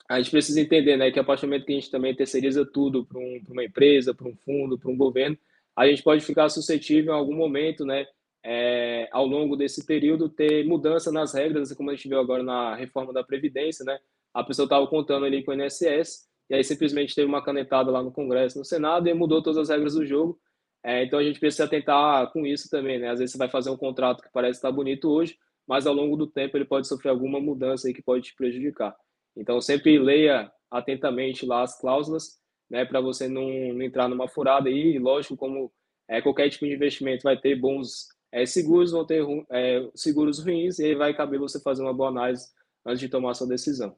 a 0.09 0.19
gente 0.19 0.31
precisa 0.31 0.61
entender, 0.61 0.97
né, 0.97 1.11
que 1.11 1.19
a 1.19 1.25
partir 1.25 1.43
do 1.43 1.49
momento 1.49 1.67
que 1.67 1.73
a 1.73 1.77
gente 1.77 1.91
também 1.91 2.15
terceiriza 2.15 2.65
tudo 2.65 3.05
para 3.05 3.19
um, 3.19 3.41
uma 3.49 3.65
empresa, 3.65 4.15
para 4.15 4.29
um 4.29 4.37
fundo, 4.37 4.79
para 4.79 4.91
um 4.91 4.97
governo, 4.97 5.37
a 5.77 5.87
gente 5.87 6.03
pode 6.03 6.25
ficar 6.25 6.49
suscetível 6.49 7.15
em 7.15 7.17
algum 7.17 7.35
momento, 7.35 7.85
né, 7.85 8.07
é, 8.45 9.09
ao 9.11 9.27
longo 9.27 9.57
desse 9.57 9.87
período, 9.87 10.29
ter 10.29 10.67
mudança 10.67 11.11
nas 11.11 11.33
regras, 11.33 11.73
como 11.73 11.91
a 11.91 11.95
gente 11.95 12.09
viu 12.09 12.21
agora 12.21 12.43
na 12.43 12.75
reforma 12.75 13.13
da 13.13 13.25
Previdência, 13.25 13.85
né? 13.87 13.99
A 14.35 14.45
pessoa 14.45 14.67
estava 14.67 14.87
contando 14.87 15.25
ali 15.25 15.43
com 15.43 15.53
o 15.53 15.55
INSS, 15.55 16.29
e 16.51 16.55
aí 16.55 16.63
simplesmente 16.63 17.15
teve 17.15 17.27
uma 17.27 17.43
canetada 17.43 17.91
lá 17.91 18.03
no 18.03 18.13
Congresso, 18.13 18.59
no 18.59 18.65
Senado, 18.65 19.09
e 19.09 19.15
mudou 19.15 19.43
todas 19.43 19.59
as 19.59 19.69
regras 19.71 19.95
do 19.95 20.05
jogo. 20.05 20.39
É, 20.83 21.05
então 21.05 21.19
a 21.19 21.23
gente 21.25 21.41
precisa 21.41 21.67
tentar 21.67 22.31
com 22.33 22.47
isso 22.47 22.69
também, 22.69 22.99
né? 22.99 23.09
Às 23.09 23.19
vezes 23.19 23.33
você 23.33 23.39
vai 23.39 23.49
fazer 23.49 23.71
um 23.71 23.77
contrato 23.79 24.23
que 24.23 24.29
parece 24.31 24.59
estar 24.59 24.71
bonito 24.71 25.09
hoje, 25.09 25.39
mas 25.67 25.87
ao 25.87 25.95
longo 25.95 26.15
do 26.15 26.27
tempo 26.27 26.55
ele 26.59 26.67
pode 26.67 26.87
sofrer 26.87 27.09
alguma 27.09 27.41
mudança 27.41 27.89
aí 27.89 27.95
que 27.95 28.03
pode 28.03 28.25
te 28.25 28.35
prejudicar. 28.35 28.95
Então 29.37 29.61
sempre 29.61 29.99
leia 29.99 30.51
atentamente 30.71 31.47
lá 31.47 31.63
as 31.63 31.79
cláusulas, 31.79 32.39
né, 32.71 32.85
para 32.85 33.01
você 33.01 33.29
não, 33.29 33.49
não, 33.73 33.83
entrar 33.83 34.09
numa 34.09 34.29
furada 34.29 34.69
aí. 34.69 34.99
Lógico, 34.99 35.37
como 35.37 35.73
é, 36.09 36.21
qualquer 36.21 36.49
tipo 36.51 36.67
de 36.67 36.75
investimento 36.75 37.23
vai 37.23 37.39
ter 37.39 37.57
bons 37.57 38.09
é, 38.33 38.45
seguros, 38.47 38.93
vão 38.93 39.07
ter 39.07 39.25
é, 39.51 39.89
seguros 39.95 40.39
ruins 40.39 40.79
e 40.79 40.87
aí 40.87 40.95
vai 40.95 41.15
caber 41.15 41.39
você 41.39 41.61
fazer 41.61 41.83
uma 41.83 41.95
boa 41.95 42.09
análise 42.09 42.49
antes 42.85 43.01
de 43.01 43.09
tomar 43.09 43.35
sua 43.35 43.47
decisão. 43.47 43.97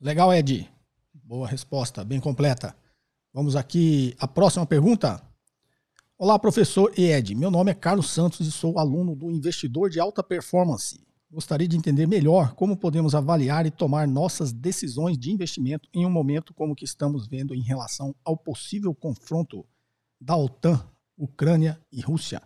Legal, 0.00 0.32
Ed. 0.32 0.68
Boa 1.12 1.46
resposta, 1.46 2.04
bem 2.04 2.20
completa. 2.20 2.74
Vamos 3.32 3.54
aqui 3.54 4.14
a 4.18 4.26
próxima 4.26 4.66
pergunta. 4.66 5.22
Olá, 6.18 6.38
professor 6.38 6.92
Ed. 6.98 7.34
Meu 7.34 7.50
nome 7.50 7.70
é 7.70 7.74
Carlos 7.74 8.10
Santos 8.10 8.46
e 8.46 8.50
sou 8.50 8.78
aluno 8.78 9.14
do 9.14 9.30
Investidor 9.30 9.88
de 9.88 10.00
Alta 10.00 10.22
Performance. 10.22 11.00
Gostaria 11.30 11.68
de 11.68 11.76
entender 11.76 12.06
melhor 12.06 12.54
como 12.54 12.76
podemos 12.76 13.14
avaliar 13.14 13.64
e 13.64 13.70
tomar 13.70 14.08
nossas 14.08 14.52
decisões 14.52 15.16
de 15.16 15.30
investimento 15.30 15.88
em 15.94 16.04
um 16.04 16.10
momento 16.10 16.52
como 16.52 16.74
que 16.74 16.84
estamos 16.84 17.26
vendo 17.26 17.54
em 17.54 17.60
relação 17.60 18.14
ao 18.24 18.36
possível 18.36 18.94
confronto 18.94 19.64
da 20.20 20.36
OTAN, 20.36 20.84
Ucrânia 21.16 21.80
e 21.92 22.00
Rússia. 22.00 22.42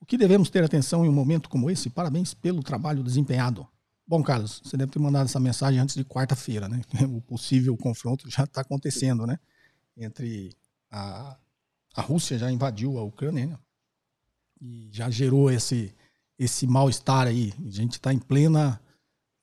O 0.00 0.06
que 0.06 0.16
devemos 0.16 0.48
ter 0.48 0.64
atenção 0.64 1.04
em 1.04 1.08
um 1.08 1.12
momento 1.12 1.48
como 1.48 1.70
esse? 1.70 1.90
Parabéns 1.90 2.32
pelo 2.32 2.62
trabalho 2.62 3.04
desempenhado. 3.04 3.68
Bom, 4.06 4.22
Carlos, 4.22 4.62
você 4.64 4.76
deve 4.76 4.90
ter 4.90 4.98
mandado 4.98 5.26
essa 5.26 5.38
mensagem 5.38 5.78
antes 5.78 5.94
de 5.94 6.04
quarta-feira, 6.04 6.68
né? 6.68 6.80
O 7.14 7.20
possível 7.20 7.76
confronto 7.76 8.30
já 8.30 8.44
está 8.44 8.62
acontecendo, 8.62 9.26
né? 9.26 9.38
Entre 9.96 10.56
a 10.90 11.36
a 11.94 12.00
Rússia 12.00 12.38
já 12.38 12.50
invadiu 12.50 12.98
a 12.98 13.02
Ucrânia 13.02 13.46
né? 13.46 13.58
e 14.60 14.88
já 14.92 15.10
gerou 15.10 15.50
esse, 15.50 15.94
esse 16.40 16.66
mal-estar 16.66 17.26
aí. 17.26 17.52
A 17.66 17.70
gente 17.70 17.92
está 17.92 18.12
em 18.14 18.18
plena 18.18 18.80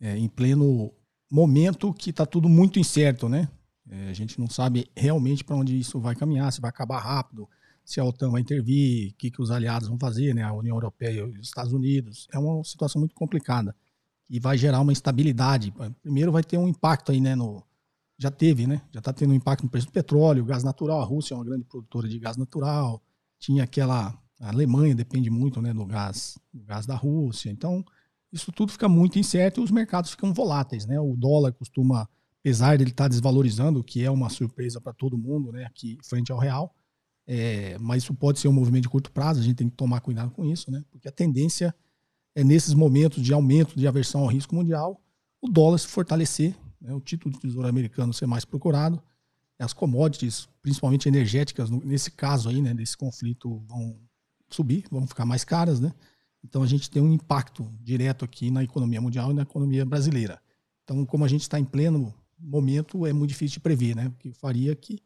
é, 0.02 0.18
em 0.18 0.28
pleno 0.28 0.92
momento 1.32 1.94
que 1.94 2.10
está 2.10 2.26
tudo 2.26 2.50
muito 2.50 2.80
incerto, 2.80 3.30
né? 3.30 3.48
É, 3.88 4.10
a 4.10 4.14
gente 4.14 4.40
não 4.40 4.50
sabe 4.50 4.90
realmente 4.96 5.44
para 5.44 5.56
onde 5.56 5.78
isso 5.78 6.00
vai 6.00 6.16
caminhar, 6.16 6.52
se 6.52 6.60
vai 6.60 6.70
acabar 6.70 7.00
rápido, 7.00 7.48
se 7.86 8.00
a 8.00 8.04
OTAN 8.04 8.32
vai 8.32 8.42
intervir, 8.42 9.12
o 9.12 9.14
que, 9.14 9.30
que 9.30 9.42
os 9.42 9.52
aliados 9.52 9.88
vão 9.88 10.00
fazer, 10.00 10.34
né? 10.34 10.42
A 10.42 10.52
União 10.52 10.76
Europeia 10.76 11.22
e 11.22 11.40
os 11.40 11.48
Estados 11.48 11.72
Unidos. 11.72 12.28
É 12.34 12.40
uma 12.40 12.64
situação 12.64 13.00
muito 13.00 13.14
complicada 13.14 13.76
e 14.28 14.40
vai 14.40 14.58
gerar 14.58 14.82
uma 14.82 14.92
instabilidade. 14.92 15.72
Primeiro 16.02 16.32
vai 16.32 16.44
ter 16.44 16.58
um 16.58 16.68
impacto 16.68 17.12
aí, 17.12 17.22
né, 17.22 17.36
no, 17.36 17.64
já 18.18 18.32
teve, 18.32 18.66
né? 18.66 18.82
Já 18.92 19.00
está 19.00 19.14
tendo 19.14 19.32
um 19.32 19.36
impacto 19.36 19.64
no 19.64 19.70
preço 19.70 19.88
do 19.88 19.94
petróleo, 19.94 20.44
gás 20.44 20.64
natural. 20.64 21.02
A 21.02 21.06
Rússia 21.06 21.36
é 21.36 21.38
uma 21.38 21.46
grande 21.46 21.66
produtora 21.66 22.10
de 22.10 22.18
gás 22.18 22.36
natural. 22.36 23.02
Tinha 23.40 23.64
aquela. 23.64 24.18
A 24.39 24.50
Alemanha 24.50 24.93
depende 24.93 25.30
muito 25.30 25.62
né, 25.62 25.73
do, 25.73 25.86
gás, 25.86 26.38
do 26.54 26.63
gás 26.63 26.86
da 26.86 26.95
Rússia. 26.95 27.50
Então, 27.50 27.84
isso 28.32 28.52
tudo 28.52 28.71
fica 28.71 28.88
muito 28.88 29.17
incerto 29.17 29.60
e 29.60 29.63
os 29.63 29.71
mercados 29.71 30.12
ficam 30.12 30.34
voláteis, 30.34 30.86
né? 30.86 31.00
O 31.00 31.15
dólar 31.15 31.54
costuma, 31.54 32.08
apesar 32.39 32.78
dele 32.78 32.91
estar 32.91 33.06
tá 33.06 33.08
desvalorizando, 33.08 33.80
o 33.80 33.84
que 33.84 34.04
é 34.04 34.12
uma 34.12 34.30
surpresa 34.30 34.80
para 34.80 34.93
todo 34.93 35.17
mundo, 35.17 35.52
né? 35.52 35.65
Aqui 35.65 35.97
frente 36.04 36.32
ao 36.32 36.38
real. 36.38 36.76
É, 37.26 37.78
mas 37.80 38.04
isso 38.04 38.13
pode 38.13 38.39
ser 38.39 38.47
um 38.47 38.54
movimento 38.54 38.84
de 38.84 38.89
curto 38.89 39.12
prazo, 39.12 39.41
a 39.41 39.43
gente 39.43 39.58
tem 39.58 39.69
que 39.69 39.76
tomar 39.76 40.00
cuidado 40.00 40.32
com 40.32 40.45
isso, 40.45 40.71
né? 40.71 40.84
Porque 40.89 41.10
a 41.10 41.12
tendência 41.12 41.76
é 42.34 42.43
nesses 42.43 42.73
momentos 42.73 43.21
de 43.21 43.34
aumento 43.34 43.78
de 43.78 43.88
aversão 43.88 44.21
ao 44.21 44.28
risco 44.28 44.56
mundial, 44.56 45.02
o 45.41 45.50
dólar 45.50 45.78
se 45.78 45.88
fortalecer 45.88 46.56
né, 46.80 46.93
o 46.93 47.02
título 47.02 47.34
de 47.34 47.41
tesouro 47.41 47.67
americano 47.67 48.13
ser 48.13 48.28
mais 48.28 48.45
procurado 48.45 49.02
as 49.60 49.73
commodities, 49.73 50.47
principalmente 50.62 51.08
energéticas, 51.08 51.69
nesse 51.69 52.12
caso 52.12 52.50
aí, 52.50 52.62
né, 52.62 52.73
desse 52.73 52.95
conflito, 52.95 53.60
vão 53.67 53.97
subir, 54.50 54.86
vão 54.92 55.06
ficar 55.08 55.26
mais 55.26 55.44
caras, 55.44 55.80
né? 55.80 55.94
Então 56.44 56.64
a 56.64 56.68
gente 56.68 56.90
tem 56.90 57.02
um 57.02 57.12
impacto 57.12 57.70
direto 57.82 58.24
aqui 58.24 58.50
na 58.50 58.64
economia 58.64 59.02
mundial 59.02 59.32
e 59.32 59.34
na 59.34 59.42
economia 59.42 59.86
brasileira. 59.86 60.42
Então, 60.84 61.06
como 61.06 61.26
a 61.26 61.28
gente 61.28 61.42
está 61.42 61.60
em 61.60 61.66
pleno 61.66 62.14
momento, 62.40 63.06
é 63.06 63.12
muito 63.12 63.30
difícil 63.30 63.56
de 63.56 63.60
prever, 63.60 63.96
né? 63.96 64.10
Porque 64.10 64.32
faria 64.32 64.76
que 64.76 65.02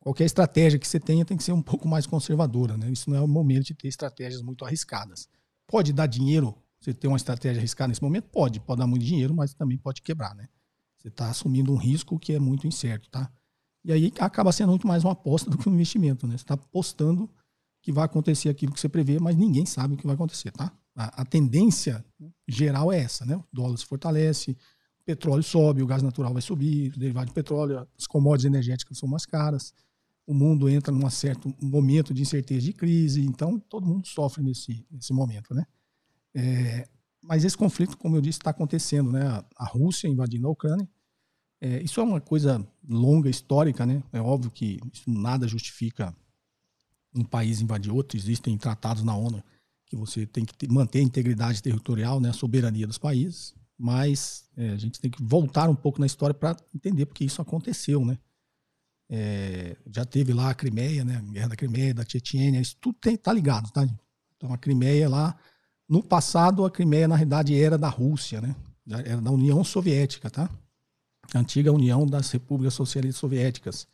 qualquer 0.00 0.24
estratégia 0.24 0.78
que 0.78 0.86
você 0.86 0.98
tenha 0.98 1.24
tem 1.24 1.36
que 1.36 1.42
ser 1.42 1.52
um 1.52 1.60
pouco 1.60 1.86
mais 1.86 2.06
conservadora, 2.06 2.76
né? 2.76 2.90
Isso 2.90 3.10
não 3.10 3.16
é 3.16 3.20
o 3.20 3.28
momento 3.28 3.66
de 3.66 3.74
ter 3.74 3.88
estratégias 3.88 4.40
muito 4.40 4.64
arriscadas. 4.64 5.28
Pode 5.66 5.92
dar 5.92 6.06
dinheiro, 6.06 6.56
você 6.80 6.94
ter 6.94 7.08
uma 7.08 7.16
estratégia 7.16 7.60
arriscada 7.60 7.88
nesse 7.88 8.02
momento? 8.02 8.28
Pode, 8.30 8.60
pode 8.60 8.78
dar 8.78 8.86
muito 8.86 9.04
dinheiro, 9.04 9.34
mas 9.34 9.52
também 9.52 9.76
pode 9.76 10.00
quebrar, 10.00 10.34
né? 10.34 10.48
Você 10.98 11.08
está 11.08 11.28
assumindo 11.28 11.72
um 11.72 11.76
risco 11.76 12.18
que 12.18 12.32
é 12.32 12.38
muito 12.38 12.66
incerto, 12.66 13.10
tá? 13.10 13.30
E 13.84 13.92
aí 13.92 14.12
acaba 14.18 14.50
sendo 14.52 14.70
muito 14.70 14.86
mais 14.86 15.04
uma 15.04 15.12
aposta 15.12 15.50
do 15.50 15.58
que 15.58 15.68
um 15.68 15.74
investimento, 15.74 16.26
né? 16.26 16.36
Você 16.36 16.44
está 16.44 16.54
apostando 16.54 17.28
que 17.86 17.92
vai 17.92 18.04
acontecer 18.04 18.48
aquilo 18.48 18.72
que 18.72 18.80
você 18.80 18.88
prevê, 18.88 19.20
mas 19.20 19.36
ninguém 19.36 19.64
sabe 19.64 19.94
o 19.94 19.96
que 19.96 20.04
vai 20.04 20.16
acontecer, 20.16 20.50
tá? 20.50 20.72
A, 20.92 21.22
a 21.22 21.24
tendência 21.24 22.04
geral 22.48 22.92
é 22.92 22.98
essa, 22.98 23.24
né? 23.24 23.36
O 23.36 23.44
dólar 23.52 23.76
se 23.76 23.86
fortalece, 23.86 24.50
o 24.50 25.04
petróleo 25.04 25.44
sobe, 25.44 25.84
o 25.84 25.86
gás 25.86 26.02
natural 26.02 26.32
vai 26.32 26.42
subir, 26.42 26.92
o 26.96 26.98
derivado 26.98 27.28
de 27.28 27.32
petróleo, 27.32 27.86
as 27.96 28.04
commodities 28.08 28.46
energéticas 28.46 28.98
são 28.98 29.08
mais 29.08 29.24
caras, 29.24 29.72
o 30.26 30.34
mundo 30.34 30.68
entra 30.68 30.92
num 30.92 31.08
certo 31.08 31.54
momento 31.62 32.12
de 32.12 32.22
incerteza 32.22 32.62
de 32.62 32.72
crise, 32.72 33.24
então 33.24 33.56
todo 33.56 33.86
mundo 33.86 34.04
sofre 34.08 34.42
nesse, 34.42 34.84
nesse 34.90 35.12
momento, 35.12 35.54
né? 35.54 35.64
É, 36.34 36.88
mas 37.22 37.44
esse 37.44 37.56
conflito, 37.56 37.96
como 37.96 38.16
eu 38.16 38.20
disse, 38.20 38.40
está 38.40 38.50
acontecendo, 38.50 39.12
né? 39.12 39.44
A 39.56 39.64
Rússia 39.64 40.08
invadindo 40.08 40.48
a 40.48 40.50
Ucrânia, 40.50 40.88
é, 41.60 41.80
isso 41.84 42.00
é 42.00 42.02
uma 42.02 42.20
coisa 42.20 42.66
longa, 42.82 43.30
histórica, 43.30 43.86
né? 43.86 44.02
É 44.12 44.20
óbvio 44.20 44.50
que 44.50 44.80
isso 44.92 45.08
nada 45.08 45.46
justifica 45.46 46.12
um 47.16 47.24
país 47.24 47.60
invadir 47.60 47.92
outro. 47.92 48.16
Existem 48.16 48.56
tratados 48.56 49.02
na 49.02 49.16
ONU 49.16 49.42
que 49.86 49.96
você 49.96 50.26
tem 50.26 50.44
que 50.44 50.54
ter, 50.54 50.68
manter 50.68 50.98
a 50.98 51.02
integridade 51.02 51.62
territorial, 51.62 52.20
né, 52.20 52.30
a 52.30 52.32
soberania 52.32 52.86
dos 52.86 52.98
países. 52.98 53.54
Mas 53.78 54.48
é, 54.56 54.70
a 54.70 54.76
gente 54.76 55.00
tem 55.00 55.10
que 55.10 55.22
voltar 55.22 55.68
um 55.68 55.74
pouco 55.74 56.00
na 56.00 56.06
história 56.06 56.34
para 56.34 56.56
entender 56.74 57.06
porque 57.06 57.24
isso 57.24 57.42
aconteceu, 57.42 58.04
né? 58.04 58.18
É, 59.08 59.76
já 59.94 60.04
teve 60.04 60.32
lá 60.32 60.50
a 60.50 60.54
Crimeia, 60.54 61.04
né? 61.04 61.16
A 61.16 61.20
Guerra 61.20 61.48
da 61.48 61.56
Crimeia, 61.56 61.94
da 61.94 62.04
Chechênia, 62.04 62.60
isso 62.60 62.76
tudo 62.80 62.96
tem, 63.00 63.16
tá 63.16 63.32
ligado, 63.32 63.70
tá? 63.70 63.86
Então 64.36 64.52
a 64.52 64.58
Crimeia 64.58 65.08
lá, 65.08 65.36
no 65.88 66.02
passado 66.02 66.64
a 66.64 66.70
Crimeia 66.70 67.06
na 67.06 67.16
realidade 67.16 67.54
era 67.54 67.76
da 67.76 67.88
Rússia, 67.88 68.40
né? 68.40 68.56
Era 68.88 69.20
da 69.20 69.30
União 69.30 69.62
Soviética, 69.62 70.30
tá? 70.30 70.50
a 71.34 71.38
antiga 71.38 71.72
União 71.72 72.06
das 72.06 72.30
Repúblicas 72.30 72.74
Socialistas 72.74 73.20
Soviéticas. 73.20 73.88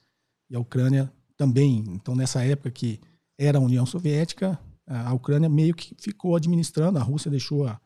E 0.51 0.57
a 0.57 0.61
Ucrânia 0.61 1.11
também. 1.37 1.85
Então, 1.89 2.15
nessa 2.15 2.45
época 2.45 2.71
que 2.71 3.01
era 3.39 3.59
a 3.59 3.61
União 3.61 3.85
Soviética, 3.87 4.59
a 4.87 5.13
Ucrânia 5.13 5.49
meio 5.49 5.75
que 5.75 5.95
ficou 5.99 6.37
administrando, 6.37 6.99
a 6.99 7.03
Rússia 7.03 7.31
deixou 7.31 7.67
a, 7.67 7.81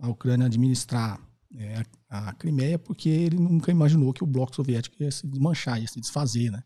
a 0.00 0.08
Ucrânia 0.08 0.46
administrar 0.46 1.20
é, 1.56 1.82
a, 2.08 2.28
a 2.28 2.32
Crimeia, 2.34 2.78
porque 2.78 3.08
ele 3.08 3.36
nunca 3.36 3.70
imaginou 3.70 4.12
que 4.12 4.24
o 4.24 4.26
bloco 4.26 4.54
soviético 4.54 5.02
ia 5.02 5.10
se 5.10 5.26
desmanchar, 5.26 5.80
ia 5.80 5.88
se 5.88 6.00
desfazer, 6.00 6.50
né? 6.50 6.62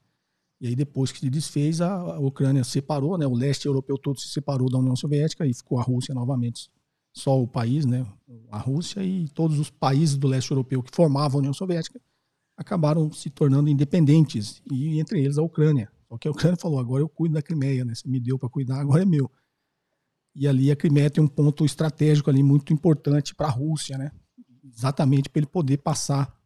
E 0.60 0.66
aí 0.66 0.76
depois 0.76 1.10
que 1.10 1.18
se 1.20 1.30
desfez, 1.30 1.80
a, 1.80 1.92
a 1.92 2.18
Ucrânia 2.18 2.64
separou, 2.64 3.16
né? 3.16 3.26
O 3.26 3.34
leste 3.34 3.66
europeu 3.66 3.96
todo 3.96 4.18
se 4.18 4.28
separou 4.28 4.68
da 4.68 4.78
União 4.78 4.96
Soviética 4.96 5.46
e 5.46 5.54
ficou 5.54 5.78
a 5.78 5.82
Rússia 5.82 6.14
novamente 6.14 6.70
só 7.12 7.40
o 7.40 7.46
país, 7.46 7.84
né, 7.84 8.06
a 8.50 8.58
Rússia 8.58 9.02
e 9.02 9.28
todos 9.28 9.58
os 9.58 9.70
países 9.70 10.16
do 10.16 10.28
leste 10.28 10.50
europeu 10.50 10.82
que 10.82 10.94
formavam 10.94 11.38
a 11.38 11.40
União 11.40 11.52
Soviética 11.52 12.00
acabaram 12.56 13.10
se 13.12 13.30
tornando 13.30 13.70
independentes, 13.70 14.62
e 14.70 15.00
entre 15.00 15.20
eles 15.20 15.38
a 15.38 15.42
Ucrânia. 15.42 15.90
Só 16.10 16.18
que 16.18 16.26
a 16.26 16.30
Ucrânia 16.30 16.56
falou: 16.56 16.80
agora 16.80 17.02
eu 17.02 17.08
cuido 17.08 17.34
da 17.34 17.42
Crimeia, 17.42 17.84
né? 17.84 17.94
Você 17.94 18.08
me 18.08 18.18
deu 18.18 18.38
para 18.38 18.48
cuidar, 18.48 18.80
agora 18.80 19.02
é 19.02 19.06
meu. 19.06 19.30
E 20.34 20.48
ali 20.48 20.70
a 20.70 20.76
Crimeia 20.76 21.08
tem 21.08 21.22
um 21.22 21.28
ponto 21.28 21.64
estratégico 21.64 22.28
ali 22.28 22.42
muito 22.42 22.72
importante 22.72 23.34
para 23.34 23.46
a 23.46 23.50
Rússia, 23.50 23.96
né? 23.96 24.10
Exatamente 24.64 25.30
para 25.30 25.40
ele 25.40 25.46
poder 25.46 25.78
passar 25.78 26.36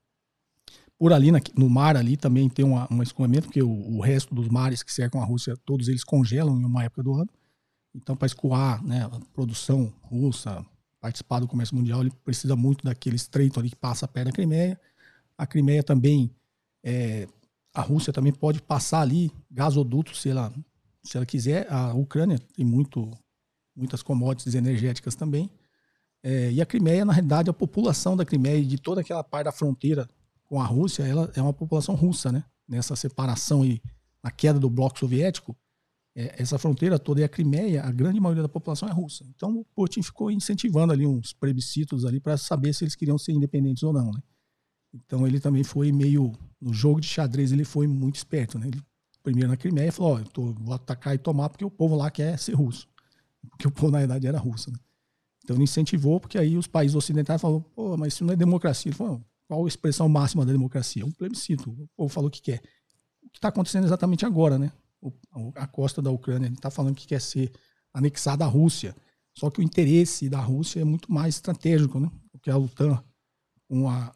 por 0.98 1.12
ali 1.12 1.30
no 1.56 1.68
mar 1.68 1.96
ali 1.96 2.16
também 2.16 2.48
tem 2.48 2.64
uma, 2.64 2.86
um 2.90 3.02
escoamento, 3.02 3.48
porque 3.48 3.62
o, 3.62 3.96
o, 3.96 4.00
resto 4.00 4.34
dos 4.34 4.48
mares 4.48 4.82
que 4.82 4.92
cercam 4.92 5.20
a 5.20 5.24
Rússia, 5.24 5.56
todos 5.64 5.88
eles 5.88 6.04
congelam 6.04 6.60
em 6.60 6.64
uma 6.64 6.84
época 6.84 7.02
do 7.02 7.14
ano. 7.14 7.28
Então, 7.94 8.16
para 8.16 8.26
escoar 8.26 8.84
né, 8.84 9.04
a 9.04 9.20
produção 9.32 9.92
russa, 10.02 10.64
participar 11.00 11.40
do 11.40 11.48
comércio 11.48 11.76
mundial, 11.76 12.00
ele 12.00 12.12
precisa 12.24 12.56
muito 12.56 12.84
daquele 12.84 13.16
estreito 13.16 13.58
ali 13.58 13.70
que 13.70 13.76
passa 13.76 14.06
perto 14.08 14.26
da 14.26 14.32
Crimeia. 14.32 14.80
A 15.36 15.46
Crimeia 15.46 15.82
também, 15.82 16.30
é, 16.82 17.28
a 17.74 17.80
Rússia 17.80 18.12
também 18.12 18.32
pode 18.32 18.62
passar 18.62 19.00
ali 19.00 19.32
gasodutos, 19.50 20.22
se 20.22 20.28
ela, 20.28 20.52
se 21.02 21.16
ela 21.16 21.26
quiser. 21.26 21.70
A 21.70 21.92
Ucrânia 21.92 22.38
tem 22.38 22.64
muito, 22.64 23.10
muitas 23.74 24.00
commodities 24.00 24.54
energéticas 24.54 25.16
também. 25.16 25.50
É, 26.22 26.52
e 26.52 26.62
a 26.62 26.66
Crimeia, 26.66 27.04
na 27.04 27.12
realidade, 27.12 27.50
a 27.50 27.52
população 27.52 28.16
da 28.16 28.24
Crimeia 28.24 28.58
e 28.58 28.64
de 28.64 28.78
toda 28.78 29.00
aquela 29.00 29.24
parte 29.24 29.46
da 29.46 29.52
fronteira 29.52 30.08
com 30.44 30.60
a 30.60 30.64
Rússia, 30.64 31.02
ela 31.02 31.30
é 31.34 31.42
uma 31.42 31.52
população 31.52 31.96
russa, 31.96 32.30
né? 32.30 32.44
Nessa 32.66 32.94
separação 32.94 33.64
e 33.64 33.82
na 34.22 34.30
queda 34.30 34.58
do 34.58 34.70
bloco 34.70 34.98
soviético, 34.98 35.54
é, 36.16 36.40
essa 36.40 36.58
fronteira 36.58 36.98
toda 36.98 37.20
e 37.20 37.24
a 37.24 37.28
Crimeia, 37.28 37.82
a 37.82 37.90
grande 37.90 38.20
maioria 38.20 38.42
da 38.42 38.48
população 38.48 38.88
é 38.88 38.92
russa. 38.92 39.24
Então 39.34 39.58
o 39.58 39.64
Putin 39.74 40.00
ficou 40.00 40.30
incentivando 40.30 40.92
ali 40.92 41.04
uns 41.04 41.32
plebiscitos 41.32 42.04
ali 42.04 42.20
para 42.20 42.36
saber 42.36 42.72
se 42.72 42.84
eles 42.84 42.94
queriam 42.94 43.18
ser 43.18 43.32
independentes 43.32 43.82
ou 43.82 43.92
não, 43.92 44.12
né? 44.12 44.22
Então 44.94 45.26
ele 45.26 45.40
também 45.40 45.64
foi 45.64 45.90
meio 45.90 46.32
no 46.60 46.72
jogo 46.72 47.00
de 47.00 47.06
xadrez 47.06 47.52
ele 47.52 47.64
foi 47.64 47.86
muito 47.86 48.16
esperto, 48.16 48.58
né? 48.58 48.68
Ele, 48.68 48.80
primeiro 49.22 49.50
na 49.50 49.56
Crimeia 49.56 49.90
falou, 49.90 50.18
eu 50.18 50.24
tô, 50.24 50.52
vou 50.52 50.74
atacar 50.74 51.14
e 51.14 51.18
tomar 51.18 51.48
porque 51.48 51.64
o 51.64 51.70
povo 51.70 51.96
lá 51.96 52.10
quer 52.10 52.38
ser 52.38 52.54
russo, 52.54 52.88
porque 53.50 53.66
o 53.66 53.70
povo 53.70 53.90
na 53.90 53.98
verdade 53.98 54.26
era 54.26 54.38
russo, 54.38 54.70
né? 54.70 54.78
Então 55.42 55.56
ele 55.56 55.64
incentivou 55.64 56.20
porque 56.20 56.38
aí 56.38 56.56
os 56.56 56.66
países 56.66 56.94
ocidentais 56.94 57.40
falaram, 57.40 57.60
pô, 57.60 57.96
mas 57.96 58.14
isso 58.14 58.24
não 58.24 58.32
é 58.32 58.36
democracia. 58.36 58.88
Ele 58.88 58.96
falou, 58.96 59.20
qual 59.46 59.64
a 59.64 59.68
expressão 59.68 60.08
máxima 60.08 60.46
da 60.46 60.52
democracia? 60.52 61.04
Um 61.04 61.10
plebiscito. 61.10 61.70
O 61.70 61.88
povo 61.94 62.08
falou 62.08 62.28
o 62.28 62.30
que 62.30 62.40
quer. 62.40 62.62
O 63.22 63.28
que 63.28 63.36
está 63.36 63.48
acontecendo 63.48 63.84
exatamente 63.84 64.24
agora, 64.24 64.58
né? 64.58 64.72
a 65.56 65.66
costa 65.66 66.00
da 66.00 66.10
Ucrânia, 66.10 66.48
está 66.48 66.70
falando 66.70 66.94
que 66.94 67.06
quer 67.06 67.20
ser 67.20 67.52
anexada 67.92 68.44
à 68.44 68.48
Rússia. 68.48 68.96
Só 69.34 69.50
que 69.50 69.60
o 69.60 69.62
interesse 69.62 70.28
da 70.28 70.40
Rússia 70.40 70.80
é 70.80 70.84
muito 70.84 71.12
mais 71.12 71.36
estratégico, 71.36 71.98
né? 71.98 72.10
Porque 72.30 72.50
a 72.50 72.56
OTAN, 72.56 73.02
com 73.68 73.88
a. 73.88 74.14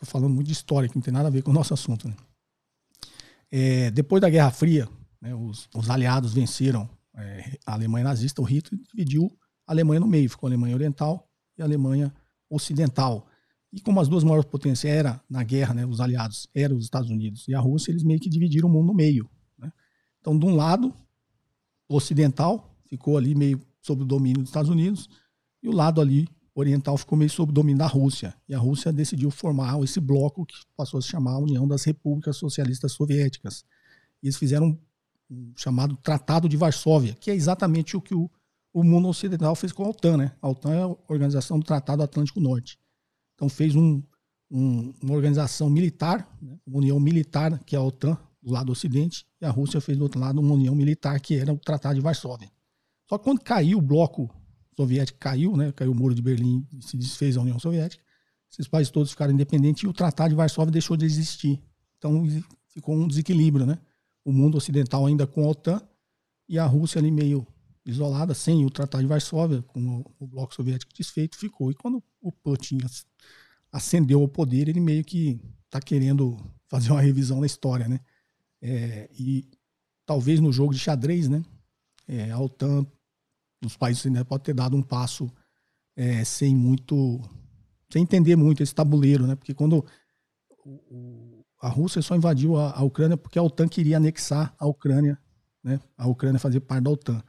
Estou 0.00 0.12
falando 0.12 0.32
muito 0.32 0.46
de 0.46 0.54
história, 0.54 0.88
que 0.88 0.96
não 0.96 1.02
tem 1.02 1.12
nada 1.12 1.28
a 1.28 1.30
ver 1.30 1.42
com 1.42 1.50
o 1.50 1.54
nosso 1.54 1.74
assunto, 1.74 2.08
né? 2.08 2.16
É, 3.50 3.90
depois 3.90 4.22
da 4.22 4.30
Guerra 4.30 4.50
Fria, 4.50 4.88
né, 5.20 5.34
os, 5.34 5.68
os, 5.74 5.90
aliados 5.90 6.32
venceram 6.32 6.88
é, 7.14 7.58
a 7.66 7.74
Alemanha 7.74 8.04
nazista, 8.04 8.40
o 8.40 8.44
Hitler 8.44 8.80
dividiu 8.88 9.36
a 9.66 9.72
Alemanha 9.72 10.00
no 10.00 10.06
meio, 10.06 10.30
ficou 10.30 10.46
a 10.46 10.50
Alemanha 10.50 10.74
Oriental 10.74 11.28
e 11.58 11.60
a 11.60 11.66
Alemanha 11.66 12.14
Ocidental. 12.48 13.26
E 13.70 13.80
como 13.80 14.00
as 14.00 14.08
duas 14.08 14.24
maiores 14.24 14.48
potências 14.48 14.90
eram 14.90 15.20
na 15.28 15.42
guerra, 15.42 15.74
né, 15.74 15.84
os 15.84 16.00
aliados 16.00 16.48
eram 16.54 16.76
os 16.76 16.84
Estados 16.84 17.10
Unidos 17.10 17.46
e 17.46 17.54
a 17.54 17.60
Rússia, 17.60 17.90
eles 17.90 18.02
meio 18.02 18.20
que 18.20 18.30
dividiram 18.30 18.68
o 18.68 18.72
mundo 18.72 18.86
no 18.86 18.94
meio. 18.94 19.28
Então, 20.20 20.38
de 20.38 20.46
um 20.46 20.54
lado, 20.54 20.94
o 21.88 21.96
ocidental 21.96 22.74
ficou 22.86 23.16
ali 23.16 23.34
meio 23.34 23.60
sob 23.82 24.02
o 24.02 24.06
domínio 24.06 24.42
dos 24.42 24.50
Estados 24.50 24.70
Unidos, 24.70 25.08
e 25.62 25.68
o 25.68 25.72
lado 25.72 26.00
ali 26.00 26.28
oriental 26.54 26.96
ficou 26.96 27.16
meio 27.16 27.30
sob 27.30 27.52
domínio 27.52 27.78
da 27.78 27.86
Rússia. 27.86 28.34
E 28.48 28.54
a 28.54 28.58
Rússia 28.58 28.92
decidiu 28.92 29.30
formar 29.30 29.80
esse 29.82 30.00
bloco 30.00 30.44
que 30.44 30.54
passou 30.76 30.98
a 30.98 31.02
se 31.02 31.08
chamar 31.08 31.32
a 31.32 31.38
União 31.38 31.66
das 31.66 31.84
Repúblicas 31.84 32.36
Socialistas 32.36 32.92
Soviéticas. 32.92 33.64
E 34.22 34.26
eles 34.26 34.36
fizeram 34.36 34.78
um 35.30 35.52
chamado 35.56 35.96
Tratado 35.96 36.48
de 36.48 36.56
Varsóvia, 36.56 37.16
que 37.20 37.30
é 37.30 37.34
exatamente 37.34 37.96
o 37.96 38.00
que 38.00 38.14
o, 38.14 38.28
o 38.72 38.82
mundo 38.82 39.08
ocidental 39.08 39.54
fez 39.54 39.72
com 39.72 39.84
a 39.84 39.88
OTAN. 39.88 40.16
Né? 40.16 40.32
A 40.42 40.48
OTAN 40.48 40.72
é 40.72 40.82
a 40.82 40.96
Organização 41.08 41.58
do 41.58 41.64
Tratado 41.64 42.02
Atlântico 42.02 42.40
Norte. 42.40 42.78
Então 43.34 43.48
fez 43.48 43.76
um, 43.76 44.02
um, 44.50 44.92
uma 45.00 45.14
organização 45.14 45.70
militar, 45.70 46.28
né? 46.42 46.58
uma 46.66 46.78
união 46.78 46.98
militar, 46.98 47.58
que 47.64 47.76
é 47.76 47.78
a 47.78 47.82
OTAN, 47.82 48.18
do 48.42 48.52
lado 48.52 48.66
do 48.66 48.72
Ocidente, 48.72 49.26
e 49.40 49.44
a 49.44 49.50
Rússia 49.50 49.80
fez 49.80 49.96
do 49.98 50.02
outro 50.02 50.18
lado 50.18 50.40
uma 50.40 50.54
união 50.54 50.74
militar, 50.74 51.20
que 51.20 51.36
era 51.36 51.52
o 51.52 51.58
Tratado 51.58 51.94
de 51.94 52.00
Varsóvia. 52.00 52.50
Só 53.08 53.18
que 53.18 53.24
quando 53.24 53.40
caiu 53.40 53.78
o 53.78 53.82
bloco 53.82 54.30
soviético, 54.82 55.18
caiu, 55.18 55.56
né, 55.56 55.72
caiu 55.72 55.92
o 55.92 55.94
muro 55.94 56.14
de 56.14 56.22
Berlim 56.22 56.66
e 56.72 56.82
se 56.82 56.96
desfez 56.96 57.36
a 57.36 57.40
União 57.40 57.58
Soviética, 57.58 58.02
esses 58.50 58.66
países 58.66 58.90
todos 58.90 59.10
ficaram 59.10 59.32
independentes 59.32 59.82
e 59.84 59.86
o 59.86 59.92
Tratado 59.92 60.30
de 60.30 60.34
Varsóvia 60.34 60.72
deixou 60.72 60.96
de 60.96 61.04
existir. 61.04 61.62
Então 61.98 62.24
ficou 62.68 62.96
um 62.96 63.06
desequilíbrio, 63.06 63.64
né? 63.64 63.78
O 64.24 64.32
mundo 64.32 64.56
ocidental 64.56 65.06
ainda 65.06 65.26
com 65.26 65.44
a 65.44 65.48
OTAN 65.48 65.80
e 66.48 66.58
a 66.58 66.66
Rússia 66.66 66.98
ali 66.98 67.10
meio 67.10 67.46
isolada, 67.84 68.34
sem 68.34 68.64
o 68.64 68.70
Tratado 68.70 69.02
de 69.02 69.08
Varsóvia, 69.08 69.62
com 69.62 70.04
o, 70.18 70.26
bloco 70.26 70.54
soviético 70.54 70.92
desfeito, 70.92 71.36
ficou. 71.36 71.70
E 71.70 71.74
quando 71.74 72.02
o 72.20 72.32
Putin 72.32 72.78
ascendeu 73.70 74.20
ao 74.20 74.28
poder, 74.28 74.68
ele 74.68 74.80
meio 74.80 75.04
que 75.04 75.40
está 75.66 75.80
querendo 75.80 76.36
fazer 76.68 76.90
uma 76.90 77.00
revisão 77.00 77.40
da 77.40 77.46
história, 77.46 77.86
né? 77.86 78.00
É, 78.60 79.08
e 79.18 79.48
talvez 80.04 80.40
no 80.40 80.52
jogo 80.52 80.74
de 80.74 80.80
xadrez, 80.80 81.28
né? 81.28 81.42
É, 82.08 82.30
a 82.32 82.40
OTAN, 82.40 82.84
os 83.64 83.76
países 83.76 84.06
ainda 84.06 84.24
pode 84.24 84.44
ter 84.44 84.54
dado 84.54 84.76
um 84.76 84.82
passo 84.82 85.30
é, 85.96 86.24
sem 86.24 86.54
muito, 86.54 87.20
sem 87.92 88.02
entender 88.02 88.36
muito 88.36 88.62
esse 88.62 88.74
tabuleiro, 88.74 89.26
né? 89.26 89.34
Porque 89.34 89.54
quando 89.54 89.84
o, 90.64 91.44
a 91.60 91.68
Rússia 91.68 92.00
só 92.00 92.16
invadiu 92.16 92.56
a, 92.56 92.72
a, 92.72 92.82
Ucrânia 92.82 93.16
porque 93.16 93.38
a 93.38 93.42
OTAN 93.42 93.68
queria 93.68 93.98
anexar 93.98 94.54
a 94.58 94.66
Ucrânia, 94.66 95.18
né? 95.62 95.80
A 95.96 96.06
Ucrânia 96.06 96.38
fazer 96.38 96.60
parte 96.60 96.84
da 96.84 96.90
OTAN. 96.90 97.22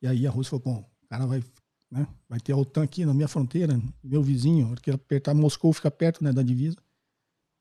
E 0.00 0.06
aí 0.06 0.26
a 0.26 0.30
Rússia 0.30 0.58
falou, 0.58 0.64
bom, 0.64 0.90
o 1.04 1.08
cara 1.08 1.26
vai, 1.26 1.42
né? 1.90 2.06
Vai 2.28 2.40
ter 2.40 2.52
a 2.52 2.56
OTAN 2.56 2.84
aqui 2.84 3.04
na 3.04 3.12
minha 3.12 3.28
fronteira, 3.28 3.80
meu 4.02 4.22
vizinho, 4.22 4.68
porque 4.68 4.90
apertar 4.90 5.34
Moscou 5.34 5.72
fica 5.72 5.90
perto, 5.90 6.24
né, 6.24 6.32
da 6.32 6.42
divisa. 6.42 6.76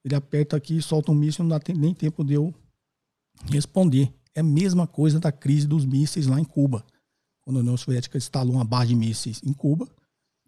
Ele 0.03 0.15
aperta 0.15 0.55
aqui, 0.55 0.81
solta 0.81 1.11
um 1.11 1.15
míssil, 1.15 1.43
não 1.43 1.49
dá 1.49 1.59
nem 1.75 1.93
tempo 1.93 2.23
de 2.23 2.35
eu 2.35 2.53
responder. 3.51 4.13
É 4.33 4.41
a 4.41 4.43
mesma 4.43 4.85
coisa 4.85 5.19
da 5.19 5.31
crise 5.31 5.67
dos 5.67 5.85
mísseis 5.85 6.27
lá 6.27 6.39
em 6.39 6.43
Cuba. 6.43 6.85
Quando 7.45 7.57
a 7.57 7.59
União 7.59 7.77
Soviética 7.77 8.17
instalou 8.17 8.55
uma 8.55 8.65
base 8.65 8.89
de 8.89 8.95
mísseis 8.95 9.39
em 9.43 9.53
Cuba, 9.53 9.87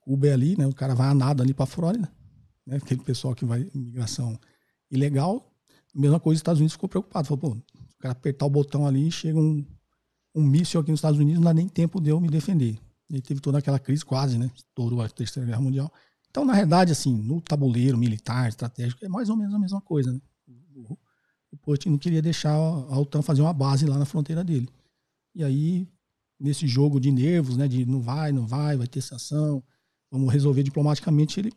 Cuba 0.01 0.27
é 0.27 0.33
ali, 0.33 0.57
né? 0.57 0.65
O 0.65 0.73
cara 0.73 0.95
vai 0.95 1.09
a 1.09 1.13
nada 1.13 1.43
ali 1.43 1.53
para 1.53 1.65
a 1.65 1.67
Flórida, 1.67 2.11
né? 2.65 2.77
Aquele 2.77 3.01
pessoal 3.01 3.35
que 3.35 3.45
vai 3.45 3.69
imigração 3.73 4.37
ilegal. 4.89 5.53
Mesma 5.93 6.19
coisa, 6.19 6.37
os 6.37 6.39
Estados 6.39 6.59
Unidos 6.59 6.73
ficou 6.73 6.89
preocupado. 6.89 7.27
Falou, 7.27 7.37
pô, 7.39 7.49
o 7.49 7.97
cara 7.99 8.13
apertar 8.13 8.45
o 8.45 8.49
botão 8.49 8.87
ali, 8.87 9.11
chega 9.11 9.39
um, 9.39 9.63
um 10.33 10.43
míssil 10.43 10.81
aqui 10.81 10.89
nos 10.89 10.99
Estados 10.99 11.19
Unidos, 11.19 11.39
não 11.39 11.45
dá 11.45 11.53
nem 11.53 11.67
tempo 11.67 12.01
de 12.01 12.09
eu 12.09 12.19
me 12.19 12.29
defender. 12.29 12.79
E 13.09 13.21
teve 13.21 13.39
toda 13.39 13.59
aquela 13.59 13.79
crise 13.79 14.03
quase, 14.03 14.37
né? 14.37 14.51
Estourou 14.55 15.01
a 15.01 15.09
Terceira 15.09 15.47
Guerra 15.47 15.61
Mundial. 15.61 15.91
Então, 16.29 16.43
na 16.43 16.53
verdade, 16.53 16.91
assim, 16.91 17.15
no 17.15 17.41
tabuleiro 17.41 17.97
militar, 17.97 18.49
estratégico, 18.49 19.03
é 19.05 19.07
mais 19.07 19.29
ou 19.29 19.35
menos 19.35 19.53
a 19.53 19.59
mesma 19.59 19.81
coisa, 19.81 20.11
né? 20.11 20.19
O, 20.75 20.97
o 21.51 21.57
Putin 21.57 21.89
não 21.89 21.97
queria 21.97 22.21
deixar 22.21 22.53
a 22.53 22.99
OTAN 22.99 23.21
fazer 23.21 23.41
uma 23.41 23.53
base 23.53 23.85
lá 23.85 23.97
na 23.97 24.05
fronteira 24.05 24.43
dele. 24.43 24.69
E 25.33 25.43
aí, 25.43 25.87
nesse 26.39 26.67
jogo 26.67 26.99
de 26.99 27.11
nervos, 27.11 27.57
né? 27.57 27.67
De 27.67 27.85
não 27.85 28.01
vai, 28.01 28.31
não 28.31 28.45
vai, 28.45 28.77
vai 28.77 28.87
ter 28.87 29.01
sanção, 29.01 29.63
vamos 30.11 30.31
resolver 30.31 30.63
diplomaticamente, 30.63 31.39
ele 31.39 31.51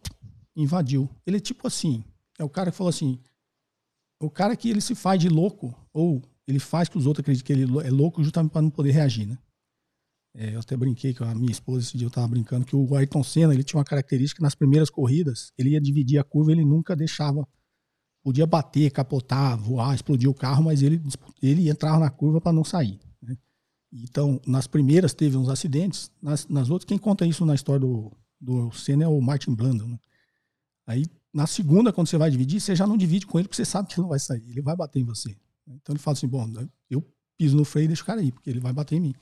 invadiu. 0.56 1.08
Ele 1.26 1.36
é 1.36 1.40
tipo 1.40 1.66
assim, 1.66 2.04
é 2.38 2.44
o 2.44 2.48
cara 2.48 2.70
que 2.70 2.76
falou 2.76 2.90
assim, 2.90 3.18
o 4.20 4.30
cara 4.30 4.56
que 4.56 4.68
ele 4.68 4.80
se 4.80 4.94
faz 4.94 5.20
de 5.20 5.28
louco, 5.28 5.74
ou 5.92 6.22
ele 6.46 6.58
faz 6.58 6.88
que 6.88 6.98
os 6.98 7.06
outros 7.06 7.22
acreditem 7.22 7.46
que 7.46 7.62
ele 7.62 7.86
é 7.86 7.90
louco 7.90 8.22
justamente 8.22 8.52
para 8.52 8.62
não 8.62 8.70
poder 8.70 8.90
reagir, 8.90 9.26
né? 9.26 9.38
É, 10.32 10.54
eu 10.54 10.60
até 10.60 10.76
brinquei 10.76 11.12
com 11.12 11.24
a 11.24 11.34
minha 11.34 11.50
esposa 11.50 11.80
esse 11.86 11.98
dia, 11.98 12.06
eu 12.06 12.10
tava 12.10 12.28
brincando 12.28 12.64
que 12.64 12.76
o 12.76 12.94
Ayrton 12.94 13.22
Senna, 13.22 13.52
ele 13.52 13.64
tinha 13.64 13.78
uma 13.78 13.84
característica 13.84 14.40
nas 14.40 14.54
primeiras 14.54 14.88
corridas, 14.88 15.52
ele 15.58 15.70
ia 15.70 15.80
dividir 15.80 16.18
a 16.18 16.24
curva, 16.24 16.52
ele 16.52 16.64
nunca 16.64 16.94
deixava, 16.94 17.46
podia 18.22 18.46
bater, 18.46 18.92
capotar, 18.92 19.58
voar, 19.58 19.94
explodir 19.94 20.30
o 20.30 20.34
carro, 20.34 20.62
mas 20.62 20.82
ele, 20.82 21.02
ele 21.42 21.68
entrava 21.68 21.98
na 21.98 22.10
curva 22.10 22.40
para 22.40 22.52
não 22.52 22.62
sair. 22.62 23.00
Né? 23.92 24.00
Então, 24.04 24.40
nas 24.46 24.66
primeiras 24.66 25.14
teve 25.14 25.36
uns 25.36 25.48
acidentes, 25.48 26.10
nas, 26.22 26.46
nas 26.48 26.70
outras, 26.70 26.86
quem 26.86 26.98
conta 26.98 27.26
isso 27.26 27.44
na 27.44 27.54
história 27.54 27.80
do, 27.80 28.12
do 28.40 28.70
Senna 28.72 29.04
é 29.04 29.08
o 29.08 29.20
Martin 29.20 29.54
Blanda. 29.54 29.84
Né? 29.84 29.98
Aí, 30.86 31.06
na 31.32 31.46
segunda, 31.46 31.92
quando 31.92 32.08
você 32.08 32.18
vai 32.18 32.30
dividir, 32.30 32.60
você 32.60 32.74
já 32.74 32.86
não 32.86 32.96
divide 32.96 33.26
com 33.26 33.38
ele, 33.38 33.48
porque 33.48 33.56
você 33.56 33.64
sabe 33.64 33.88
que 33.88 33.94
ele 33.94 34.02
não 34.02 34.08
vai 34.08 34.18
sair, 34.18 34.42
ele 34.48 34.62
vai 34.62 34.76
bater 34.76 35.00
em 35.00 35.04
você. 35.04 35.36
Então 35.66 35.92
ele 35.92 36.00
fala 36.00 36.16
assim, 36.16 36.26
bom, 36.26 36.48
eu 36.90 37.04
piso 37.38 37.56
no 37.56 37.64
freio 37.64 37.84
e 37.84 37.88
deixo 37.88 38.02
o 38.02 38.06
cara 38.06 38.20
aí, 38.20 38.32
porque 38.32 38.50
ele 38.50 38.58
vai 38.58 38.72
bater 38.72 38.96
em 38.96 39.00
mim 39.00 39.14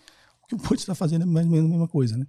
que 0.49 0.55
o 0.55 0.59
Putin 0.59 0.81
está 0.81 0.95
fazendo 0.95 1.23
é 1.23 1.27
mais 1.27 1.47
ou 1.47 1.53
menos 1.53 1.67
a 1.67 1.71
mesma 1.71 1.87
coisa, 1.87 2.17
né? 2.17 2.27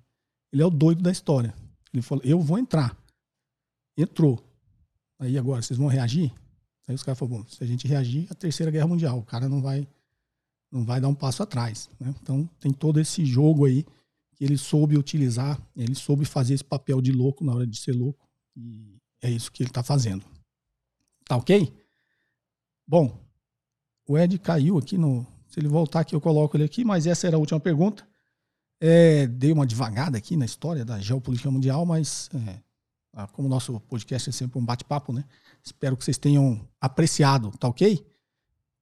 Ele 0.52 0.62
é 0.62 0.66
o 0.66 0.70
doido 0.70 1.02
da 1.02 1.10
história. 1.10 1.56
Ele 1.94 2.04
falou, 2.04 2.24
eu 2.26 2.40
vou 2.40 2.60
entrar. 2.60 2.96
Entrou. 3.98 4.44
Aí 5.18 5.38
agora, 5.38 5.62
vocês 5.62 5.78
vão 5.78 5.88
reagir? 5.88 6.34
Aí 6.86 6.94
os 6.94 7.02
caras 7.02 7.18
falaram, 7.18 7.40
bom, 7.40 7.48
se 7.48 7.64
a 7.64 7.68
gente 7.68 7.88
reagir, 7.88 8.28
a 8.30 8.36
terceira 8.36 8.72
guerra 8.72 8.88
mundial, 8.88 9.18
o 9.18 9.24
cara 9.24 9.48
não 9.48 9.62
vai, 9.62 9.88
não 10.72 10.84
vai 10.84 11.02
dar 11.02 11.08
um 11.08 11.16
passo 11.16 11.44
atrás. 11.44 11.90
Né? 12.00 12.14
Então 12.22 12.50
tem 12.60 12.72
todo 12.72 13.00
esse 13.00 13.26
jogo 13.26 13.66
aí 13.66 13.86
que 14.36 14.44
ele 14.46 14.58
soube 14.58 14.98
utilizar, 14.98 15.62
ele 15.76 15.96
soube 15.96 16.26
fazer 16.26 16.54
esse 16.54 16.64
papel 16.64 17.02
de 17.02 17.12
louco 17.12 17.44
na 17.44 17.54
hora 17.54 17.68
de 17.68 17.78
ser 17.78 17.92
louco. 17.92 18.28
E 18.56 18.98
é 19.22 19.30
isso 19.30 19.52
que 19.52 19.64
ele 19.64 19.70
está 19.70 19.84
fazendo. 19.84 20.26
Tá 21.26 21.36
ok? 21.36 21.74
Bom, 22.88 23.20
o 24.08 24.18
Ed 24.18 24.40
caiu 24.40 24.78
aqui 24.78 24.98
no. 24.98 25.26
Se 25.48 25.60
ele 25.60 25.68
voltar 25.68 26.02
aqui, 26.02 26.16
eu 26.16 26.22
coloco 26.22 26.56
ele 26.56 26.64
aqui, 26.64 26.86
mas 26.86 27.06
essa 27.06 27.28
era 27.28 27.36
a 27.36 27.40
última 27.40 27.60
pergunta. 27.60 28.08
É, 28.80 29.28
dei 29.28 29.52
uma 29.52 29.66
devagada 29.66 30.18
aqui 30.18 30.38
na 30.38 30.46
história 30.46 30.86
da 30.86 31.00
geopolítica 31.00 31.52
mundial, 31.52 31.86
mas 31.86 32.30
é, 32.48 32.60
ah, 33.14 33.28
como 33.28 33.48
o 33.48 33.52
nosso 33.52 33.80
podcast 33.82 34.30
é 34.30 34.32
sempre 34.32 34.58
um 34.58 34.66
bate-papo, 34.66 35.12
né? 35.12 35.26
Espero 35.64 35.98
que 35.98 36.04
vocês 36.04 36.18
tenham 36.18 36.66
apreciado, 36.80 37.52
tá 37.58 37.68
ok? 37.68 38.06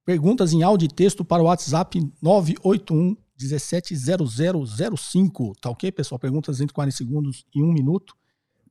Perguntas 0.08 0.54
em 0.54 0.62
áudio 0.62 0.86
e 0.86 0.88
texto 0.88 1.22
para 1.22 1.42
o 1.42 1.44
WhatsApp 1.44 2.00
981 2.22 3.14
170005, 3.38 5.52
tá 5.60 5.68
ok, 5.68 5.92
pessoal? 5.92 6.18
Perguntas 6.18 6.62
entre 6.62 6.72
40 6.72 6.96
segundos 6.96 7.44
e 7.54 7.62
1 7.62 7.70
minuto. 7.70 8.16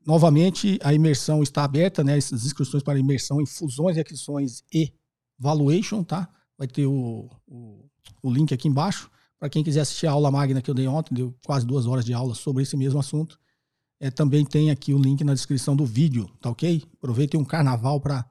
Novamente, 0.04 0.80
a 0.82 0.96
imersão 0.96 1.44
está 1.44 1.64
aberta, 1.64 2.04
né? 2.04 2.18
Essas 2.18 2.44
inscrições 2.44 2.82
para 2.82 2.98
imersão 2.98 3.40
em 3.40 3.46
fusões 3.46 4.00
aquisições 4.00 4.64
e 4.74 4.92
valuation, 5.38 6.04
tá? 6.04 6.28
Vai 6.58 6.68
ter 6.68 6.88
o, 6.88 7.30
o, 7.46 7.88
o 8.24 8.32
link 8.32 8.52
aqui 8.52 8.68
embaixo. 8.68 9.08
Para 9.38 9.48
quem 9.48 9.64
quiser 9.64 9.82
assistir 9.82 10.08
a 10.08 10.14
aula 10.14 10.32
magna 10.32 10.60
que 10.60 10.72
eu 10.72 10.74
dei 10.74 10.88
ontem, 10.88 11.14
deu 11.14 11.36
quase 11.46 11.68
duas 11.68 11.86
horas 11.86 12.04
de 12.04 12.16
aula 12.16 12.34
sobre 12.34 12.64
esse 12.64 12.76
mesmo 12.76 13.00
assunto. 13.00 13.40
É, 14.00 14.10
também 14.10 14.44
tem 14.44 14.72
aqui 14.72 14.92
o 14.92 14.98
link 14.98 15.24
na 15.24 15.36
descrição 15.36 15.76
do 15.76 15.86
vídeo, 15.86 16.28
tá 16.42 16.50
ok? 16.50 16.84
Aproveitem 16.96 17.40
um 17.40 17.46
carnaval 17.46 18.02
para 18.02 18.28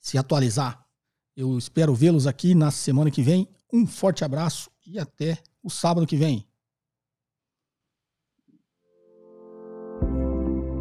se 0.00 0.16
atualizar. 0.16 0.85
Eu 1.36 1.58
espero 1.58 1.94
vê-los 1.94 2.26
aqui 2.26 2.54
na 2.54 2.70
semana 2.70 3.10
que 3.10 3.20
vem. 3.20 3.46
Um 3.70 3.86
forte 3.86 4.24
abraço 4.24 4.70
e 4.86 4.98
até 4.98 5.36
o 5.62 5.68
sábado 5.68 6.06
que 6.06 6.16
vem. 6.16 6.46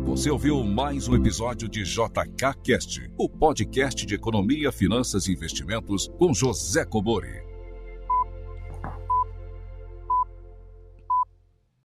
Você 0.06 0.30
ouviu 0.30 0.64
mais 0.64 1.10
um 1.10 1.16
episódio 1.16 1.68
de 1.68 1.84
JK 1.84 2.62
Cast, 2.64 3.12
o 3.18 3.28
podcast 3.28 4.06
de 4.06 4.16
economia, 4.16 4.72
finanças 4.72 5.28
e 5.28 5.34
investimentos 5.34 6.08
com 6.18 6.34
José 6.34 6.86
Cobori. 6.86 7.45